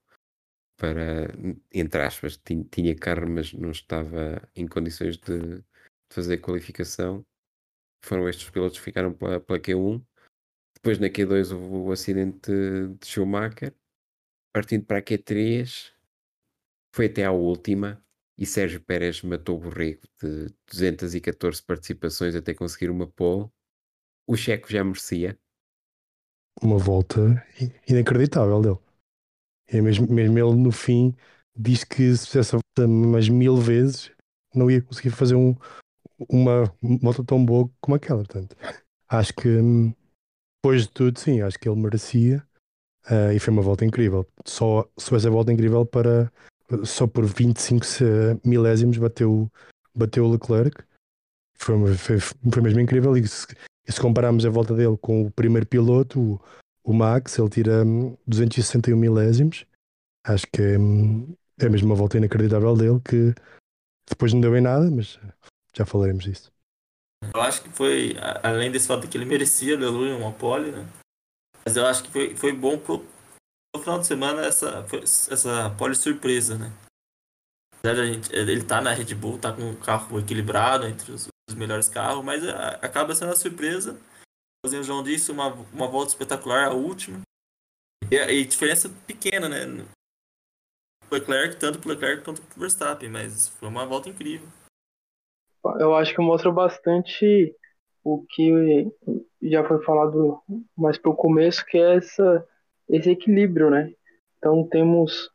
[0.77, 1.27] para,
[1.73, 5.63] entre aspas, tinha, tinha carro, mas não estava em condições de, de
[6.11, 7.25] fazer qualificação.
[8.03, 10.03] Foram estes pilotos que ficaram pela, pela Q1.
[10.75, 12.51] Depois na Q2 houve o acidente
[12.99, 13.73] de Schumacher.
[14.53, 15.91] Partindo para a Q3,
[16.93, 18.03] foi até à última
[18.37, 23.49] e Sérgio Pérez matou o borrego de 214 participações até conseguir uma pole.
[24.27, 25.37] O checo já merecia.
[26.61, 27.43] Uma volta
[27.87, 28.79] inacreditável dele.
[29.67, 31.15] É mesmo, mesmo ele no fim
[31.55, 34.11] diz que se fizesse a volta mais mil vezes
[34.53, 35.55] não ia conseguir fazer um,
[36.29, 36.65] uma
[37.01, 38.23] volta tão boa como aquela.
[38.23, 38.55] Portanto,
[39.09, 39.49] acho que
[40.57, 42.47] depois de tudo, sim, acho que ele merecia
[43.09, 44.27] uh, e foi uma volta incrível.
[44.45, 46.31] Só se fosse a volta incrível para
[46.83, 47.85] só por 25
[48.43, 49.51] milésimos bateu,
[49.93, 50.83] bateu o Leclerc.
[51.55, 53.15] Foi, foi, foi mesmo incrível.
[53.15, 53.47] E se,
[53.87, 56.41] e se compararmos a volta dele com o primeiro piloto, o,
[56.83, 57.83] o Max, ele tira
[58.25, 59.65] 261 hum, milésimos.
[60.25, 63.33] Acho que é, hum, é mesmo uma volta inacreditável dele que
[64.09, 65.19] depois não deu em nada, mas
[65.75, 66.51] já falaremos disso.
[67.33, 70.85] Eu acho que foi, além desse fato que ele merecia, aleluia, uma pole, né?
[71.65, 72.99] Mas eu acho que foi, foi bom pro,
[73.71, 76.71] pro final de semana essa, essa pole surpresa, né?
[77.85, 81.89] Gente, ele tá na Red Bull, tá com um carro equilibrado entre os, os melhores
[81.89, 83.99] carros, mas a, acaba sendo uma surpresa.
[84.65, 87.19] Fazendo o João disse, uma, uma volta espetacular, a última.
[88.09, 89.85] E, e diferença pequena, né?
[91.11, 94.47] Leclerc, tanto pro Leclerc quanto pro Verstappen, mas foi uma volta incrível.
[95.79, 97.55] Eu acho que mostra bastante
[98.03, 98.91] o que
[99.41, 100.41] já foi falado
[100.75, 102.47] mais pro começo, que é essa,
[102.89, 103.93] esse equilíbrio, né?
[104.37, 105.31] Então temos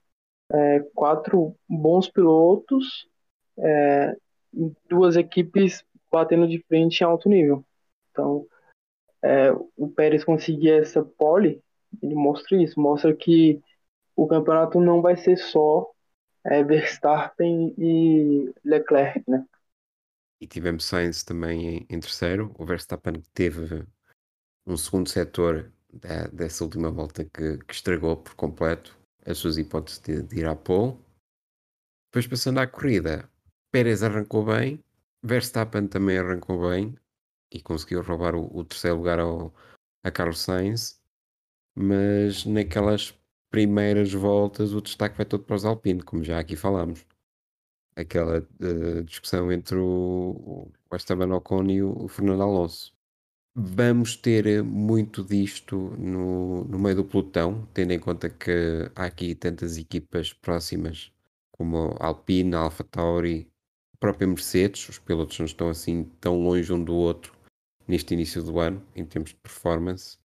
[0.52, 3.08] é, quatro bons pilotos,
[3.58, 4.16] é,
[4.88, 7.64] duas equipes batendo de frente em alto nível.
[8.10, 8.46] Então,
[9.22, 11.62] é, o Pérez conseguir essa pole,
[12.02, 13.62] ele mostra isso, mostra que
[14.14, 15.90] o campeonato não vai ser só
[16.44, 19.44] é, Verstappen e Leclerc, né?
[20.41, 22.55] E tivemos Sainz também em, em terceiro.
[22.59, 23.86] O Verstappen teve
[24.66, 30.01] um segundo setor da, dessa última volta que, que, estragou por completo as suas hipóteses
[30.01, 30.97] de, de ir à pole.
[32.11, 33.28] Depois passando à corrida,
[33.70, 34.82] Pérez arrancou bem,
[35.22, 36.97] Verstappen também arrancou bem
[37.51, 39.55] e conseguiu roubar o, o terceiro lugar ao,
[40.05, 41.01] a Carlos Sainz,
[41.74, 43.14] mas naquelas
[43.51, 47.05] primeiras voltas o destaque vai todo para os Alpine, como já aqui falámos.
[47.99, 52.92] Aquela uh, discussão entre o, Esteban Ocon e o, Fernando Alonso.
[53.57, 59.34] Vamos ter muito disto no, no meio do pelotão, tendo em conta que há aqui
[59.34, 61.11] tantas equipas próximas
[61.51, 63.49] como Alpine, a Alpha Tauri,
[63.94, 67.36] a própria Mercedes, os pilotos não estão assim tão longe um do outro
[67.88, 70.18] neste início do ano, em termos de performance.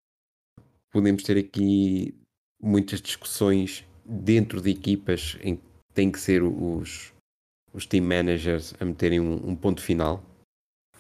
[0.92, 2.14] Podemos ter aqui
[2.62, 5.64] muitas discussões dentro de equipas em que
[5.94, 7.13] tem que ser os,
[7.74, 10.24] os team managers a meterem um, um ponto final.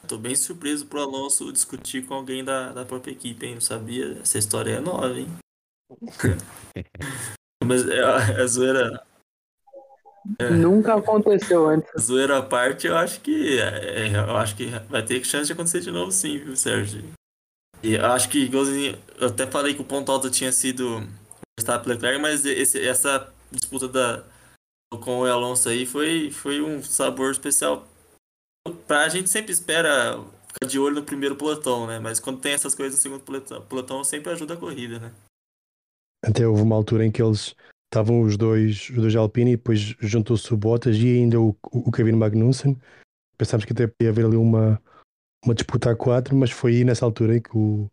[0.01, 3.53] Estou bem surpreso pro Alonso discutir com alguém da, da própria equipe, hein?
[3.53, 4.17] Não sabia.
[4.21, 5.28] Essa história é nova, hein?
[7.63, 9.01] Mas é, a zoeira.
[10.39, 11.89] É, Nunca aconteceu antes.
[11.99, 13.59] Zoeira à parte, eu acho que.
[13.59, 17.03] É, eu acho que vai ter chance de acontecer de novo, sim, viu, Sérgio?
[17.82, 18.97] E eu acho que, igualzinho.
[19.19, 21.07] Eu até falei que o ponto alto tinha sido
[21.57, 24.24] Verstappen Leclerc, mas esse, essa disputa da,
[24.99, 27.87] com o Alonso aí foi, foi um sabor especial.
[28.87, 31.99] Pra gente sempre espera ficar de olho no primeiro pelotão, né?
[31.99, 35.11] Mas quando tem essas coisas no segundo pelotão, pelotão sempre ajuda a corrida, né?
[36.23, 37.55] Até houve uma altura em que eles
[37.91, 41.91] estavam os dois, os dois Alpine e depois juntou-se o Bottas e ainda o, o
[41.91, 42.79] Kevin Magnussen.
[43.37, 44.81] Pensámos que até podia haver ali uma,
[45.43, 47.91] uma disputa a quatro, mas foi aí nessa altura em que o,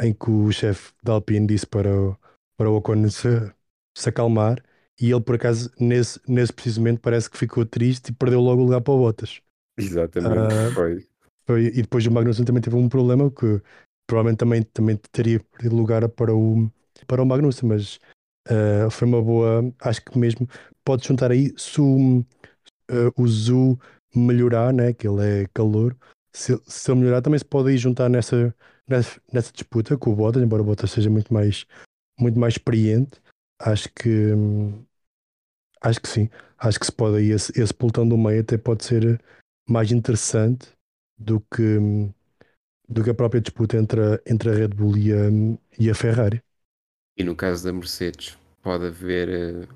[0.00, 2.16] em que o chefe da Alpine disse para o,
[2.56, 3.52] para o Ocon se,
[3.96, 4.62] se acalmar
[5.00, 8.60] e ele por acaso nesse, nesse preciso momento parece que ficou triste e perdeu logo
[8.60, 9.40] o lugar para o Bottas.
[9.78, 11.06] Exatamente, uh, foi.
[11.46, 11.64] foi.
[11.66, 13.62] E depois o Magnussen também teve um problema que
[14.06, 16.70] provavelmente também, também teria perdido lugar para o,
[17.06, 17.98] para o Magnussen, mas
[18.48, 20.48] uh, foi uma boa, acho que mesmo
[20.84, 22.24] pode juntar aí se o, uh,
[23.16, 23.78] o Zu
[24.14, 25.96] melhorar, né, que ele é calor,
[26.34, 28.54] se, se ele melhorar também se pode aí juntar nessa,
[28.88, 31.64] nessa, nessa disputa com o Bottas, embora o Bottas seja muito mais
[32.18, 33.18] muito mais experiente,
[33.58, 34.34] acho que
[35.80, 36.28] acho que sim.
[36.58, 39.20] Acho que se pode aí esse, esse pelotão do meio até pode ser
[39.68, 40.68] mais interessante
[41.18, 41.78] do que
[42.88, 45.28] do que a própria disputa entre a, entre a Red Bull e a,
[45.78, 46.42] e a Ferrari.
[47.16, 49.28] E no caso da Mercedes, pode haver
[49.64, 49.68] uh,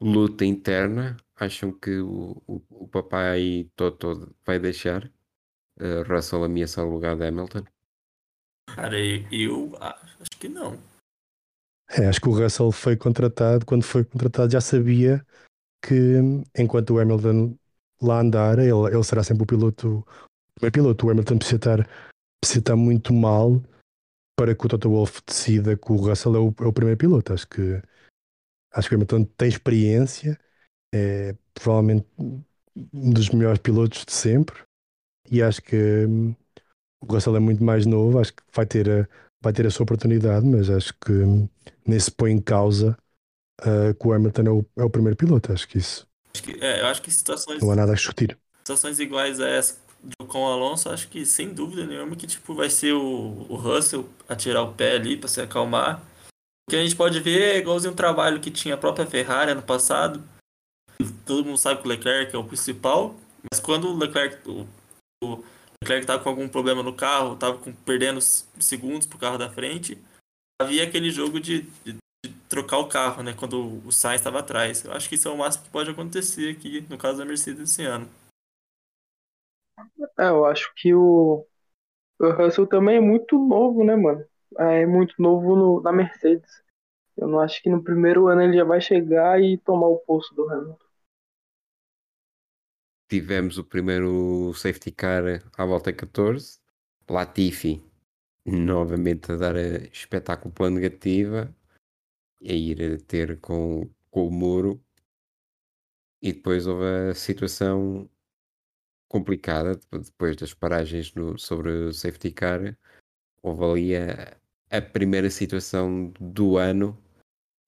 [0.00, 1.16] luta interna.
[1.36, 7.26] Acham que o, o, o papai Toto vai deixar uh, Russell ameaçar o lugar de
[7.26, 7.64] Hamilton?
[8.74, 8.96] Cara,
[9.30, 10.76] eu acho que não.
[11.88, 15.24] É, acho que o Russell foi contratado, quando foi contratado já sabia
[15.82, 16.20] que
[16.56, 17.56] enquanto o Hamilton
[18.02, 21.06] lá andar, ele, ele será sempre o piloto, o primeiro piloto.
[21.06, 21.88] O Hamilton precisa estar,
[22.40, 23.62] precisa estar muito mal
[24.38, 27.32] para que o Toto Wolff decida que o Russell é o, é o primeiro piloto.
[27.32, 27.82] Acho que
[28.72, 30.38] acho que o Hamilton tem experiência,
[30.94, 34.62] é provavelmente um dos melhores pilotos de sempre
[35.30, 36.34] e acho que hum,
[37.00, 39.08] o Russell é muito mais novo, acho que vai ter a,
[39.42, 41.12] vai ter a sua oportunidade, mas acho que
[41.86, 42.96] nem se põe em causa
[43.62, 45.52] uh, que o Hamilton é o, é o primeiro piloto.
[45.52, 46.06] Acho que isso.
[46.34, 47.62] Acho que, é, eu acho que situações.
[47.62, 48.38] Não há nada a discutir.
[48.58, 49.86] Situações iguais a essa
[50.28, 54.08] com o Alonso, acho que sem dúvida nenhuma que tipo, vai ser o, o Russell
[54.28, 56.00] a tirar o pé ali para se acalmar.
[56.66, 59.52] O que a gente pode ver é igualzinho um trabalho que tinha a própria Ferrari
[59.52, 60.22] ano passado.
[61.24, 63.14] Todo mundo sabe que o Leclerc é o principal,
[63.50, 64.66] mas quando o Leclerc, o,
[65.22, 65.44] o
[65.82, 69.98] Leclerc estava com algum problema no carro, estava perdendo segundos para o carro da frente,
[70.60, 71.96] havia aquele jogo de, de,
[72.48, 73.34] trocar o carro, né?
[73.34, 74.84] Quando o Sainz estava atrás.
[74.84, 77.70] Eu acho que isso é o máximo que pode acontecer aqui no caso da Mercedes
[77.70, 78.08] esse ano.
[80.18, 81.46] É, eu acho que o,
[82.18, 84.24] o Russell também é muito novo, né, mano?
[84.58, 86.62] É muito novo no, na Mercedes.
[87.16, 90.34] Eu não acho que no primeiro ano ele já vai chegar e tomar o posto
[90.34, 90.86] do Hamilton.
[93.08, 95.22] Tivemos o primeiro safety car
[95.56, 96.58] à volta 14.
[97.08, 97.82] Latifi
[98.44, 99.56] novamente a dar
[99.92, 101.54] espetáculo pela negativa,
[102.42, 104.82] a ir ter com, com o muro.
[106.22, 108.08] E depois houve a situação
[109.08, 112.76] complicada, depois das paragens no, sobre o safety car.
[113.42, 114.36] Houve ali a,
[114.70, 116.98] a primeira situação do ano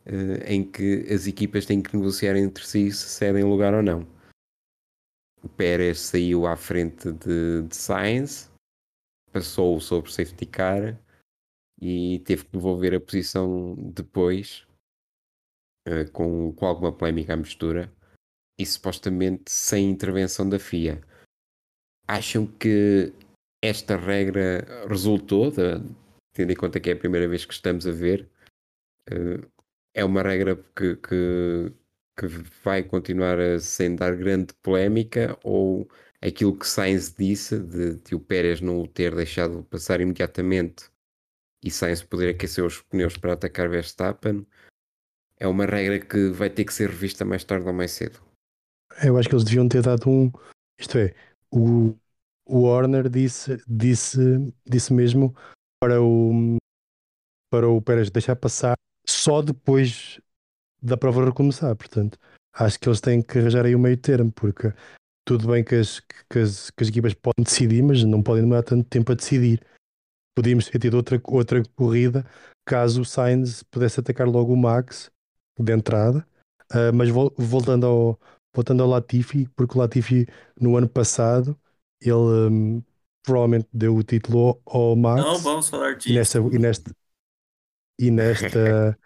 [0.04, 4.06] eh, em que as equipas têm que negociar entre si se cedem lugar ou não.
[5.42, 8.50] O Pérez saiu à frente de, de Sainz,
[9.32, 10.98] passou sobre o safety car
[11.80, 14.66] e teve que devolver a posição depois,
[15.86, 17.92] uh, com, com alguma polémica à mistura,
[18.58, 21.00] e supostamente sem intervenção da FIA.
[22.06, 23.12] Acham que
[23.62, 25.80] esta regra resultou, de,
[26.32, 28.28] tendo em conta que é a primeira vez que estamos a ver,
[29.10, 29.46] uh,
[29.94, 31.72] é uma regra que, que,
[32.18, 32.26] que
[32.62, 35.88] vai continuar a sem dar grande polémica ou
[36.20, 40.90] aquilo que Sainz disse de, de o Pérez não o ter deixado passar imediatamente
[41.62, 44.46] e Sainz poder aquecer os pneus para atacar Verstappen
[45.38, 48.20] é uma regra que vai ter que ser revista mais tarde ou mais cedo.
[49.02, 50.30] Eu acho que eles deviam ter dado um.
[50.78, 51.14] Isto é,
[51.50, 51.96] o,
[52.44, 54.18] o Warner disse, disse,
[54.66, 55.34] disse mesmo
[55.80, 56.56] para o,
[57.50, 58.74] para o Pérez deixar passar
[59.06, 60.20] só depois
[60.82, 61.74] da prova recomeçar.
[61.76, 62.18] Portanto,
[62.52, 64.72] acho que eles têm que arranjar aí o meio termo, porque
[65.24, 68.62] tudo bem que as, que as, que as equipas podem decidir, mas não podem demorar
[68.62, 69.64] tanto tempo a decidir.
[70.38, 72.24] Podíamos ter tido outra, outra corrida
[72.64, 75.10] caso o Sainz pudesse atacar logo o Max
[75.58, 76.24] de entrada.
[76.72, 78.20] Uh, mas voltando ao,
[78.54, 80.28] voltando ao Latifi, porque o Latifi
[80.60, 81.58] no ano passado
[82.00, 82.82] ele um,
[83.24, 85.24] provavelmente deu o título ao Max.
[85.24, 86.08] Não vamos falar disso.
[86.08, 86.96] E nesta, e nesta,
[87.98, 88.98] e nesta,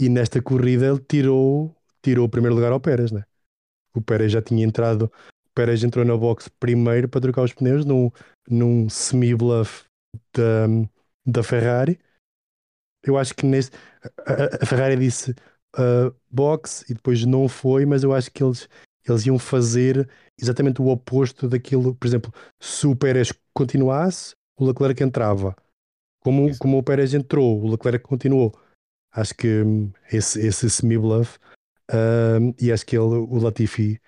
[0.00, 3.24] e nesta corrida ele tirou, tirou o primeiro lugar ao Pérez, né?
[3.94, 5.12] O Pérez já tinha entrado,
[5.44, 8.10] o Pérez entrou na box primeiro para trocar os pneus num,
[8.48, 9.84] num semi-bluff
[10.34, 10.66] da,
[11.24, 11.98] da Ferrari.
[13.04, 13.70] Eu acho que nesse,
[14.26, 15.32] a, a Ferrari disse
[15.76, 18.68] uh, box e depois não foi, mas eu acho que eles,
[19.06, 20.08] eles iam fazer
[20.40, 21.94] exatamente o oposto daquilo.
[21.94, 25.56] Por exemplo, se o Pérez continuasse, o Leclerc entrava.
[26.20, 28.56] Como, como o Pérez entrou, o Leclerc continuou.
[29.12, 31.38] Acho que hum, esse, esse semi-bluff
[31.92, 34.00] um, e acho que ele, o Latifi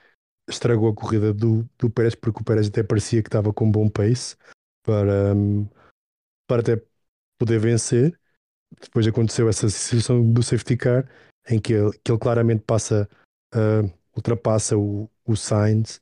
[0.48, 3.70] estragou a corrida do, do Pérez porque o Pérez até parecia que estava com um
[3.70, 4.36] bom pace
[4.82, 5.68] para, um,
[6.46, 6.82] para até
[7.38, 8.18] poder vencer.
[8.80, 11.08] Depois aconteceu essa situação do safety car
[11.48, 13.08] em que ele, que ele claramente passa,
[13.54, 16.00] uh, ultrapassa o, o Sainz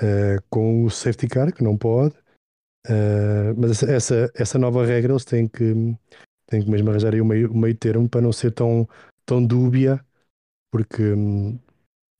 [0.00, 2.14] uh, com o safety car, que não pode.
[2.86, 5.72] Uh, mas essa, essa nova regra eles têm que,
[6.46, 8.88] têm que mesmo arranjar aí o meio, o meio termo para não ser tão,
[9.24, 10.04] tão dúbia
[10.72, 11.14] porque,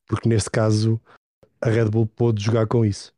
[0.07, 1.01] porque neste caso
[1.61, 3.13] a Red Bull pôde jogar com isso.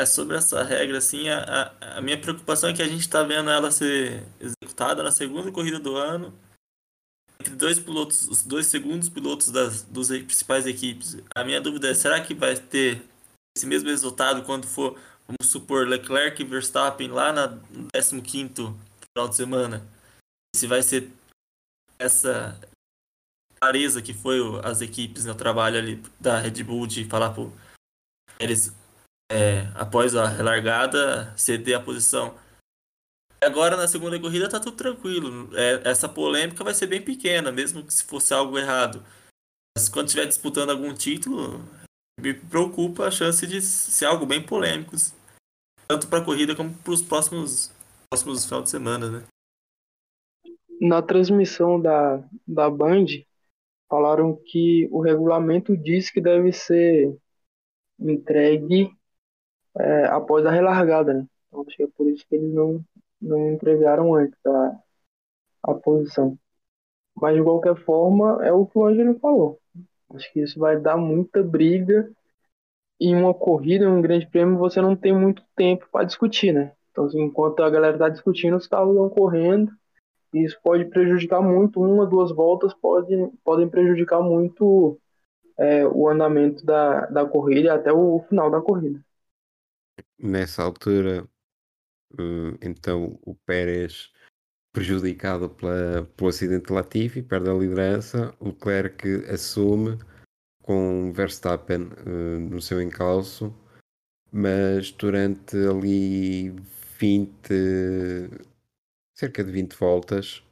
[0.00, 3.50] É sobre essa regra, assim, a, a, minha preocupação é que a gente está vendo
[3.50, 6.32] ela ser executada na segunda corrida do ano
[7.38, 11.18] entre dois pilotos, os dois segundos pilotos das dos principais equipes.
[11.34, 13.02] A minha dúvida é, será que vai ter
[13.54, 14.98] esse mesmo resultado quando for,
[15.28, 17.58] vamos supor, Leclerc e Verstappen lá na
[17.92, 18.74] 15
[19.14, 19.86] final de semana?
[20.56, 21.12] Se vai ser
[21.98, 22.58] essa
[23.60, 27.52] clareza que foi as equipes no trabalho ali da Red Bull de falar pro
[28.38, 28.74] eles
[29.30, 32.34] é, após a relargada ceder a posição.
[33.40, 35.56] Agora na segunda corrida tá tudo tranquilo.
[35.56, 39.02] É, essa polêmica vai ser bem pequena, mesmo que se fosse algo errado.
[39.76, 41.60] Mas quando estiver disputando algum título,
[42.20, 44.92] me preocupa a chance de ser algo bem polêmico,
[45.86, 47.72] tanto para a corrida como para os próximos
[48.10, 49.26] próximos final de semana, né?
[50.80, 53.06] Na transmissão da, da Band,
[53.88, 57.16] falaram que o regulamento diz que deve ser
[57.98, 58.90] entregue
[59.78, 61.26] é, após a relargada, né?
[61.48, 62.84] Então acho que é por isso que eles não,
[63.20, 64.78] não entregaram antes a,
[65.64, 66.38] a posição.
[67.14, 69.60] Mas de qualquer forma, é o que o Ângelo falou.
[70.14, 72.10] Acho que isso vai dar muita briga.
[73.00, 76.72] E uma corrida, um grande prêmio, você não tem muito tempo para discutir, né?
[76.90, 79.72] Então, assim, enquanto a galera está discutindo, os carros vão correndo
[80.32, 83.14] isso pode prejudicar muito, uma, duas voltas pode,
[83.44, 84.98] podem prejudicar muito
[85.58, 89.00] é, o andamento da, da corrida até o final da corrida.
[90.18, 91.28] Nessa altura,
[92.18, 94.12] eh, então o Pérez
[94.72, 99.98] prejudicado pela, pelo acidente Latifi, perde a liderança, o Leclerc assume
[100.62, 103.54] com Verstappen uh, no seu encalço,
[104.30, 106.50] mas durante ali
[106.98, 107.30] 20,
[109.14, 110.44] cerca de 20 voltas,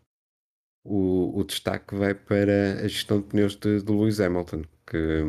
[0.84, 5.22] o, o destaque vai para a gestão de pneus de, de Lewis Hamilton, que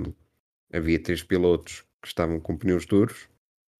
[0.73, 3.28] havia três pilotos que estavam com pneus duros,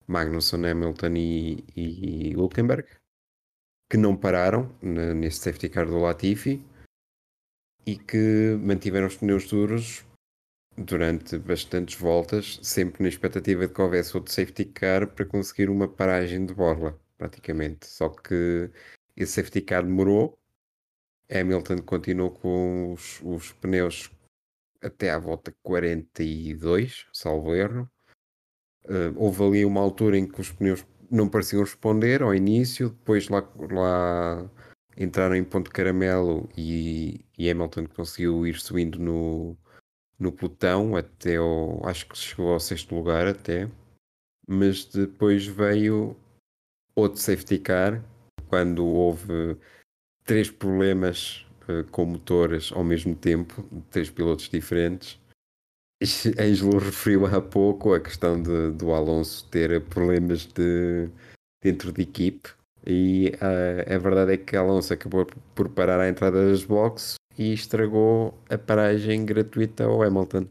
[0.10, 2.88] Magnussen, Hamilton e, e Hülkenberg,
[3.90, 6.66] que não pararam nesse safety car do Latifi
[7.86, 10.06] e que mantiveram os pneus duros
[10.78, 15.88] durante bastantes voltas, sempre na expectativa de que houvesse outro safety car para conseguir uma
[15.88, 17.88] paragem de borla, praticamente.
[17.88, 18.72] Só que
[19.16, 20.40] esse safety car demorou,
[21.32, 24.10] Hamilton continuou com os, os pneus
[24.82, 27.90] até à volta 42, salvo erro.
[28.86, 33.28] Uh, houve ali uma altura em que os pneus não pareciam responder ao início, depois
[33.30, 34.50] lá, lá
[34.98, 39.58] entraram em ponto caramelo e, e Hamilton conseguiu ir subindo no,
[40.20, 43.70] no pelotão até ao, acho que chegou ao sexto lugar até,
[44.48, 46.16] mas depois veio
[46.96, 48.04] outro safety car
[48.48, 49.58] quando houve
[50.26, 55.20] três problemas uh, com motores ao mesmo tempo, três pilotos diferentes.
[56.40, 61.10] Ângelo referiu há pouco a questão de, do Alonso ter problemas de,
[61.62, 62.50] dentro de equipe
[62.86, 67.54] e uh, a verdade é que Alonso acabou por parar a entrada das boxes e
[67.54, 70.48] estragou a paragem gratuita ao Hamilton.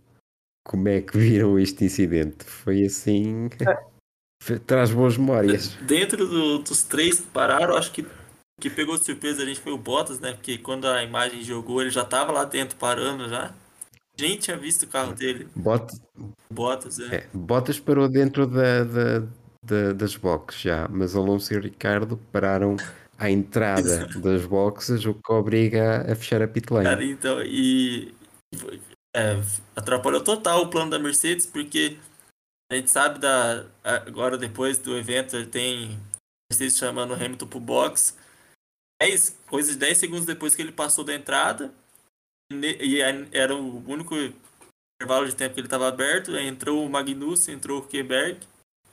[0.66, 2.44] Como é que viram este incidente?
[2.44, 3.49] Foi assim.
[4.66, 5.74] Traz boas memórias.
[5.82, 8.07] Dentro do, dos três que pararam, acho que
[8.61, 10.32] que pegou de surpresa a gente foi o Bottas, né?
[10.32, 13.55] Porque quando a imagem jogou, ele já tava lá dentro parando já.
[14.18, 15.48] Gente tinha visto o carro dele.
[15.54, 16.00] Bottas,
[16.50, 17.16] Bottas, é.
[17.16, 17.28] é.
[17.32, 19.20] Bottas parou dentro da, da,
[19.64, 22.76] da, das boxes já, mas Alonso e Ricardo pararam
[23.16, 26.86] à entrada das boxes, o que obriga a fechar a pit lane.
[26.86, 28.12] Cara, então, e
[29.14, 29.40] é,
[29.76, 31.96] atrapalhou total o plano da Mercedes, porque
[32.70, 35.98] a gente sabe da agora depois do evento tem
[36.50, 38.16] Mercedes chamando o Hamilton pro box
[39.00, 41.72] 10, coisas de 10 segundos depois que ele passou da entrada,
[42.51, 43.01] e
[43.32, 44.14] era o único
[45.01, 48.40] intervalo de tempo que ele estava aberto, entrou o Magnussen, entrou o Huckenberg.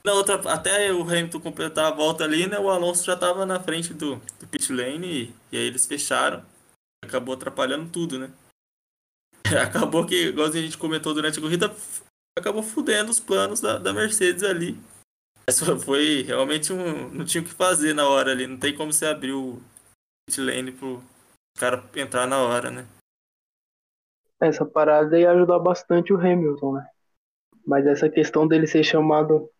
[0.04, 3.58] Na outra, até o Hamilton completar a volta ali, né, o Alonso já estava na
[3.58, 6.44] frente do, do pit lane e, e, aí eles fecharam.
[7.04, 8.30] Acabou atrapalhando tudo, né?
[9.62, 11.74] Acabou que, igual a gente comentou durante a corrida,
[12.38, 14.78] acabou fudendo os planos da, da Mercedes ali.
[15.46, 17.08] Mas foi realmente um.
[17.10, 18.46] Não tinha o que fazer na hora ali.
[18.46, 19.62] Não tem como você abrir o,
[20.36, 21.02] lane pro
[21.56, 22.86] cara entrar na hora, né?
[24.40, 26.86] Essa parada ia ajudar bastante o Hamilton, né?
[27.66, 29.50] Mas essa questão dele ser chamado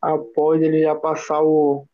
[0.00, 1.86] após ele já passar o,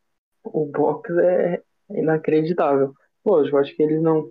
[0.44, 2.94] o box é inacreditável.
[3.24, 4.30] Lógico, acho que eles não.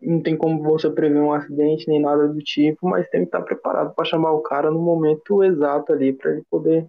[0.00, 3.40] Não tem como você prever um acidente nem nada do tipo, mas tem que estar
[3.40, 6.86] preparado para chamar o cara no momento exato ali, para ele poder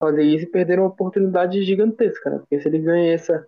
[0.00, 2.38] fazer isso e perder uma oportunidade gigantesca, né?
[2.38, 3.46] Porque se ele ganha essa,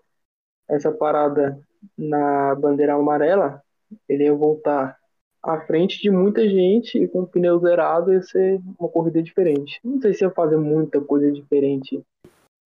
[0.68, 1.58] essa parada
[1.98, 3.60] na bandeira amarela,
[4.08, 4.96] ele ia voltar
[5.42, 9.80] à frente de muita gente e com o pneu zerado ia ser uma corrida diferente.
[9.82, 12.00] Não sei se ia fazer muita coisa diferente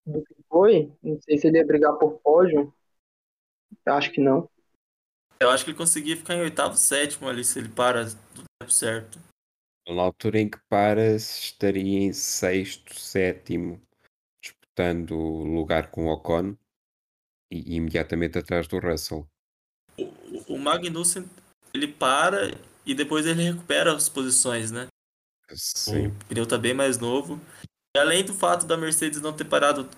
[0.07, 0.93] do que foi.
[1.03, 2.73] Não sei se ele ia brigar por pódio.
[3.87, 4.49] Acho que não.
[5.41, 8.73] Eu acho que ele conseguia ficar em oitavo, sétimo ali se ele para do tempo
[8.73, 9.19] certo.
[9.89, 13.81] Na altura em que para, estaria em sexto, sétimo,
[14.43, 16.57] disputando lugar com o Ocon
[17.53, 19.27] e, imediatamente atrás do Russell.
[19.99, 21.29] O, o Magnussen
[21.77, 22.53] ele para
[22.85, 24.87] e depois ele recupera as posições, né?
[25.53, 26.09] Sim.
[26.09, 27.41] O pneu tá bem mais novo.
[27.97, 29.89] E além do fato da Mercedes não ter parado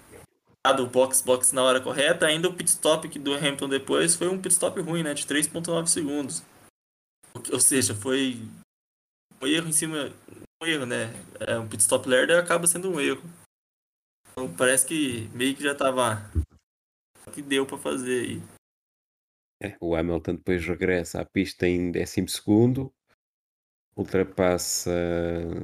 [0.81, 4.41] o box box na hora correta, ainda o pit stop do Hamilton depois foi um
[4.41, 5.15] pit stop ruim, né?
[5.15, 6.43] De 3.9 segundos.
[7.51, 8.43] Ou seja, foi
[9.41, 10.13] um erro em cima.
[10.63, 11.13] Um erro, né?
[11.41, 13.23] É, um pit stop lerdo acaba sendo um erro.
[14.33, 16.31] Então, parece que meio que já tava
[17.33, 18.43] que deu para fazer aí.
[19.61, 22.93] É, o Hamilton depois regressa à pista em 12,
[23.97, 24.93] ultrapassa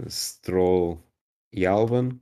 [0.08, 1.00] Stroll
[1.52, 2.18] e Albon.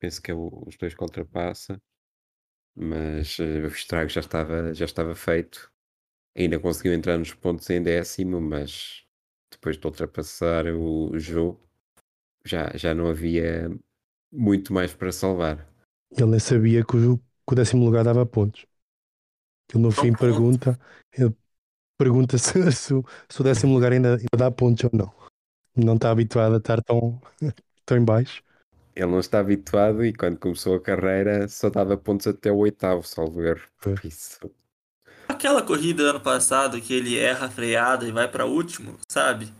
[0.00, 1.80] Penso que é os dois que ultrapassa,
[2.74, 5.70] mas uh, o estrago já estava, já estava feito.
[6.34, 9.06] Ainda conseguiu entrar nos pontos em décimo, mas
[9.50, 11.60] depois de ultrapassar o jogo,
[12.44, 13.70] já, já não havia
[14.32, 15.66] muito mais para salvar.
[16.10, 18.66] Ele nem sabia que o, que o décimo lugar dava pontos.
[19.72, 20.78] Ele no fim pergunta,
[21.12, 21.34] ele
[21.98, 22.94] pergunta se, se,
[23.28, 25.12] se, o décimo lugar ainda, ainda dá pontos ou não.
[25.74, 27.20] Não está habituado a estar tão,
[27.84, 28.42] tão em baixo.
[28.94, 33.02] Ele não está habituado e quando começou a carreira só dava pontos até o oitavo,
[33.02, 33.68] salvo erro.
[33.80, 34.40] Por isso.
[35.28, 39.52] Aquela corrida ano passado que ele erra a freada e vai para último, sabe?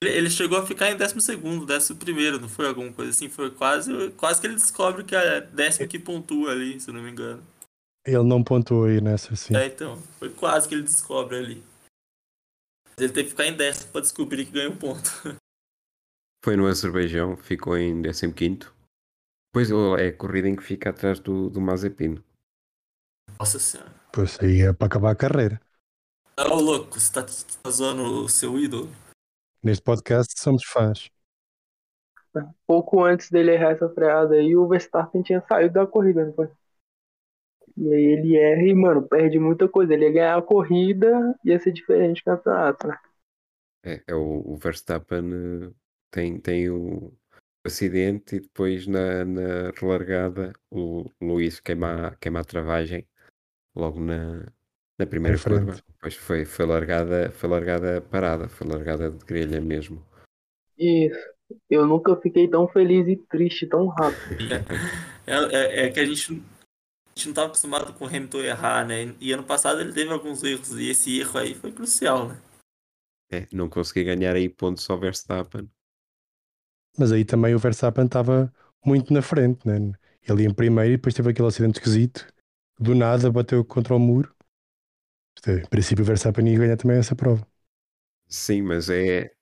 [0.00, 3.28] Ele, chegou a ficar em 12 segundo, 11 primeiro, não foi alguma coisa assim?
[3.28, 7.10] Foi quase, quase que ele descobre que é décimo que pontua ali, se não me
[7.10, 7.42] engano.
[8.04, 9.54] Ele não pontuou aí nessa, sim.
[9.54, 11.64] É, então, foi quase que ele descobre ali.
[12.96, 15.08] Ele teve que ficar em décimo pra descobrir que ganhou um ponto.
[16.44, 18.60] Foi no Azerbaijão, ficou em 15.
[19.52, 22.22] Pois é a corrida em que fica atrás do, do Mazepin.
[23.38, 23.92] Nossa senhora.
[24.12, 25.60] Pois aí é para acabar a carreira.
[26.38, 28.88] Ô, louco, você tá, tá zoando o seu ídolo?
[29.62, 31.10] Neste podcast somos fãs.
[32.66, 36.48] Pouco antes dele errar essa freada aí, o Verstappen tinha saído da corrida, não foi?
[37.80, 39.94] E aí ele erra e, mano, perde muita coisa.
[39.94, 42.96] Ele ia ganhar a corrida, ia ser diferente do campeonato, né?
[43.84, 45.70] É, é o, o Verstappen eh,
[46.10, 47.12] tem, tem o
[47.64, 53.06] acidente e depois na, na relargada o Luís queima, a- queima a travagem
[53.76, 54.46] logo na,
[54.98, 55.76] na primeira curva.
[55.86, 60.04] Depois foi, foi largada, foi largada parada, foi largada de grelha mesmo.
[60.78, 61.18] Isso.
[61.70, 64.38] Eu nunca fiquei tão feliz e triste tão rápido.
[65.26, 66.42] É, é- é que a gente,
[67.18, 69.14] gente não tava acostumado com o Hamilton errar, né?
[69.20, 72.38] E ano passado ele teve alguns erros, e esse erro aí foi crucial, né?
[73.30, 75.70] É, não consegui ganhar aí pontos ao Verstappen.
[76.98, 78.52] Mas aí também o Verstappen estava
[78.84, 79.92] muito na frente, né?
[80.28, 82.26] Ele em primeiro e depois teve aquele acidente esquisito.
[82.78, 84.34] Do nada bateu contra o muro.
[85.46, 87.44] É, Em princípio o Verstappen ia ganhar também essa prova.
[88.28, 89.32] Sim, mas é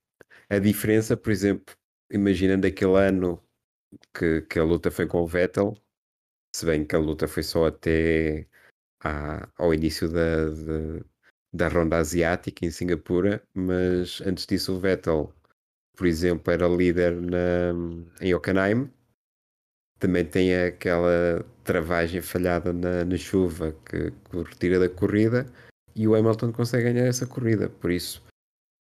[0.51, 1.77] a diferença, por exemplo,
[2.11, 3.43] imaginando aquele ano
[4.15, 5.75] que, que a luta foi com o Vettel,
[6.57, 8.47] se bem que a luta foi só até
[9.01, 11.05] à- ao início da, da,
[11.53, 15.35] da ronda asiática em Singapura, mas antes disso o Vettel,
[15.95, 17.75] por exemplo, era líder na,
[18.23, 18.91] em Hockenheim,
[19.99, 25.47] também tem aquela travagem falhada na, na chuva que, que retira da corrida
[25.95, 28.25] e o Hamilton consegue ganhar essa corrida, por isso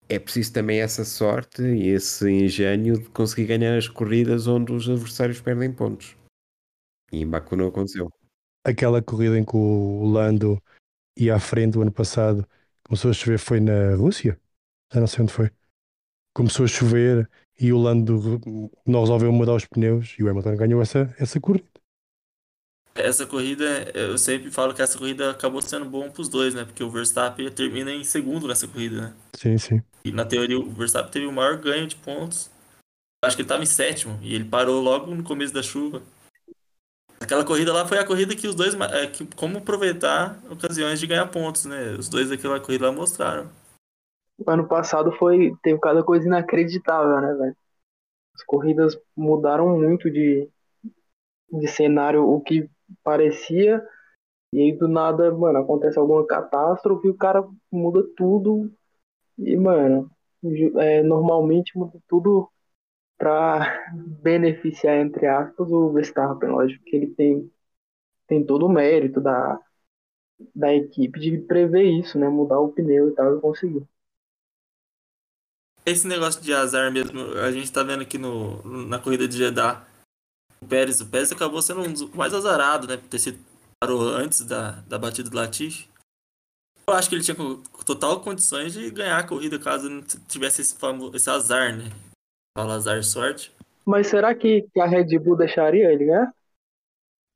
[0.08, 4.88] é preciso também essa sorte e esse engenho de conseguir ganhar as corridas onde os
[4.88, 6.19] adversários perdem pontos.
[7.12, 8.12] E em Baku não aconteceu.
[8.64, 10.62] Aquela corrida em que o Lando
[11.16, 12.46] ia à frente o ano passado,
[12.84, 14.40] começou a chover, foi na Rússia?
[14.92, 15.50] Já não sei onde foi.
[16.34, 17.28] Começou a chover
[17.58, 18.40] e o Lando
[18.86, 21.68] não resolveu mudar os pneus e o Hamilton ganhou essa, essa corrida.
[22.94, 23.64] Essa corrida,
[23.94, 26.64] eu sempre falo que essa corrida acabou sendo bom pros dois, né?
[26.64, 29.14] Porque o Verstappen termina em segundo nessa corrida, né?
[29.36, 29.82] Sim, sim.
[30.04, 32.50] E na teoria o Verstappen teve o maior ganho de pontos.
[33.24, 36.02] Acho que ele tava em sétimo e ele parou logo no começo da chuva.
[37.22, 38.74] Aquela corrida lá foi a corrida que os dois.
[38.74, 41.92] é, que, como aproveitar ocasiões de ganhar pontos, né?
[41.98, 43.50] Os dois daquela corrida lá mostraram.
[44.46, 45.54] Ano passado foi.
[45.62, 47.56] Teve cada coisa inacreditável, né, velho?
[48.34, 50.48] As corridas mudaram muito de,
[51.52, 52.68] de cenário, o que
[53.04, 53.86] parecia.
[54.52, 58.72] E aí do nada, mano, acontece alguma catástrofe e o cara muda tudo.
[59.38, 60.10] E, mano,
[60.78, 62.50] é, normalmente muda tudo
[63.20, 63.86] pra
[64.22, 67.52] beneficiar, entre aspas, o Verstappen, lógico que ele tem,
[68.26, 69.60] tem todo o mérito da,
[70.54, 72.30] da equipe de prever isso, né?
[72.30, 73.86] Mudar o pneu e tal e conseguir.
[75.84, 79.86] Esse negócio de azar mesmo, a gente tá vendo aqui no, na corrida de Jeddah.
[80.62, 82.96] O Pérez, o Pérez acabou sendo um dos mais azarados, né?
[82.96, 83.38] Por ter sido
[83.78, 85.90] parou antes da, da batida do Latifi.
[86.88, 87.36] Eu acho que ele tinha
[87.84, 91.84] total condições de ganhar a corrida caso não tivesse esse, famoso, esse azar, né?
[92.56, 93.54] Fala azar e sorte.
[93.84, 96.32] Mas será que, a Red Bull deixaria ele ganhar?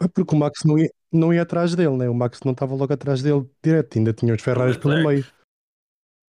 [0.03, 2.09] É Porque o Max não ia, não ia atrás dele, né?
[2.09, 5.25] O Max não estava logo atrás dele direto, ainda tinha os Ferraris pelo meio.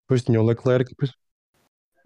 [0.04, 1.12] Depois tinha o Leclerc, depois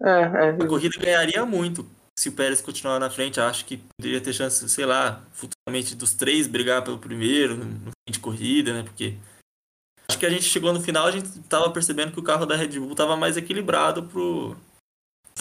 [0.01, 0.49] É, é.
[0.49, 1.87] A corrida ganharia muito
[2.17, 3.39] se o Pérez continuar na frente.
[3.39, 7.91] Acho que poderia ter chance, sei lá, futuramente dos três brigar pelo primeiro no no
[7.91, 8.83] fim de corrida, né?
[8.83, 9.17] Porque
[10.09, 12.55] acho que a gente chegou no final, a gente tava percebendo que o carro da
[12.55, 14.57] Red Bull tava mais equilibrado pro.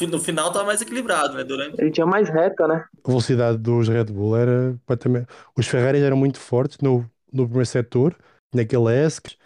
[0.09, 1.45] No final tava mais equilibrado, né?
[1.45, 1.81] Durante.
[1.81, 2.85] Ele tinha mais reta, né?
[3.05, 5.27] a velocidade dos Red Bull era completamente.
[5.57, 7.01] Os Ferraris eram muito fortes no,
[7.33, 8.17] no primeiro setor,
[8.55, 9.37] naquele ESC,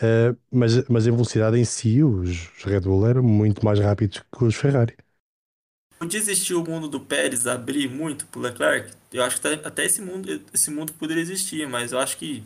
[0.00, 4.22] eh, mas, mas em velocidade em si, os, os Red Bull eram muito mais rápidos
[4.36, 4.96] que os Ferrari.
[5.98, 8.92] Podia existir o mundo do Pérez abrir muito pro Leclerc?
[9.12, 12.44] Eu acho que até- até esse mundo, esse mundo poderia existir, mas eu acho que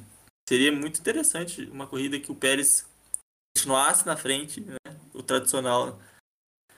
[0.49, 2.87] seria muito interessante uma corrida que o Pérez
[3.57, 4.77] continuasse na frente, né?
[5.15, 5.99] O tradicional,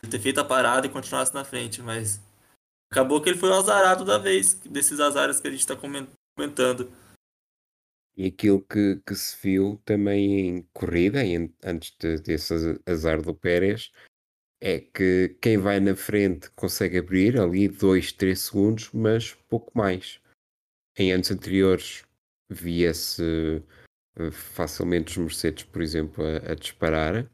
[0.09, 2.21] ter feito a parada e continuasse na frente, mas
[2.91, 6.91] acabou que ele foi o azarado da vez, desses azares que a gente está comentando.
[8.17, 13.23] E aquilo que, que se viu também em corrida, em- antes de- desse az- azar
[13.23, 13.93] do Pérez,
[14.61, 20.21] é que quem vai na frente consegue abrir ali 2, 3 segundos, mas pouco mais.
[20.99, 22.05] Em anos anteriores
[22.51, 23.63] via-se
[24.19, 27.31] eh, facilmente os Mercedes, por exemplo, a, a disparar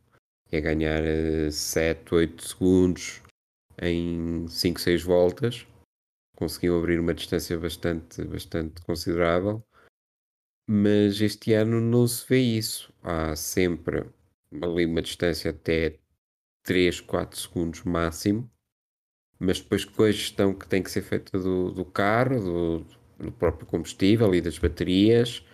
[0.53, 1.03] a ganhar
[1.51, 3.23] 7, 8 segundos,
[3.81, 5.67] em 5, 6 voltas,
[6.37, 9.63] conseguiam abrir uma distância bastante, bastante considerável,
[10.69, 12.93] mas este ano não se vê isso.
[13.03, 14.05] Há sempre
[14.63, 15.99] ali uma distância até
[16.63, 18.51] 3, 4 segundos máximo,
[19.39, 22.87] mas depois com a gestão que tem que ser feita do, do carro, do,
[23.19, 25.45] do próprio combustível e das baterias,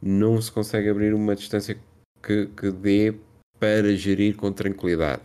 [0.00, 1.80] não se consegue abrir uma distância
[2.22, 3.18] que, que dê
[3.58, 5.22] para gerir com tranquilidade.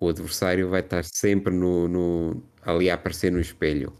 [0.00, 3.92] O adversário vai estar sempre no, no, ali a aparecer no espelho.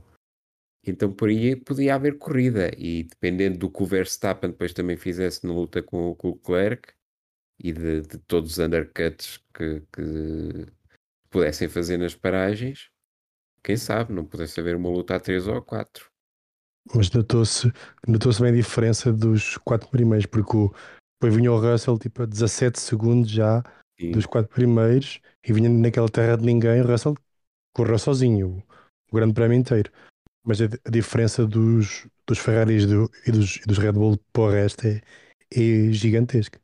[0.86, 5.46] Então por aí podia haver corrida e dependendo do que o Verstappen depois também fizesse
[5.46, 6.92] na luta com, com o Leclerc
[7.58, 10.66] e de, de, todos os undercuts que, que,
[11.30, 12.90] pudessem fazer nas paragens,
[13.62, 16.10] quem sabe não pudesse haver uma luta a 3 ou a 4.
[16.94, 17.72] Mas notou-se
[18.06, 20.74] notou bem a diferença dos quatro primeiros, porque o,
[21.24, 23.62] depois vinha o Russell tipo a 17 segundos já
[23.98, 24.10] Sim.
[24.10, 27.14] dos quatro primeiros e vinha naquela terra de ninguém, o Russell
[27.74, 28.62] correu sozinho
[29.10, 29.90] o, grande prémio inteiro.
[30.44, 34.42] Mas a, a diferença dos, dos Ferraris do, e, dos, e dos Red Bull para
[34.42, 35.00] o resto é,
[35.50, 36.60] é gigantesca.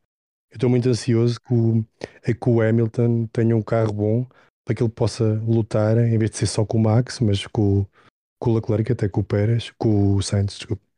[0.50, 1.84] Eu estou muito ansioso que o,
[2.22, 4.26] é que o Hamilton tenha um carro bom
[4.66, 7.86] para que ele possa lutar, em vez de ser só com o Max, mas com,
[8.38, 10.89] com o Leclerc, até com o Pérez, com o Sainz, desculpa.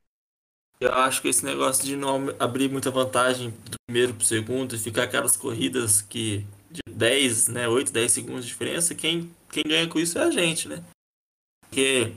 [0.83, 4.75] Eu acho que esse negócio de não abrir muita vantagem do primeiro para o segundo
[4.75, 9.63] e ficar aquelas corridas que de 10, né, 8, 10 segundos de diferença, quem, quem
[9.63, 10.83] ganha com isso é a gente, né?
[11.61, 12.13] Porque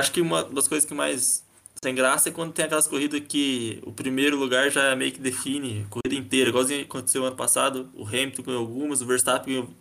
[0.00, 1.44] acho que uma das coisas que mais
[1.84, 5.82] sem graça é quando tem aquelas corridas que o primeiro lugar já meio que define
[5.82, 9.74] a corrida inteira, igualzinho aconteceu ano passado, o Hamilton ganhou algumas, o Verstappen ganhou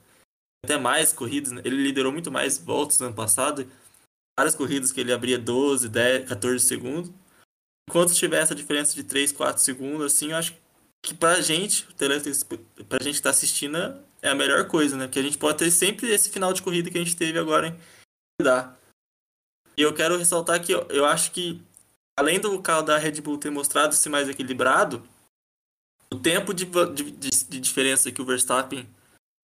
[0.62, 1.62] até mais corridas, né?
[1.64, 3.66] ele liderou muito mais voltas no ano passado,
[4.38, 7.10] várias corridas que ele abria 12, 10, 14 segundos.
[7.90, 10.56] Enquanto tiver essa diferença de 3, 4 segundos, assim, eu acho
[11.04, 11.88] que pra gente,
[12.90, 13.78] pra gente que tá assistindo,
[14.22, 15.06] é a melhor coisa, né?
[15.06, 17.68] Porque a gente pode ter sempre esse final de corrida que a gente teve agora
[17.70, 18.80] em dar.
[19.78, 21.62] E eu quero ressaltar que eu, eu acho que,
[22.18, 25.08] além do carro da Red Bull ter mostrado ser mais equilibrado,
[26.12, 28.88] o tempo de, de, de diferença que o Verstappen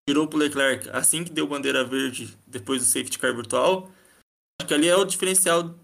[0.08, 3.92] tirou pro Leclerc assim que deu bandeira verde depois do safety car virtual,
[4.60, 5.76] acho que ali é o diferencial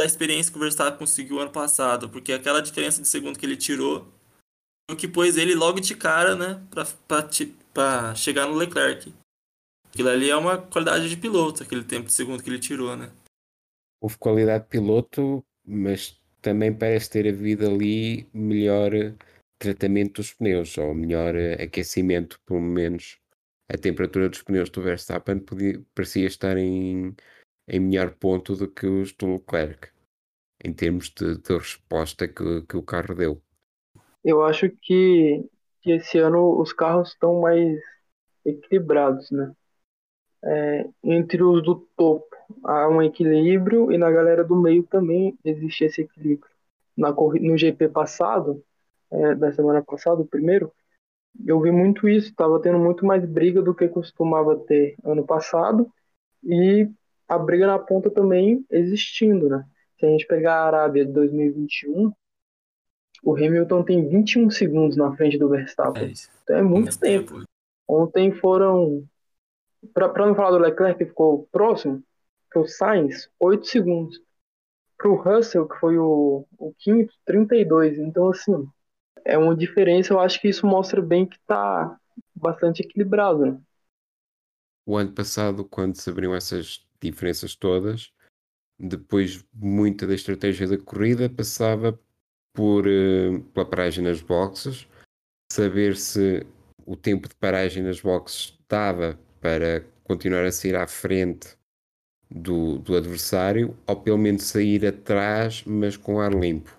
[0.00, 3.56] da experiência que o Verstappen conseguiu ano passado, porque aquela diferença de segundo que ele
[3.56, 4.08] tirou
[4.90, 6.66] o que pôs ele logo de cara, né,
[7.72, 9.14] para chegar no Leclerc.
[9.88, 13.12] Aquilo ali é uma qualidade de piloto, aquele tempo de segundo que ele tirou, né?
[14.00, 18.90] Houve qualidade de piloto, mas também parece ter havido ali melhor
[19.58, 23.18] tratamento dos pneus, ou melhor aquecimento, pelo menos
[23.68, 27.14] a temperatura dos pneus do Verstappen podia, parecia estar em,
[27.70, 29.88] em melhor ponto do que os do Leclerc,
[30.62, 33.40] em termos de, de resposta que, que o carro deu.
[34.24, 35.48] Eu acho que,
[35.80, 37.80] que esse ano os carros estão mais
[38.44, 39.54] equilibrados, né?
[40.42, 42.34] É, entre os do topo
[42.64, 46.50] há um equilíbrio e na galera do meio também existe esse equilíbrio.
[46.96, 48.64] Na, no GP passado,
[49.10, 50.72] é, da semana passada, o primeiro,
[51.46, 55.90] eu vi muito isso, estava tendo muito mais briga do que costumava ter ano passado
[56.42, 56.90] e
[57.30, 59.64] a briga na ponta também existindo, né?
[60.00, 62.12] Se a gente pegar a Arábia de 2021,
[63.22, 66.08] o Hamilton tem 21 segundos na frente do Verstappen.
[66.08, 66.12] É
[66.42, 67.34] então é muito tempo.
[67.34, 67.44] tempo.
[67.86, 69.08] Ontem foram,
[69.94, 72.02] para não falar do Leclerc que ficou próximo,
[72.50, 74.20] para o Sainz, 8 segundos.
[74.98, 77.96] Para o Russell, que foi o, o quinto, 32.
[77.98, 78.66] Então, assim,
[79.24, 80.12] é uma diferença.
[80.12, 81.96] Eu acho que isso mostra bem que está
[82.34, 83.46] bastante equilibrado.
[83.46, 83.60] Né?
[84.84, 88.12] O ano passado, quando se abriram essas diferenças todas,
[88.78, 91.98] depois muita da estratégia da corrida passava
[92.54, 94.86] por, uh, pela paragem nas boxes,
[95.52, 96.46] saber se
[96.86, 101.56] o tempo de paragem nas boxes dava para continuar a sair à frente
[102.30, 106.78] do, do adversário, ou pelo menos sair atrás, mas com ar limpo.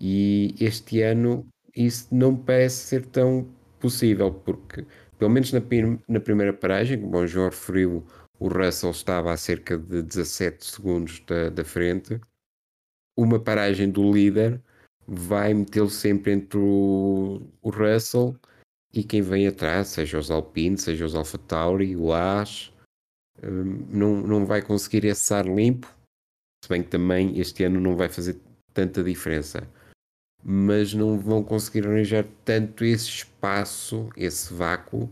[0.00, 1.46] E este ano
[1.76, 3.48] isso não parece ser tão
[3.80, 4.84] possível, porque,
[5.18, 5.60] pelo menos na,
[6.08, 8.04] na primeira paragem, como o João referiu,
[8.38, 12.20] o Russell estava a cerca de 17 segundos da, da frente.
[13.16, 14.60] Uma paragem do líder
[15.06, 18.36] vai metê-lo sempre entre o, o, Russell
[18.92, 22.72] e quem vem atrás, seja os Alpine, seja os Alpha Tauri, o As,
[23.42, 25.86] hum, não, não vai conseguir esse ar limpo,
[26.64, 28.40] se bem que também este ano não vai fazer
[28.72, 29.68] tanta diferença
[30.44, 35.08] mas não vão conseguir arranjar tanto esse espaço, esse vácuo,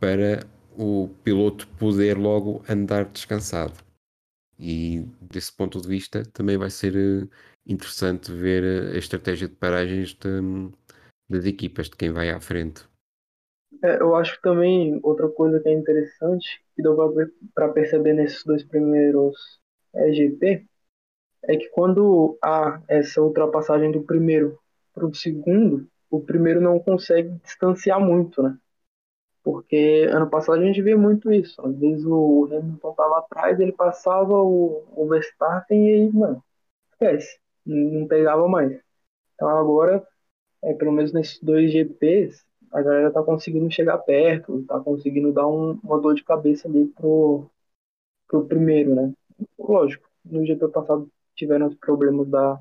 [0.00, 0.44] para
[0.78, 3.74] o piloto poder logo andar descansado.
[4.58, 7.28] E desse ponto de vista também vai ser eh,
[7.66, 10.70] interessante ver a estratégia de paragens de,
[11.28, 12.88] das equipas, de quem vai à frente.
[13.82, 16.96] É, eu acho que também outra coisa que é interessante, que deu
[17.54, 19.60] para perceber nesses dois primeiros
[19.94, 20.66] é, GP,
[21.44, 24.58] é que quando há essa ultrapassagem do primeiro
[24.94, 28.56] para o segundo, o primeiro não consegue distanciar muito, né?
[29.50, 31.58] Porque ano passado a gente vê muito isso.
[31.66, 36.44] Às vezes o Hamilton estava atrás, ele passava o, o Verstappen e aí, mano,
[36.92, 38.78] esquece, não pegava mais.
[39.34, 40.06] Então agora,
[40.62, 45.48] é, pelo menos nesses dois GPs, a galera tá conseguindo chegar perto, tá conseguindo dar
[45.48, 47.50] um, uma dor de cabeça ali pro,
[48.28, 49.14] pro primeiro, né?
[49.58, 52.60] Lógico, no GP passado tiveram os problemas da,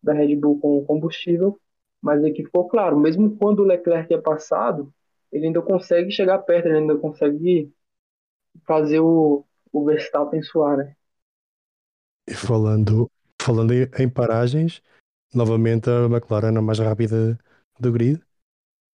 [0.00, 1.58] da Red Bull com o combustível,
[2.00, 4.94] mas aqui ficou claro, mesmo quando o Leclerc é passado,
[5.32, 7.72] ele ainda consegue chegar perto, ele ainda consegue
[8.66, 10.96] fazer o, o Verstappen suar, né?
[12.28, 13.10] E falando,
[13.40, 14.82] falando em, paragens,
[15.32, 17.38] novamente a McLaren é a mais rápida
[17.78, 18.22] do grid.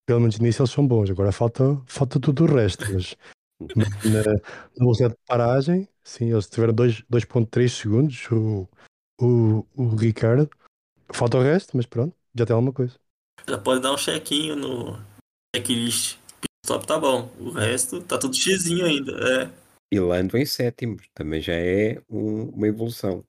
[0.05, 1.09] Pelo menos nisso eles são bons.
[1.09, 2.85] Agora falta, falta tudo o resto.
[2.93, 3.15] Mas
[4.05, 4.39] na, na
[4.77, 8.29] velocidade de paragem, sim, eles tiveram 2.3 segundos.
[8.31, 8.67] O,
[9.19, 10.49] o, o Ricardo.
[11.11, 12.99] Falta o resto, mas pronto, já tem alguma coisa.
[13.47, 14.99] Já pode dar um chequinho no
[15.55, 16.22] checklist.
[16.65, 17.29] Stop tá bom.
[17.39, 19.11] O resto tá tudo xizinho ainda.
[19.11, 19.63] É.
[19.91, 23.23] E Lando em sétimo, também já é um, uma evolução.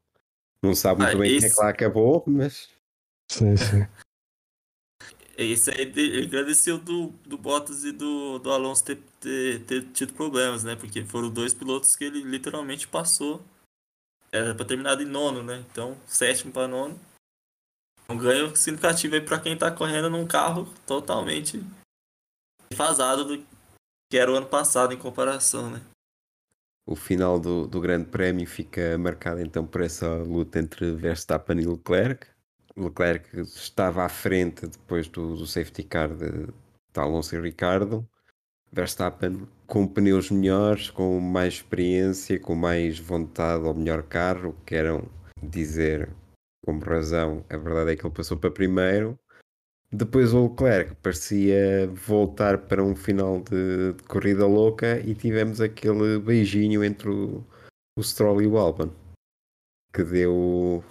[0.63, 1.41] Não sabe muito ah, bem esse...
[1.41, 2.71] quem é que lá acabou, mas.
[3.31, 3.87] Sim, sim.
[5.37, 10.13] Esse aí ele agradeceu do, do Bottas e do, do Alonso ter, ter, ter tido
[10.13, 10.77] problemas, né?
[10.77, 13.43] Porque foram dois pilotos que ele literalmente passou.
[14.31, 15.65] Era pra terminar em nono, né?
[15.71, 16.99] Então, sétimo para nono.
[18.09, 21.61] Um ganho significativo aí pra quem tá correndo num carro totalmente
[22.71, 23.45] defasado do
[24.11, 25.81] que era o ano passado em comparação, né?
[26.87, 31.67] O final do, do Grande Prémio fica marcado então por essa luta entre Verstappen e
[31.67, 32.27] Leclerc.
[32.77, 38.07] Leclerc estava à frente depois do, do safety car de, de Alonso e Ricardo.
[38.71, 45.09] Verstappen com pneus melhores, com mais experiência, com mais vontade ao melhor carro, queiram
[45.43, 46.11] dizer
[46.65, 49.19] como razão, a verdade é que ele passou para primeiro.
[49.95, 56.19] Depois o Leclerc parecia voltar para um final de, de corrida louca e tivemos aquele
[56.19, 57.45] beijinho entre o,
[57.97, 58.91] o Stroll e o Albon
[59.95, 60.83] que deu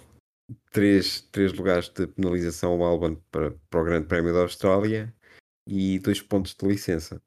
[0.72, 5.14] três, três lugares de penalização ao Albon para, para o Grande Prémio da Austrália
[5.68, 7.20] e dois pontos de licença.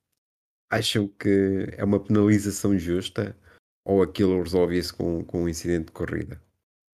[0.72, 3.38] Acham que é uma penalização justa
[3.86, 6.42] ou aquilo resolve-se com, com um incidente de corrida?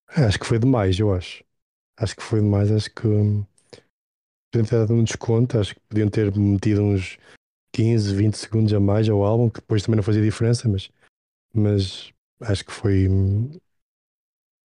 [0.08, 1.44] Acho que foi demais, eu acho.
[1.98, 3.46] Acho que foi demais, acho que hum,
[4.52, 7.18] podiam ter dado um desconto, acho que podiam ter metido uns
[7.74, 10.90] 15, 20 segundos a mais ao álbum, que depois também não fazia diferença, mas,
[11.54, 13.08] mas acho que foi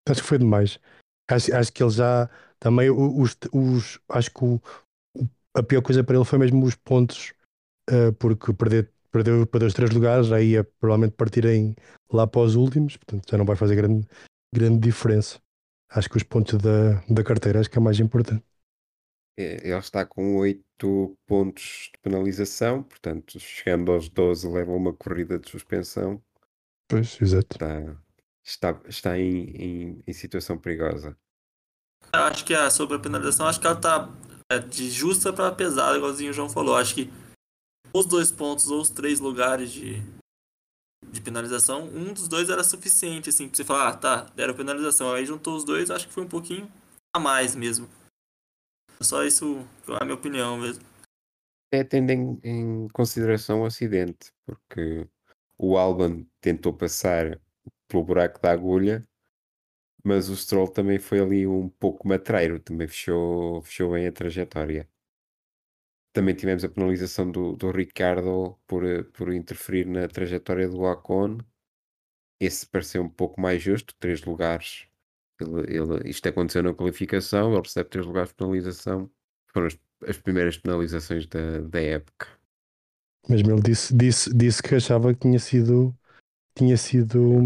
[0.09, 0.79] acho que foi demais.
[1.29, 2.29] Acho, acho que ele já
[2.59, 4.61] também os, os acho que o,
[5.55, 7.33] a pior coisa para ele foi mesmo os pontos,
[7.91, 11.75] uh, porque perder, perdeu, perdeu os três lugares, já ia provavelmente partir em,
[12.13, 14.07] lá para os últimos, portanto já não vai fazer grande,
[14.55, 15.39] grande diferença.
[15.91, 18.45] Acho que os pontos da, da carteira acho que é mais importante.
[19.37, 25.39] É, ele está com 8 pontos de penalização, portanto, chegando aos 12, leva uma corrida
[25.39, 26.23] de suspensão.
[26.89, 27.49] Pois, exato.
[27.53, 27.97] Está,
[28.45, 31.17] está, está em, em, em situação perigosa.
[32.13, 34.09] Acho que a sobre a penalização, acho que ela está
[34.51, 36.77] é, de justa para pesada, igualzinho o João falou.
[36.77, 37.11] Acho que
[37.93, 40.03] os dois pontos ou os três lugares de,
[41.11, 45.13] de penalização, um dos dois era suficiente, assim, para você falar, ah, tá, deram penalização.
[45.13, 46.71] Aí juntou os dois, acho que foi um pouquinho
[47.13, 47.89] a mais mesmo.
[49.01, 50.85] Só isso é a minha opinião mesmo.
[51.73, 55.09] É tendo em, em consideração o acidente, porque
[55.59, 57.41] o Alban tentou passar
[57.89, 59.07] pelo buraco da agulha,
[60.05, 64.89] mas o Stroll também foi ali um pouco matreiro, também fechou, fechou bem a trajetória.
[66.13, 71.39] Também tivemos a penalização do, do Ricardo por, por interferir na trajetória do Ocon.
[72.39, 74.87] Esse pareceu um pouco mais justo, três lugares.
[75.41, 79.11] Ele, ele, isto aconteceu na qualificação, ele recebe três lugares de penalização.
[79.53, 82.29] Foram as, as primeiras penalizações da, da época.
[83.29, 85.95] Mesmo ele disse, disse, disse que achava que tinha sido
[86.57, 87.43] tinha sido,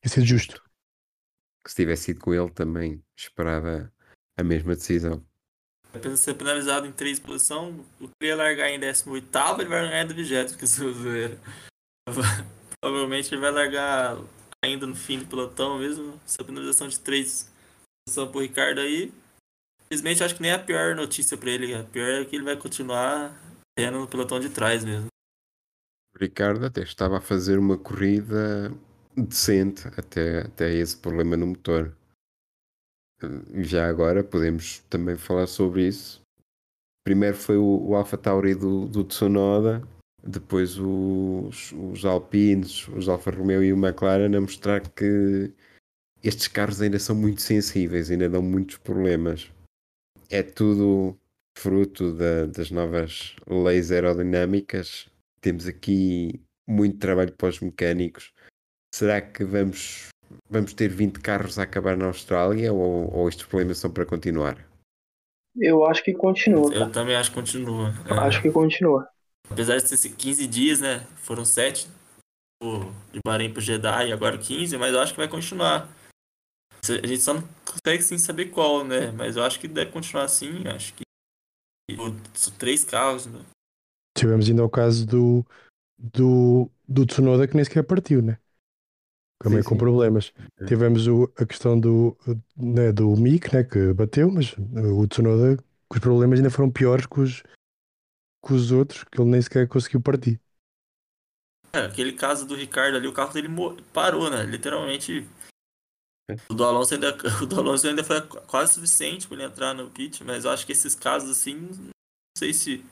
[0.00, 0.62] tinha sido justo.
[1.64, 3.92] Que se tivesse sido com ele também esperava
[4.36, 5.24] a mesma decisão.
[5.92, 9.82] Apesar de ser penalizado em três posições, o que ia largar em 18 ele vai
[9.82, 10.82] largar em 20, porque se.
[12.80, 14.18] Provavelmente ele vai largar
[14.64, 16.20] ainda no fim do pelotão mesmo.
[16.24, 17.50] Essa penalização de três
[18.06, 19.12] posições pro Ricardo aí.
[19.86, 21.74] Infelizmente acho que nem é a pior notícia para ele.
[21.74, 23.34] A pior é que ele vai continuar
[23.76, 25.08] tendo no pelotão de trás mesmo.
[26.14, 28.72] O Ricardo até estava a fazer uma corrida
[29.16, 31.94] decente até, até esse problema no motor.
[33.62, 36.20] Já agora podemos também falar sobre isso.
[37.04, 39.82] Primeiro foi o, o Alpha Tauri do, do Tsunoda,
[40.26, 45.52] depois os, os Alpines, os Alfa Romeo e o McLaren a mostrar que
[46.22, 49.50] estes carros ainda são muito sensíveis, ainda dão muitos problemas.
[50.30, 51.18] É tudo
[51.58, 55.08] fruto da, das novas leis aerodinâmicas.
[55.40, 58.32] Temos aqui muito trabalho para os mecânicos.
[58.94, 60.08] Será que vamos,
[60.48, 64.56] vamos ter 20 carros a acabar na Austrália ou, ou estes problemas são para continuar?
[65.56, 66.72] Eu acho que continua.
[66.74, 67.92] Eu também acho que continua.
[68.08, 69.06] Acho que continua.
[69.50, 71.06] Apesar de ser 15 dias, né?
[71.16, 71.88] Foram 7
[73.12, 75.88] de Bahrein para Jeddah e agora 15, mas eu acho que vai continuar.
[76.88, 79.10] A gente só não consegue sim saber qual, né?
[79.12, 80.66] Mas eu acho que deve continuar assim.
[80.68, 81.04] Acho que
[82.58, 83.26] três carros.
[83.26, 83.40] Né?
[84.16, 85.46] Tivemos ainda o caso do,
[85.98, 88.38] do, do Tsunoda que nem sequer partiu, né?
[89.42, 89.78] Também sim, com sim.
[89.78, 90.32] problemas.
[90.60, 90.64] É.
[90.66, 92.16] Tivemos o, a questão do,
[92.56, 97.20] né, do Mick, né, que bateu, mas o Tsunoda, os problemas ainda foram piores que
[97.20, 97.42] os,
[98.44, 100.40] que os outros, que ele nem sequer conseguiu partir.
[101.72, 103.48] É, aquele caso do Ricardo ali, o carro dele
[103.92, 104.44] parou, né?
[104.44, 105.26] Literalmente.
[106.48, 109.90] O do Alonso ainda, o do Alonso ainda foi quase suficiente para ele entrar no
[109.90, 111.90] pit, mas eu acho que esses casos assim, não
[112.38, 112.84] sei se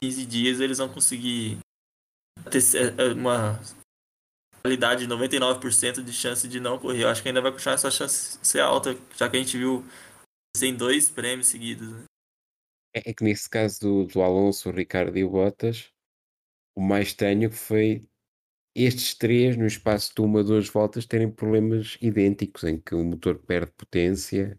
[0.00, 1.58] 15 dias eles vão conseguir
[2.50, 3.60] ter é, uma
[4.62, 7.04] qualidade de 99% de chance de não correr.
[7.04, 9.84] Eu acho que ainda vai continuar essa chance ser alta, já que a gente viu
[10.56, 11.88] sem dois prêmios seguidos.
[11.88, 12.04] Né?
[12.94, 15.92] É, é que nesse caso do, do Alonso, o Ricardo e o Bottas,
[16.74, 18.06] o mais estranho foi
[18.74, 23.04] estes três, no espaço de uma ou duas voltas, terem problemas idênticos, em que o
[23.04, 24.58] motor perde potência,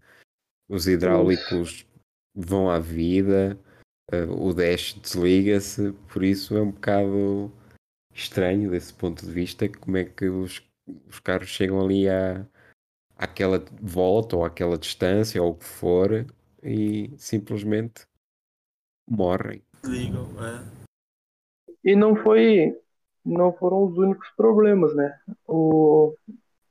[0.70, 1.86] os hidráulicos
[2.34, 3.60] vão à vida,
[4.12, 7.52] uh, o dash desliga-se, por isso é um bocado
[8.14, 10.62] estranho desse ponto de vista como é que os,
[11.08, 12.46] os carros chegam ali à,
[13.16, 16.26] àquela volta ou àquela distância ou o que for
[16.62, 18.06] e simplesmente
[19.12, 19.62] morrem.
[19.84, 20.64] Ligam, é.
[21.84, 22.78] E não foi.
[23.24, 25.20] Não foram os únicos problemas, né?
[25.48, 26.16] O,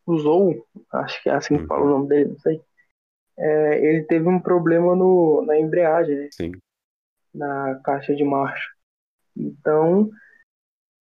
[0.05, 2.61] o Zou, acho que é assim que fala o nome dele, não sei.
[3.39, 6.29] É, ele teve um problema no, na embreagem, né?
[6.33, 6.53] Sim.
[7.33, 8.69] Na caixa de marcha.
[9.37, 10.11] Então,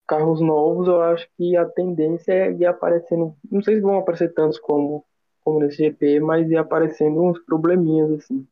[0.06, 3.34] carros novos, eu acho que a tendência é ir aparecendo.
[3.50, 5.04] Não sei se vão aparecer tantos como,
[5.42, 8.46] como nesse GP, mas ir aparecendo uns probleminhas assim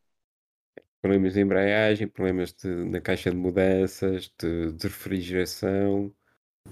[1.01, 6.13] problemas de embreagem, problemas de, na caixa de mudanças, de, de refrigeração.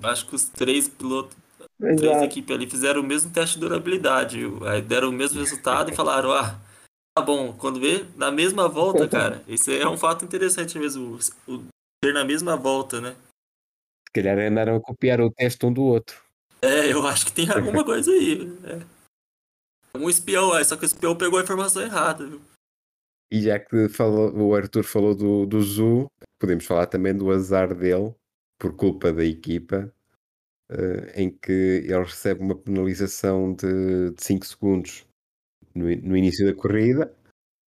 [0.03, 1.37] Acho que os três pilotos,
[1.81, 1.97] Exato.
[1.97, 4.41] três equipes ali fizeram o mesmo teste de durabilidade.
[4.67, 6.59] Aí deram o mesmo resultado e falaram, ah,
[7.17, 9.43] tá bom, quando vê, na mesma volta, cara.
[9.47, 11.65] Isso é um fato interessante mesmo, o,
[12.03, 13.17] ter na mesma volta, né?
[14.07, 16.23] Se calhar andaram a copiar o teste um do outro.
[16.63, 18.41] É, eu acho que tem alguma coisa aí.
[18.65, 18.97] É.
[19.97, 22.41] Um espião, só que o espião pegou a informação errada, viu?
[23.31, 27.75] E já que falou, o Arthur falou do, do Zu, podemos falar também do azar
[27.75, 28.15] dele,
[28.59, 29.93] por culpa da equipa,
[30.71, 35.07] uh, em que ele recebe uma penalização de 5 segundos
[35.75, 37.13] no, no, início da corrida,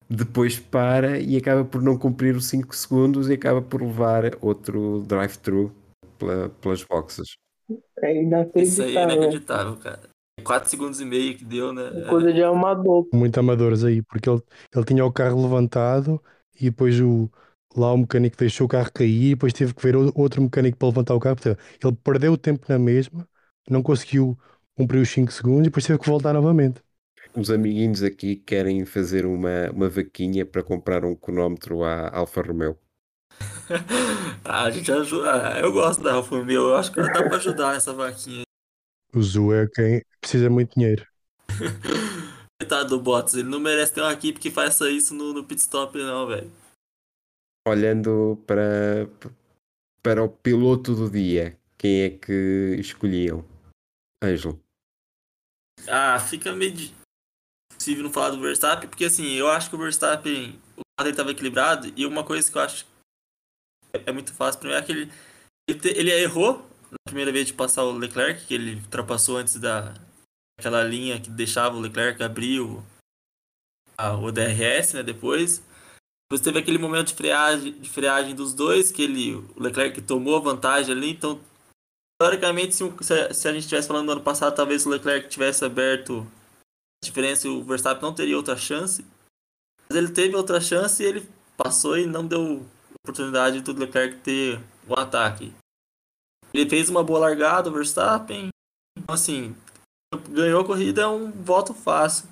[0.10, 5.02] depois para e acaba por não cumprir os 5 segundos e acaba por levar outro
[5.02, 5.76] drive-thru
[6.18, 7.36] pela, pelas boxes.
[8.02, 8.64] É inacreditável.
[8.64, 10.17] Isso aí é inacreditável, cara.
[10.44, 11.90] 4 segundos e meio que deu, né?
[12.10, 13.08] Coisa de amador.
[13.14, 14.42] Muito amadores aí, porque ele,
[14.76, 16.22] ele tinha o carro levantado
[16.60, 17.30] e depois o,
[17.76, 20.88] lá o mecânico deixou o carro cair e depois teve que ver outro mecânico para
[20.88, 21.36] levantar o carro.
[21.36, 23.28] Portanto, ele perdeu o tempo na mesma,
[23.70, 24.38] não conseguiu
[24.76, 26.82] cumprir os 5 segundos e depois teve que voltar novamente.
[27.36, 32.78] Os amiguinhos aqui querem fazer uma, uma vaquinha para comprar um cronómetro à Alfa Romeo.
[34.46, 35.54] ah, a gente ajuda.
[35.54, 38.47] Ah, eu gosto da Alfa Romeo, eu acho que dá para ajudar essa vaquinha.
[39.18, 41.04] O Zu é quem precisa muito dinheiro.
[42.62, 45.60] Coitado do Bottas, ele não merece ter uma equipe que faça isso no, no pit
[45.60, 46.52] stop, não, velho.
[47.68, 49.10] Olhando para,
[50.04, 53.44] para o piloto do dia, quem é que escolhiam?
[54.24, 54.62] Ângelo.
[55.88, 56.76] Ah, fica meio
[57.74, 61.10] possível não falar do Verstappen, porque assim, eu acho que o Verstappen, o carro dele
[61.10, 62.86] estava equilibrado, e uma coisa que eu acho
[63.94, 65.12] é muito fácil para mim é que ele,
[65.68, 69.94] ele, ele errou na primeira vez de passar o Leclerc, que ele ultrapassou antes da
[70.60, 72.84] aquela linha que deixava o Leclerc abrir o,
[73.98, 75.62] a, o DRS, né, depois.
[76.30, 80.36] Depois teve aquele momento de freagem, de freagem dos dois, que ele, o Leclerc tomou
[80.36, 81.40] a vantagem ali, então
[82.20, 82.84] teoricamente se,
[83.34, 86.28] se a gente estivesse falando no ano passado, talvez o Leclerc tivesse aberto
[87.04, 89.06] a diferença o Verstappen não teria outra chance.
[89.88, 92.66] Mas ele teve outra chance e ele passou e não deu
[93.04, 95.54] oportunidade do Leclerc ter o ataque.
[96.58, 98.50] Ele fez uma boa largada, o Verstappen.
[98.98, 99.56] Então, assim,
[100.30, 102.28] ganhou a corrida é um voto fácil.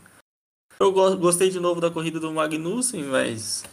[0.79, 3.63] Eu gostei de novo da corrida do Magnussen, mas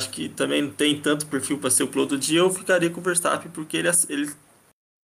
[0.00, 2.38] acho que também não tem tanto perfil para ser o piloto do dia.
[2.38, 4.28] Eu ficaria com o Verstappen porque ele, ele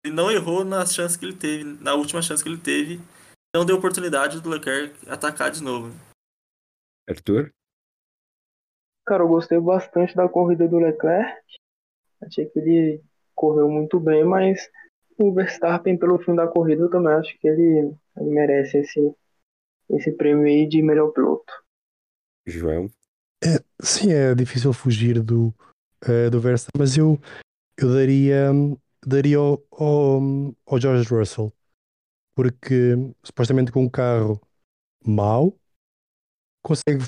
[0.03, 2.99] ele não errou na chance que ele teve, na última chance que ele teve,
[3.55, 5.95] não deu oportunidade do Leclerc atacar de novo.
[7.07, 7.53] Arthur?
[9.05, 11.41] Cara, eu gostei bastante da corrida do Leclerc.
[12.21, 13.03] Achei que ele
[13.35, 14.69] correu muito bem, mas
[15.21, 19.15] o Verstappen, pelo fim da corrida, eu também acho que ele, ele merece esse,
[19.89, 21.51] esse prêmio aí de melhor piloto.
[22.45, 22.89] João?
[23.43, 25.53] É, sim, é difícil fugir do,
[26.07, 27.19] uh, do Verstappen, mas eu,
[27.77, 28.49] eu daria,
[29.05, 30.21] daria ao, ao,
[30.65, 31.51] ao George Russell,
[32.35, 32.93] porque
[33.23, 34.39] supostamente com um carro
[35.05, 35.57] mau
[36.63, 37.03] consegue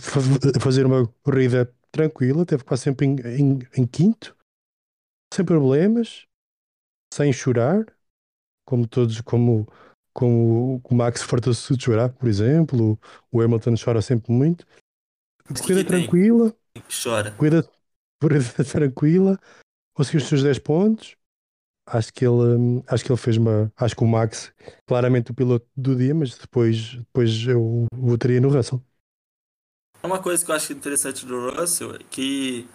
[0.60, 4.36] fazer uma corrida tranquila, teve quase sempre em, em, em quinto,
[5.32, 6.26] sem problemas,
[7.14, 7.86] sem chorar,
[8.66, 9.68] como todos, como,
[10.14, 13.00] como o Max fartou-se de chorar, por exemplo,
[13.32, 14.66] o Hamilton chora sempre muito.
[15.60, 16.56] Corrida tranquila,
[16.90, 17.32] chora.
[17.32, 17.70] Corrida,
[18.22, 19.40] corrida tranquila,
[19.94, 21.16] conseguiu os seus 10 pontos.
[21.86, 23.72] Acho que ele, acho que ele fez uma.
[23.76, 24.54] Acho que o Max,
[24.88, 28.82] claramente o piloto do dia, mas depois, depois eu votaria no Russell.
[30.02, 32.68] Uma coisa que eu acho interessante do Russell é que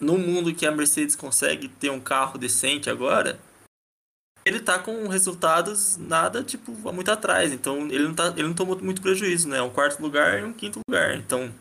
[0.00, 3.38] no mundo que a Mercedes consegue ter um carro decente agora,
[4.44, 7.52] ele tá com resultados nada, tipo, muito atrás.
[7.52, 9.62] Então ele não, tá, ele não tomou muito prejuízo, né?
[9.62, 11.16] Um quarto lugar e um quinto lugar.
[11.16, 11.52] Então,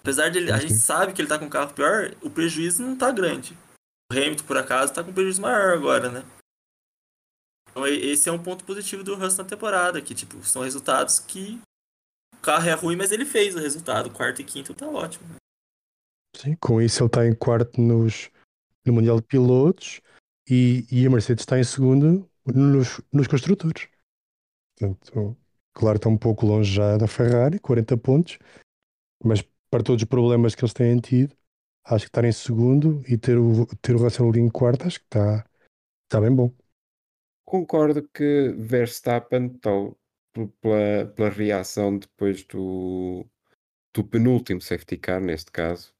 [0.00, 2.82] apesar de ele, a gente sabe que ele tá com um carro pior, o prejuízo
[2.82, 3.56] não tá grande.
[4.10, 6.24] O Hamilton, por acaso, tá com um prejuízo maior agora, né?
[7.70, 11.60] Então esse é um ponto positivo do Russell na temporada, que tipo, são resultados que
[12.34, 14.10] o carro é ruim, mas ele fez o resultado.
[14.10, 15.28] Quarto e quinto tá ótimo.
[15.28, 15.36] Né?
[16.36, 18.28] Sim, com isso ele está em quarto nos,
[18.84, 20.00] no Mundial de Pilotos
[20.50, 23.88] e, e a Mercedes está em segundo nos, nos construtores.
[24.76, 25.36] Portanto,
[25.72, 28.38] claro, está um pouco longe já da Ferrari, 40 pontos,
[29.24, 31.36] mas para todos os problemas que eles têm tido,
[31.84, 35.06] acho que estar em segundo e ter o, ter o Russell em quarto, acho que
[35.06, 35.46] está,
[36.04, 36.52] está bem bom.
[37.44, 39.96] Concordo que Verstappen, tal,
[40.60, 43.26] pela, pela reação depois do,
[43.94, 45.92] do penúltimo safety car, neste caso,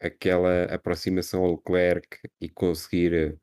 [0.00, 3.36] aquela aproximação ao Leclerc e conseguir eh,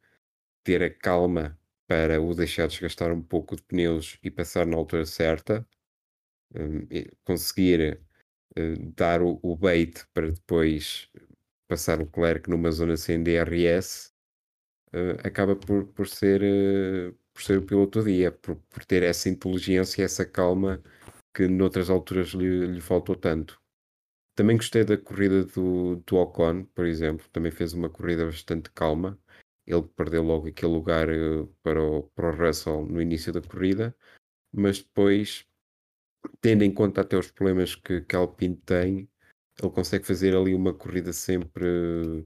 [0.64, 1.57] ter a calma
[1.88, 5.68] para o deixar desgastar um pouco de pneus e passar na altura certa,
[6.56, 6.88] um,
[7.26, 8.02] conseguir
[8.57, 11.10] uh, dar o, bait para depois
[11.68, 14.14] passar o Leclerc numa zona sem DRS,
[14.94, 16.41] uh, acaba por, por, ser,
[17.34, 20.82] por ser o piloto do dia, por, por ter essa inteligência, essa calma
[21.34, 23.61] que noutras alturas lhe, lhe faltou tanto.
[24.42, 27.30] Também gostei da corrida do, do Ocon, por exemplo.
[27.32, 29.16] Também fez uma corrida bastante calma.
[29.68, 33.96] Ele perdeu logo aquele lugar uh, para, o, para o Russell no início da corrida,
[34.52, 35.46] mas depois,
[36.42, 39.08] tendo em conta até os problemas que, que Alpine tem,
[39.62, 42.26] ele consegue fazer ali uma corrida sempre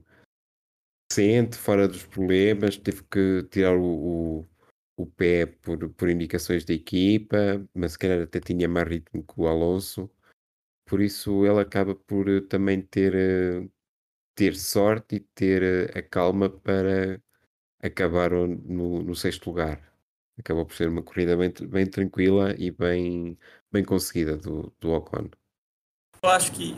[1.10, 2.78] decente, fora dos problemas.
[2.78, 4.48] Teve que tirar o, o,
[4.96, 9.34] o pé por, por indicações da equipa, mas se calhar até tinha mais ritmo que
[9.38, 10.10] o Alonso
[10.86, 13.68] por isso ele acaba por eh, também ter, eh,
[14.34, 17.20] ter sorte e ter eh, a calma para
[17.82, 19.82] acabar no, no sexto lugar.
[20.38, 23.36] Acabou por ser uma corrida bem, bem tranquila e bem,
[23.72, 25.28] bem conseguida do, do Ocon.
[26.22, 26.76] Eu acho que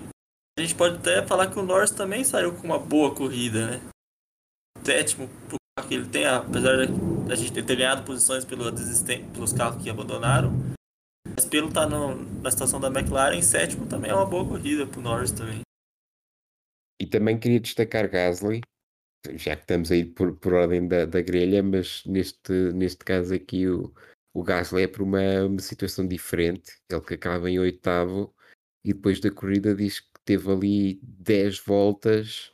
[0.59, 3.81] a gente pode até falar que o Norris também saiu com uma boa corrida, né?
[4.85, 5.29] Sétimo
[5.87, 8.65] que ele tem, apesar da gente ter ganhado posições pelo
[9.33, 10.53] pelos carros que abandonaram,
[11.39, 15.01] mas pelo estar tá na situação da McLaren, sétimo também é uma boa corrida pro
[15.01, 15.61] Norris também.
[17.01, 18.61] E também queria destacar Gasly,
[19.35, 23.69] já que estamos aí por, por ordem da, da grelha, mas neste, neste caso aqui
[23.69, 23.95] o,
[24.35, 26.73] o Gasly é por uma, uma situação diferente.
[26.91, 28.35] Ele que acaba em oitavo
[28.85, 32.53] e depois da corrida diz que teve ali 10 voltas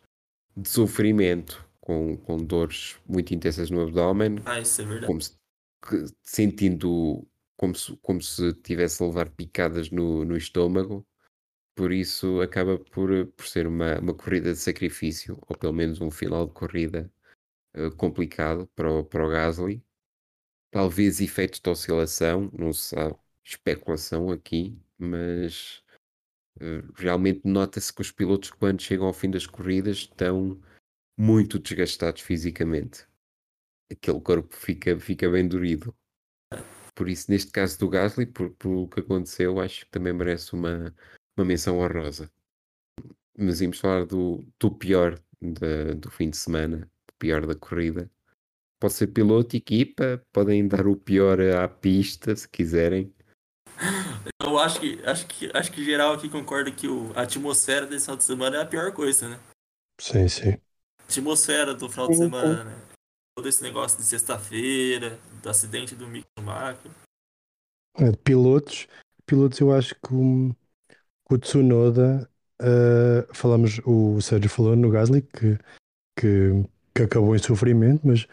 [0.55, 4.43] de sofrimento, com, com dores muito intensas no abdômen.
[4.45, 5.07] Ah, isso é verdade.
[5.07, 5.33] Como se,
[5.89, 7.27] que, sentindo
[7.65, 11.07] como se, como se tivesse a levar picadas no, no estômago,
[11.75, 16.11] por isso acaba por, por ser uma, uma corrida de sacrifício, ou pelo menos um
[16.11, 17.11] final de corrida
[17.75, 19.83] uh, complicado para o, para o Gasly.
[20.71, 25.83] Talvez efeitos de oscilação, não se sabe, especulação aqui, mas
[26.61, 30.61] uh, realmente nota-se que os pilotos, quando chegam ao fim das corridas, estão
[31.19, 33.07] muito desgastados fisicamente.
[33.91, 35.97] Aquele corpo fica, fica bem dorido.
[36.95, 40.53] Por isso, neste caso do Gasly, por, por o que aconteceu, acho que também merece
[40.55, 40.95] uma,
[41.37, 42.31] uma menção honrosa.
[43.37, 48.09] Mas íamos falar do, do pior da, do fim de semana, do pior da corrida.
[48.81, 53.13] Pode ser piloto, equipa, podem dar o pior à pista se quiserem.
[54.41, 58.05] Eu acho que acho que acho que geral aqui concorda que o, a atmosfera desse
[58.05, 59.41] final de semana é a pior coisa, né?
[60.01, 60.51] Sim, sim.
[60.99, 62.94] A atmosfera do final de semana, né?
[63.35, 66.91] Todo esse negócio de sexta-feira, do acidente do Mick Schumacher.
[67.97, 68.87] É, pilotos,
[69.27, 70.55] pilotos eu acho que o,
[71.31, 72.31] o Tsunoda,
[72.63, 75.59] uh, falamos, o Sérgio falou no Gasly que,
[76.19, 78.27] que, que, acabou em sofrimento, mas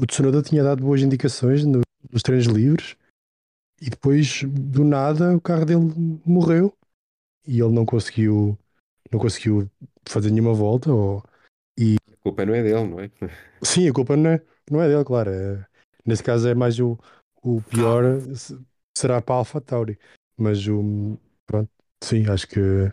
[0.00, 2.96] o Tsunoda tinha dado boas indicações no, nos treinos livres
[3.80, 6.72] e depois do nada o carro dele morreu
[7.46, 8.58] e ele não conseguiu
[9.10, 9.68] não conseguiu
[10.04, 11.22] fazer nenhuma volta ou,
[12.22, 13.10] culpa não é dele, não é?
[13.62, 15.30] Sim, a culpa não é, não é dele, claro.
[15.30, 15.66] É,
[16.04, 16.98] nesse caso é mais o,
[17.42, 18.04] o pior
[18.96, 19.98] será para a Alpha Tauri.
[20.36, 21.70] Mas o pronto,
[22.02, 22.92] sim, acho que,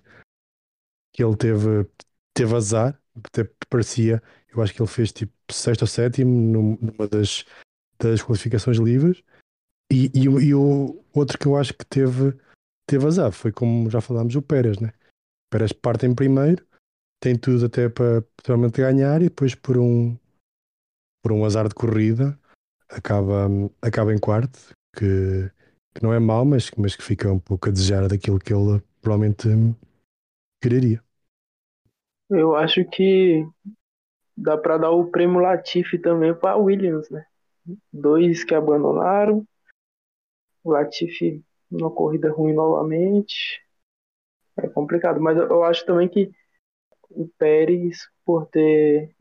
[1.14, 1.88] que ele teve,
[2.34, 4.22] teve azar, até parecia,
[4.54, 7.46] eu acho que ele fez tipo sexto ou sétimo numa das,
[8.00, 9.24] das qualificações livres.
[9.92, 12.38] E, e, e, o outro que eu acho que teve,
[12.88, 14.90] teve azar foi como já falámos, o Pérez, né?
[14.90, 16.64] O Pérez parte em primeiro,
[17.20, 20.18] tem tudo até para totalmente ganhar e depois por um
[21.22, 22.40] por um azar de corrida
[22.90, 23.48] acaba,
[23.82, 25.50] acaba em quarto, que,
[25.94, 28.82] que não é mau, mas, mas que fica um pouco a desejar daquilo que ele
[29.02, 29.48] provavelmente
[30.62, 31.04] quereria.
[32.30, 33.46] Eu acho que
[34.36, 37.26] dá para dar o prêmio Latifi também para Williams, né?
[37.92, 39.46] Dois que abandonaram,
[40.64, 43.62] o Latifi numa corrida ruim novamente.
[44.58, 46.32] É complicado, mas eu acho também que
[47.10, 49.16] o Pérez, por ter,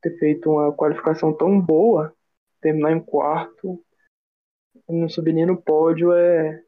[0.00, 2.14] ter feito uma qualificação tão boa,
[2.60, 3.84] terminar em quarto,
[4.88, 6.62] não subir nem no pódio é,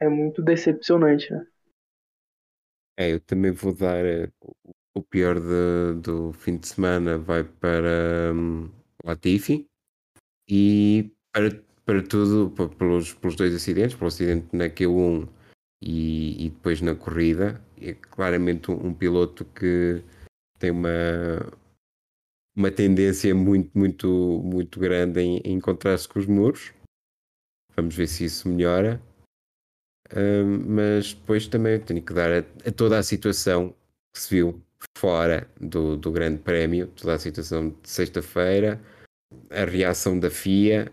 [0.00, 1.46] é muito decepcionante, né?
[2.98, 4.30] É, eu também vou dar eh,
[4.94, 8.70] o pior de, do fim de semana vai para um,
[9.04, 9.66] Latifi
[10.48, 15.28] e para, para tudo, pelos, pelos dois acidentes, pelo acidente na Q1
[15.82, 20.02] e, e depois na corrida, é claramente um, um piloto que
[20.58, 20.90] tem uma,
[22.54, 24.08] uma tendência muito, muito,
[24.44, 26.72] muito grande em, em encontrar-se com os muros.
[27.74, 29.00] Vamos ver se isso melhora.
[30.68, 32.38] mas depois também tenho que dar a,
[32.68, 33.74] a, toda a situação
[34.12, 34.62] que se viu
[34.96, 38.80] fora do, do Grande Prémio, toda a situação de sexta-feira,
[39.50, 40.92] a reação da FIA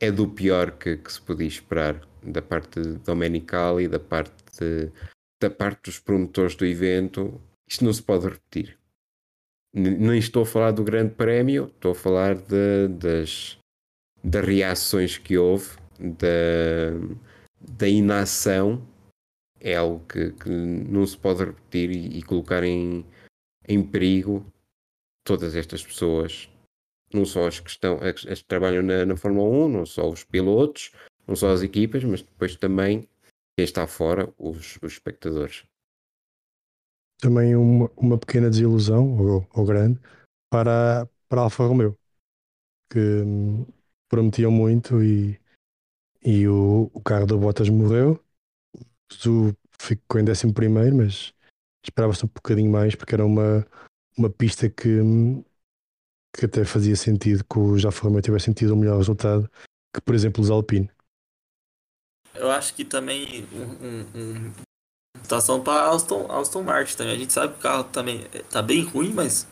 [0.00, 4.90] é do pior que, que se podia esperar da parte de Domenicali, da parte de,
[5.40, 7.40] da parte dos promotores do evento.
[7.68, 8.78] Isto não se pode repetir
[9.72, 13.58] nem estou a falar do Grande Prémio, estou a falar de, das,
[14.22, 16.92] das reações que houve, da,
[17.60, 18.86] da inação,
[19.60, 23.04] é algo que, que não se pode repetir e, e, colocar em,
[23.66, 24.44] em perigo
[25.24, 26.48] todas estas pessoas,
[27.12, 30.08] não só as que, estão, as, as que trabalham na, na Fórmula 1, não só
[30.08, 30.92] os pilotos,
[31.28, 33.06] não só as equipas, mas depois também
[33.56, 35.64] quem está fora, os, os espectadores
[37.18, 40.00] também uma, uma pequena desilusão, ou, ou grande,
[40.50, 41.98] para, para a Alfa Romeo,
[42.90, 43.66] que hum,
[44.08, 45.38] prometiam muito e,
[46.24, 48.22] e o, o carro da Bottas morreu.
[49.26, 51.32] O ficou em 11 primeiro, mas
[51.84, 53.66] esperava-se um bocadinho mais porque era uma,
[54.16, 55.44] uma pista que, hum,
[56.36, 59.50] que até fazia sentido que o Alfa Romeo tivesse sentido um melhor resultado
[59.94, 60.90] que, por exemplo, os Alpine.
[62.38, 64.52] Eu acho que também um, um,
[65.22, 67.14] Situação para Aston, Aston Martin também.
[67.14, 69.46] A gente sabe que o carro também tá bem ruim, mas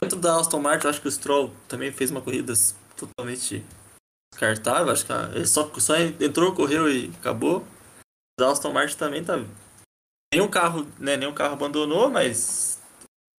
[0.00, 2.52] dentro da Aston Martin, eu acho que o Stroll também fez uma corrida
[2.96, 3.64] totalmente
[4.32, 4.92] descartável.
[4.92, 7.66] Acho que ele só, só entrou, correu e acabou.
[8.40, 9.36] A Aston Martin também tá.
[10.34, 11.16] Nenhum carro, né?
[11.16, 12.82] Nenhum carro abandonou, mas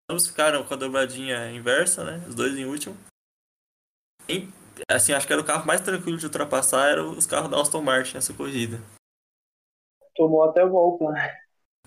[0.10, 2.26] ambos ficaram com a dobradinha inversa, né?
[2.28, 2.98] Os dois em último.
[4.90, 7.82] Assim, acho que era o carro mais tranquilo de ultrapassar, eram os carros da Aston
[7.82, 8.80] Martin nessa corrida.
[10.16, 11.38] Tomou até volta, né?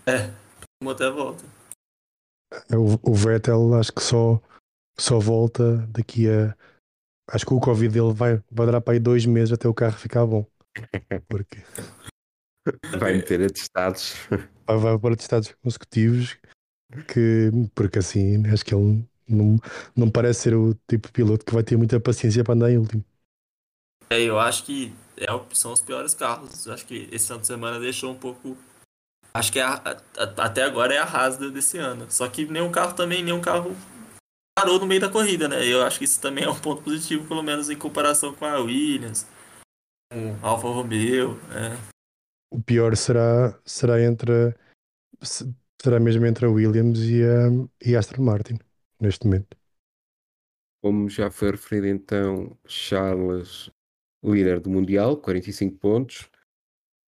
[0.07, 0.33] É,
[0.79, 1.45] tomou até volta.
[2.71, 4.41] É, o, o Vettel acho que só,
[4.99, 6.57] só volta daqui a.
[7.33, 9.97] Acho que o Covid dele vai, vai durar para aí dois meses até o carro
[9.97, 10.45] ficar bom.
[11.29, 11.59] Porque.
[12.99, 14.15] Vai meter atestados.
[14.67, 16.39] Vai, vai pôr atestados consecutivos.
[17.07, 19.57] Que, porque assim, acho que ele não,
[19.97, 22.79] não parece ser o tipo de piloto que vai ter muita paciência para andar em
[22.79, 23.05] último.
[24.11, 26.67] É, eu acho que é, são os piores carros.
[26.67, 28.57] Eu acho que esse ano de semana deixou um pouco
[29.33, 32.11] Acho que é a, a, até agora é a Haas desse ano.
[32.11, 33.77] Só que nenhum carro também, nenhum carro
[34.59, 35.65] parou no meio da corrida, né?
[35.65, 38.59] Eu acho que isso também é um ponto positivo, pelo menos em comparação com a
[38.59, 39.27] Williams,
[40.13, 41.37] com a Alfa Romeo.
[41.49, 41.79] Né?
[42.53, 44.55] O pior será, será entre
[45.81, 48.59] será mesmo entre a Williams e a, e a Aston Martin,
[49.01, 49.57] neste momento.
[50.83, 53.71] Como já foi referido então, Charles,
[54.23, 56.31] líder do Mundial, 45 pontos.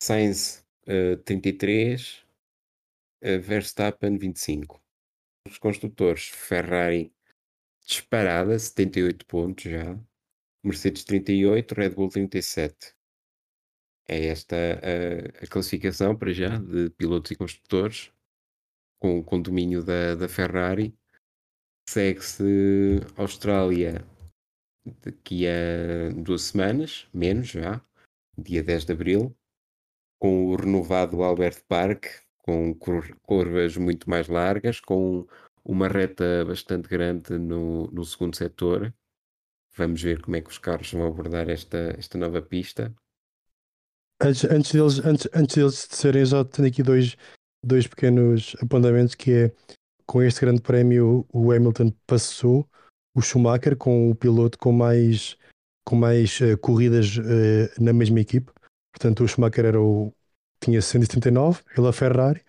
[0.03, 0.67] Sainz
[1.25, 2.25] 33,
[3.23, 4.83] uh, Verstappen 25.
[5.47, 7.13] Os construtores, Ferrari
[7.85, 9.99] disparada, 78 pontos já.
[10.65, 12.95] Mercedes 38, Red Bull 37.
[14.09, 18.13] É esta a, a classificação para já de pilotos e construtores,
[19.01, 20.95] com, com domínio da, da Ferrari.
[21.91, 24.07] Segue-se Austrália
[25.03, 27.85] daqui a duas semanas, menos já,
[28.39, 29.37] dia 10 de abril,
[30.21, 32.05] com o renovado Albert Park,
[32.39, 32.73] com
[33.23, 35.27] curvas muito mais largas, com
[35.65, 38.95] uma reta bastante grande no, no segundo setor.
[39.77, 42.95] Vamos ver como é que os carros vão abordar esta, esta nova pista.
[44.23, 47.17] Antes, antes, deles, antes, antes deles serem, já tenho aqui dois,
[47.65, 49.53] dois pequenos apontamentos que é
[50.11, 52.69] com este grande prémio o Hamilton passou
[53.15, 55.39] o Schumacher com o piloto com mais,
[55.87, 58.51] com mais uh, corridas uh, na mesma equipe.
[58.93, 60.13] Portanto, o Schumacher era o,
[60.61, 62.43] tinha 179, ele a Ferrari,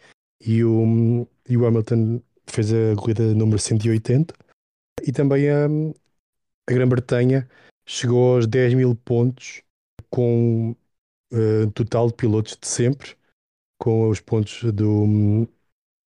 [0.44, 4.34] e o, e o Hamilton fez a corrida número 180.
[5.04, 7.48] E também a, a Grã-Bretanha
[7.86, 9.62] chegou aos 10 mil pontos
[10.10, 10.76] com
[11.32, 13.16] uh, total de pilotos de sempre,
[13.78, 15.48] com os pontos do,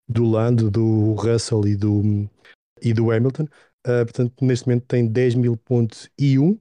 [0.09, 2.29] do Lando, do Russell e do,
[2.83, 3.45] e do Hamilton.
[3.87, 6.59] Uh, portanto, neste momento tem 10 mil pontos e um,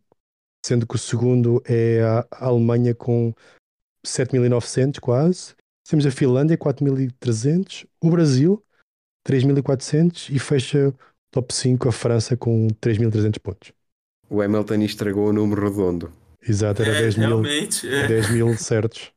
[0.65, 3.34] sendo que o segundo é a Alemanha com
[4.06, 5.56] 7.900 quase.
[5.88, 8.64] Temos a Finlândia 4.300, o Brasil
[9.28, 10.94] 3.400 e fecha
[11.32, 13.72] top 5 a França com 3.300 pontos.
[14.30, 16.11] O Hamilton estragou o número redondo.
[16.41, 17.88] Exato, era É, 10 mil, realmente.
[17.88, 18.07] é.
[18.07, 19.12] 10 mil certos.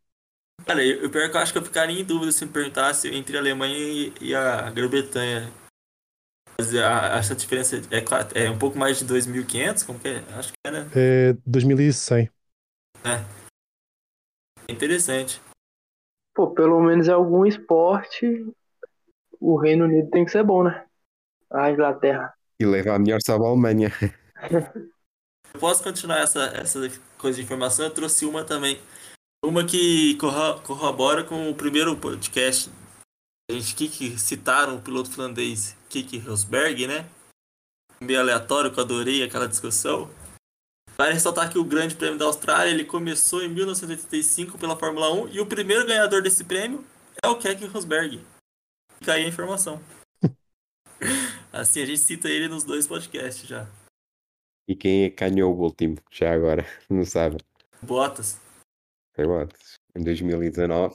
[0.66, 3.36] Cara, eu, pior que eu acho que eu ficaria em dúvida se me perguntasse entre
[3.36, 5.48] a Alemanha e, e a Grã-Bretanha.
[6.59, 10.18] Mas a- essa diferença é, é um pouco mais de 2.500, como que é?
[10.36, 10.90] Acho que é, né?
[10.97, 12.28] É 2100.
[14.68, 15.40] É interessante.
[16.34, 18.44] Pô, pelo menos em algum esporte,
[19.38, 20.84] o Reino Unido tem que ser bom, né?
[21.48, 22.34] A Inglaterra.
[22.59, 23.93] E leva a melhor salva a Alemanha.
[25.55, 26.80] Eu posso continuar essa, essa
[27.16, 27.86] coisa de informação?
[27.86, 28.78] Eu trouxe uma também.
[29.44, 32.70] Uma que corro- corrobora com o primeiro podcast.
[33.50, 37.08] A gente que, que citaram o piloto finlandês Kiki Rosberg, né?
[38.00, 40.10] Meio aleatório, que eu adorei aquela discussão.
[40.98, 45.28] Vale ressaltar que o Grande Prêmio da Austrália ele começou em 1985 pela Fórmula 1
[45.28, 46.84] e o primeiro ganhador desse prêmio
[47.22, 48.24] é o Keke Rosberg.
[48.98, 49.80] Fica aí a informação.
[51.52, 53.68] assim, a gente cita ele nos dois podcasts já.
[54.68, 55.98] E quem é o último?
[56.10, 57.36] Já agora, não sabe.
[57.82, 58.40] Bottas.
[59.94, 60.94] Em 2019.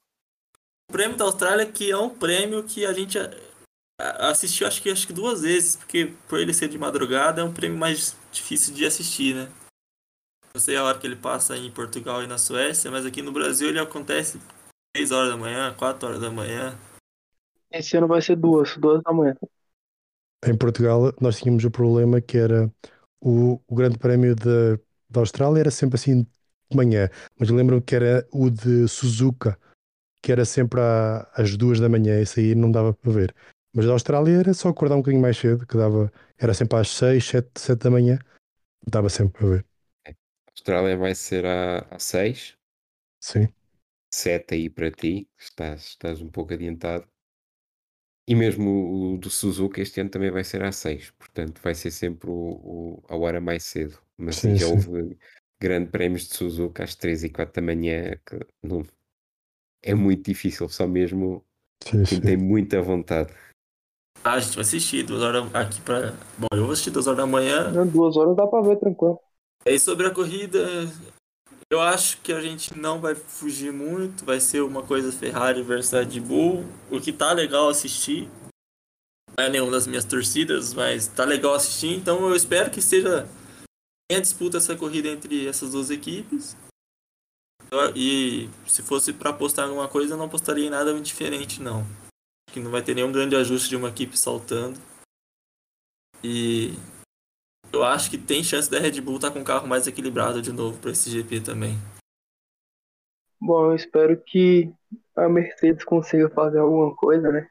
[0.89, 3.17] O prêmio da Austrália que é um prêmio que a gente
[3.97, 7.53] assistiu acho que acho que duas vezes, porque por ele ser de madrugada é um
[7.53, 9.49] prêmio mais difícil de assistir, né?
[10.53, 13.31] Não sei a hora que ele passa em Portugal e na Suécia, mas aqui no
[13.31, 14.39] Brasil ele acontece
[14.95, 16.77] 6 horas da manhã, 4 horas da manhã.
[17.71, 19.35] Esse ano vai ser duas, duas da manhã.
[20.45, 22.69] Em Portugal, nós tínhamos o problema que era
[23.21, 24.77] o, o Grande Prémio da
[25.11, 26.25] da Austrália era sempre assim
[26.71, 29.57] de manhã, mas lembro-me que era o de Suzuka,
[30.21, 33.35] que era sempre à- às duas da manhã, esse aí não dava para ver.
[33.73, 36.89] Mas da Austrália era só acordar um bocadinho mais cedo, que dava, era sempre às
[36.89, 38.19] seis, sete, sete da manhã,
[38.87, 39.65] dava sempre para ver.
[40.07, 42.55] A Austrália vai ser a 6.
[43.19, 43.53] Sim,
[44.13, 45.27] 7 aí para ti.
[45.37, 47.05] Estás, estás um pouco adiantado.
[48.27, 51.11] E mesmo o do Suzuka este ano também vai ser às 6.
[51.11, 53.99] Portanto, vai ser sempre o, o- a hora mais cedo.
[54.17, 54.67] Mas Sim, já sim.
[54.67, 55.17] houve
[55.61, 58.17] grandes prémios de Suzuka às 3 e 4 da manhã.
[58.25, 58.83] Que não,
[59.83, 60.67] é muito difícil.
[60.67, 61.45] Só mesmo
[61.83, 62.21] sim, quem sim.
[62.21, 63.31] tem muita vontade.
[64.23, 66.13] Ah, a gente vai assistir duas horas aqui para.
[66.37, 67.71] Bom, eu vou assistir duas horas da manhã.
[67.71, 69.19] Não, Duas horas dá pra ver tranquilo.
[69.65, 70.59] E sobre a corrida,
[71.69, 74.25] eu acho que a gente não vai fugir muito.
[74.25, 76.65] Vai ser uma coisa Ferrari versus Red Bull.
[76.89, 78.27] O que tá legal assistir.
[79.37, 81.95] Não é nenhuma das minhas torcidas, mas tá legal assistir.
[81.95, 83.27] Então eu espero que seja
[84.11, 86.57] tenha disputa essa corrida entre essas duas equipes.
[87.95, 91.85] E se fosse para apostar alguma coisa, eu não apostaria em nada diferente, não.
[92.51, 94.77] Que não vai ter nenhum grande ajuste de uma equipe saltando.
[96.21, 96.73] E
[97.71, 100.51] eu acho que tem chance da Red Bull estar com um carro mais equilibrado de
[100.51, 101.77] novo para esse GP também.
[103.39, 104.73] Bom, eu espero que
[105.15, 107.47] a Mercedes consiga fazer alguma coisa, né?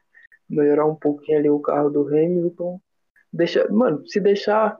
[0.47, 2.79] Melhorar um pouquinho ali o carro do Hamilton.
[3.33, 4.77] Deixa, mano, se deixar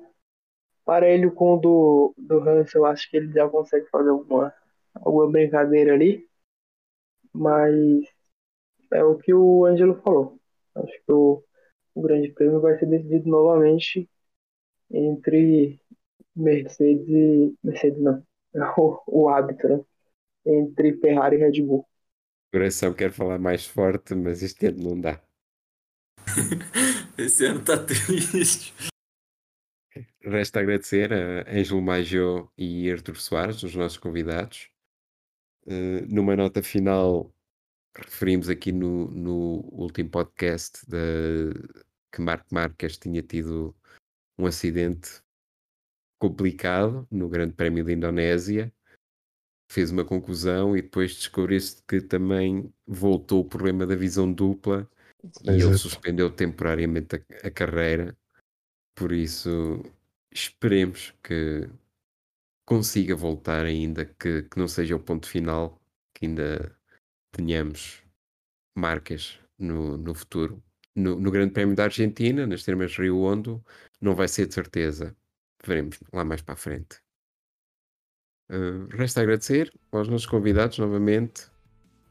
[0.92, 4.54] parelho com o do, do Hans, eu acho que ele já consegue fazer alguma,
[4.94, 6.28] alguma brincadeira ali.
[7.32, 8.04] Mas
[8.92, 10.38] é o que o Ângelo falou.
[10.76, 11.42] Acho que o,
[11.96, 14.10] o Grande Prêmio vai ser decidido novamente
[14.92, 15.80] entre
[16.36, 17.56] Mercedes e.
[17.64, 18.22] Mercedes não.
[18.78, 19.82] O, o hábito, né?
[20.46, 21.88] Entre Ferrari e Red Bull.
[22.50, 25.22] O coração quer falar mais forte, mas este ano não dá.
[27.18, 28.74] Esse ano tá triste.
[30.22, 34.70] Resta agradecer a Ângelo Major e Artur Soares, os nossos convidados.
[35.66, 37.34] Uh, numa nota final,
[37.96, 41.54] referimos aqui no, no último podcast de,
[42.12, 43.76] que Marco Marques tinha tido
[44.38, 45.22] um acidente
[46.20, 48.74] complicado no Grande Prémio da Indonésia.
[49.72, 54.90] Fez uma conclusão e depois descobriu-se que também voltou o problema da visão dupla
[55.44, 58.18] e ele suspendeu temporariamente a, a carreira.
[58.96, 59.84] Por isso,
[60.32, 61.70] esperemos que
[62.66, 65.80] consiga voltar ainda, que, que não seja o ponto final,
[66.14, 66.76] que ainda
[67.32, 68.04] tenhamos
[68.78, 70.64] marcas no, no futuro.
[70.96, 73.64] No, no Grande Prémio da Argentina, nas termas Rio Hondo,
[74.00, 75.16] não vai ser de certeza.
[75.66, 77.00] Veremos lá mais para a frente.
[78.50, 81.50] Uh, resta agradecer aos nossos convidados novamente.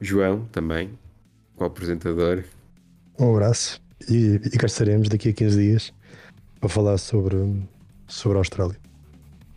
[0.01, 0.99] João também,
[1.57, 2.45] o apresentador.
[3.19, 6.00] Um abraço e, e cá estaremos daqui a 15 dias
[6.61, 7.37] para falar sobre,
[8.07, 8.77] sobre a Austrália.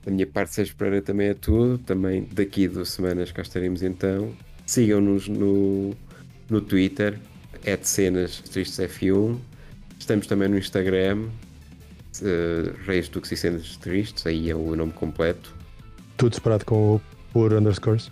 [0.06, 1.78] Da minha parte, Sérgio Pereira também é tudo.
[1.78, 4.34] Também daqui a duas semanas cá estaremos então.
[4.66, 5.94] Sigam-nos no,
[6.50, 7.20] no Twitter,
[7.64, 9.38] é de cenas tristes F1.
[10.00, 11.28] Estamos também no Instagram,
[12.22, 15.56] uh, Reis do que cenas tristes, aí é o nome completo.
[16.18, 17.02] Tudo separado com o
[17.32, 18.12] por underscores.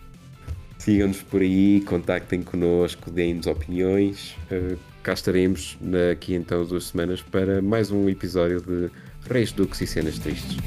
[0.77, 4.35] Sigam-nos por aí, contactem connosco, deem-nos opiniões.
[4.49, 8.89] Uh, cá estaremos daqui então duas semanas para mais um episódio de
[9.29, 10.57] Reis, Duques e Cenas Tristes.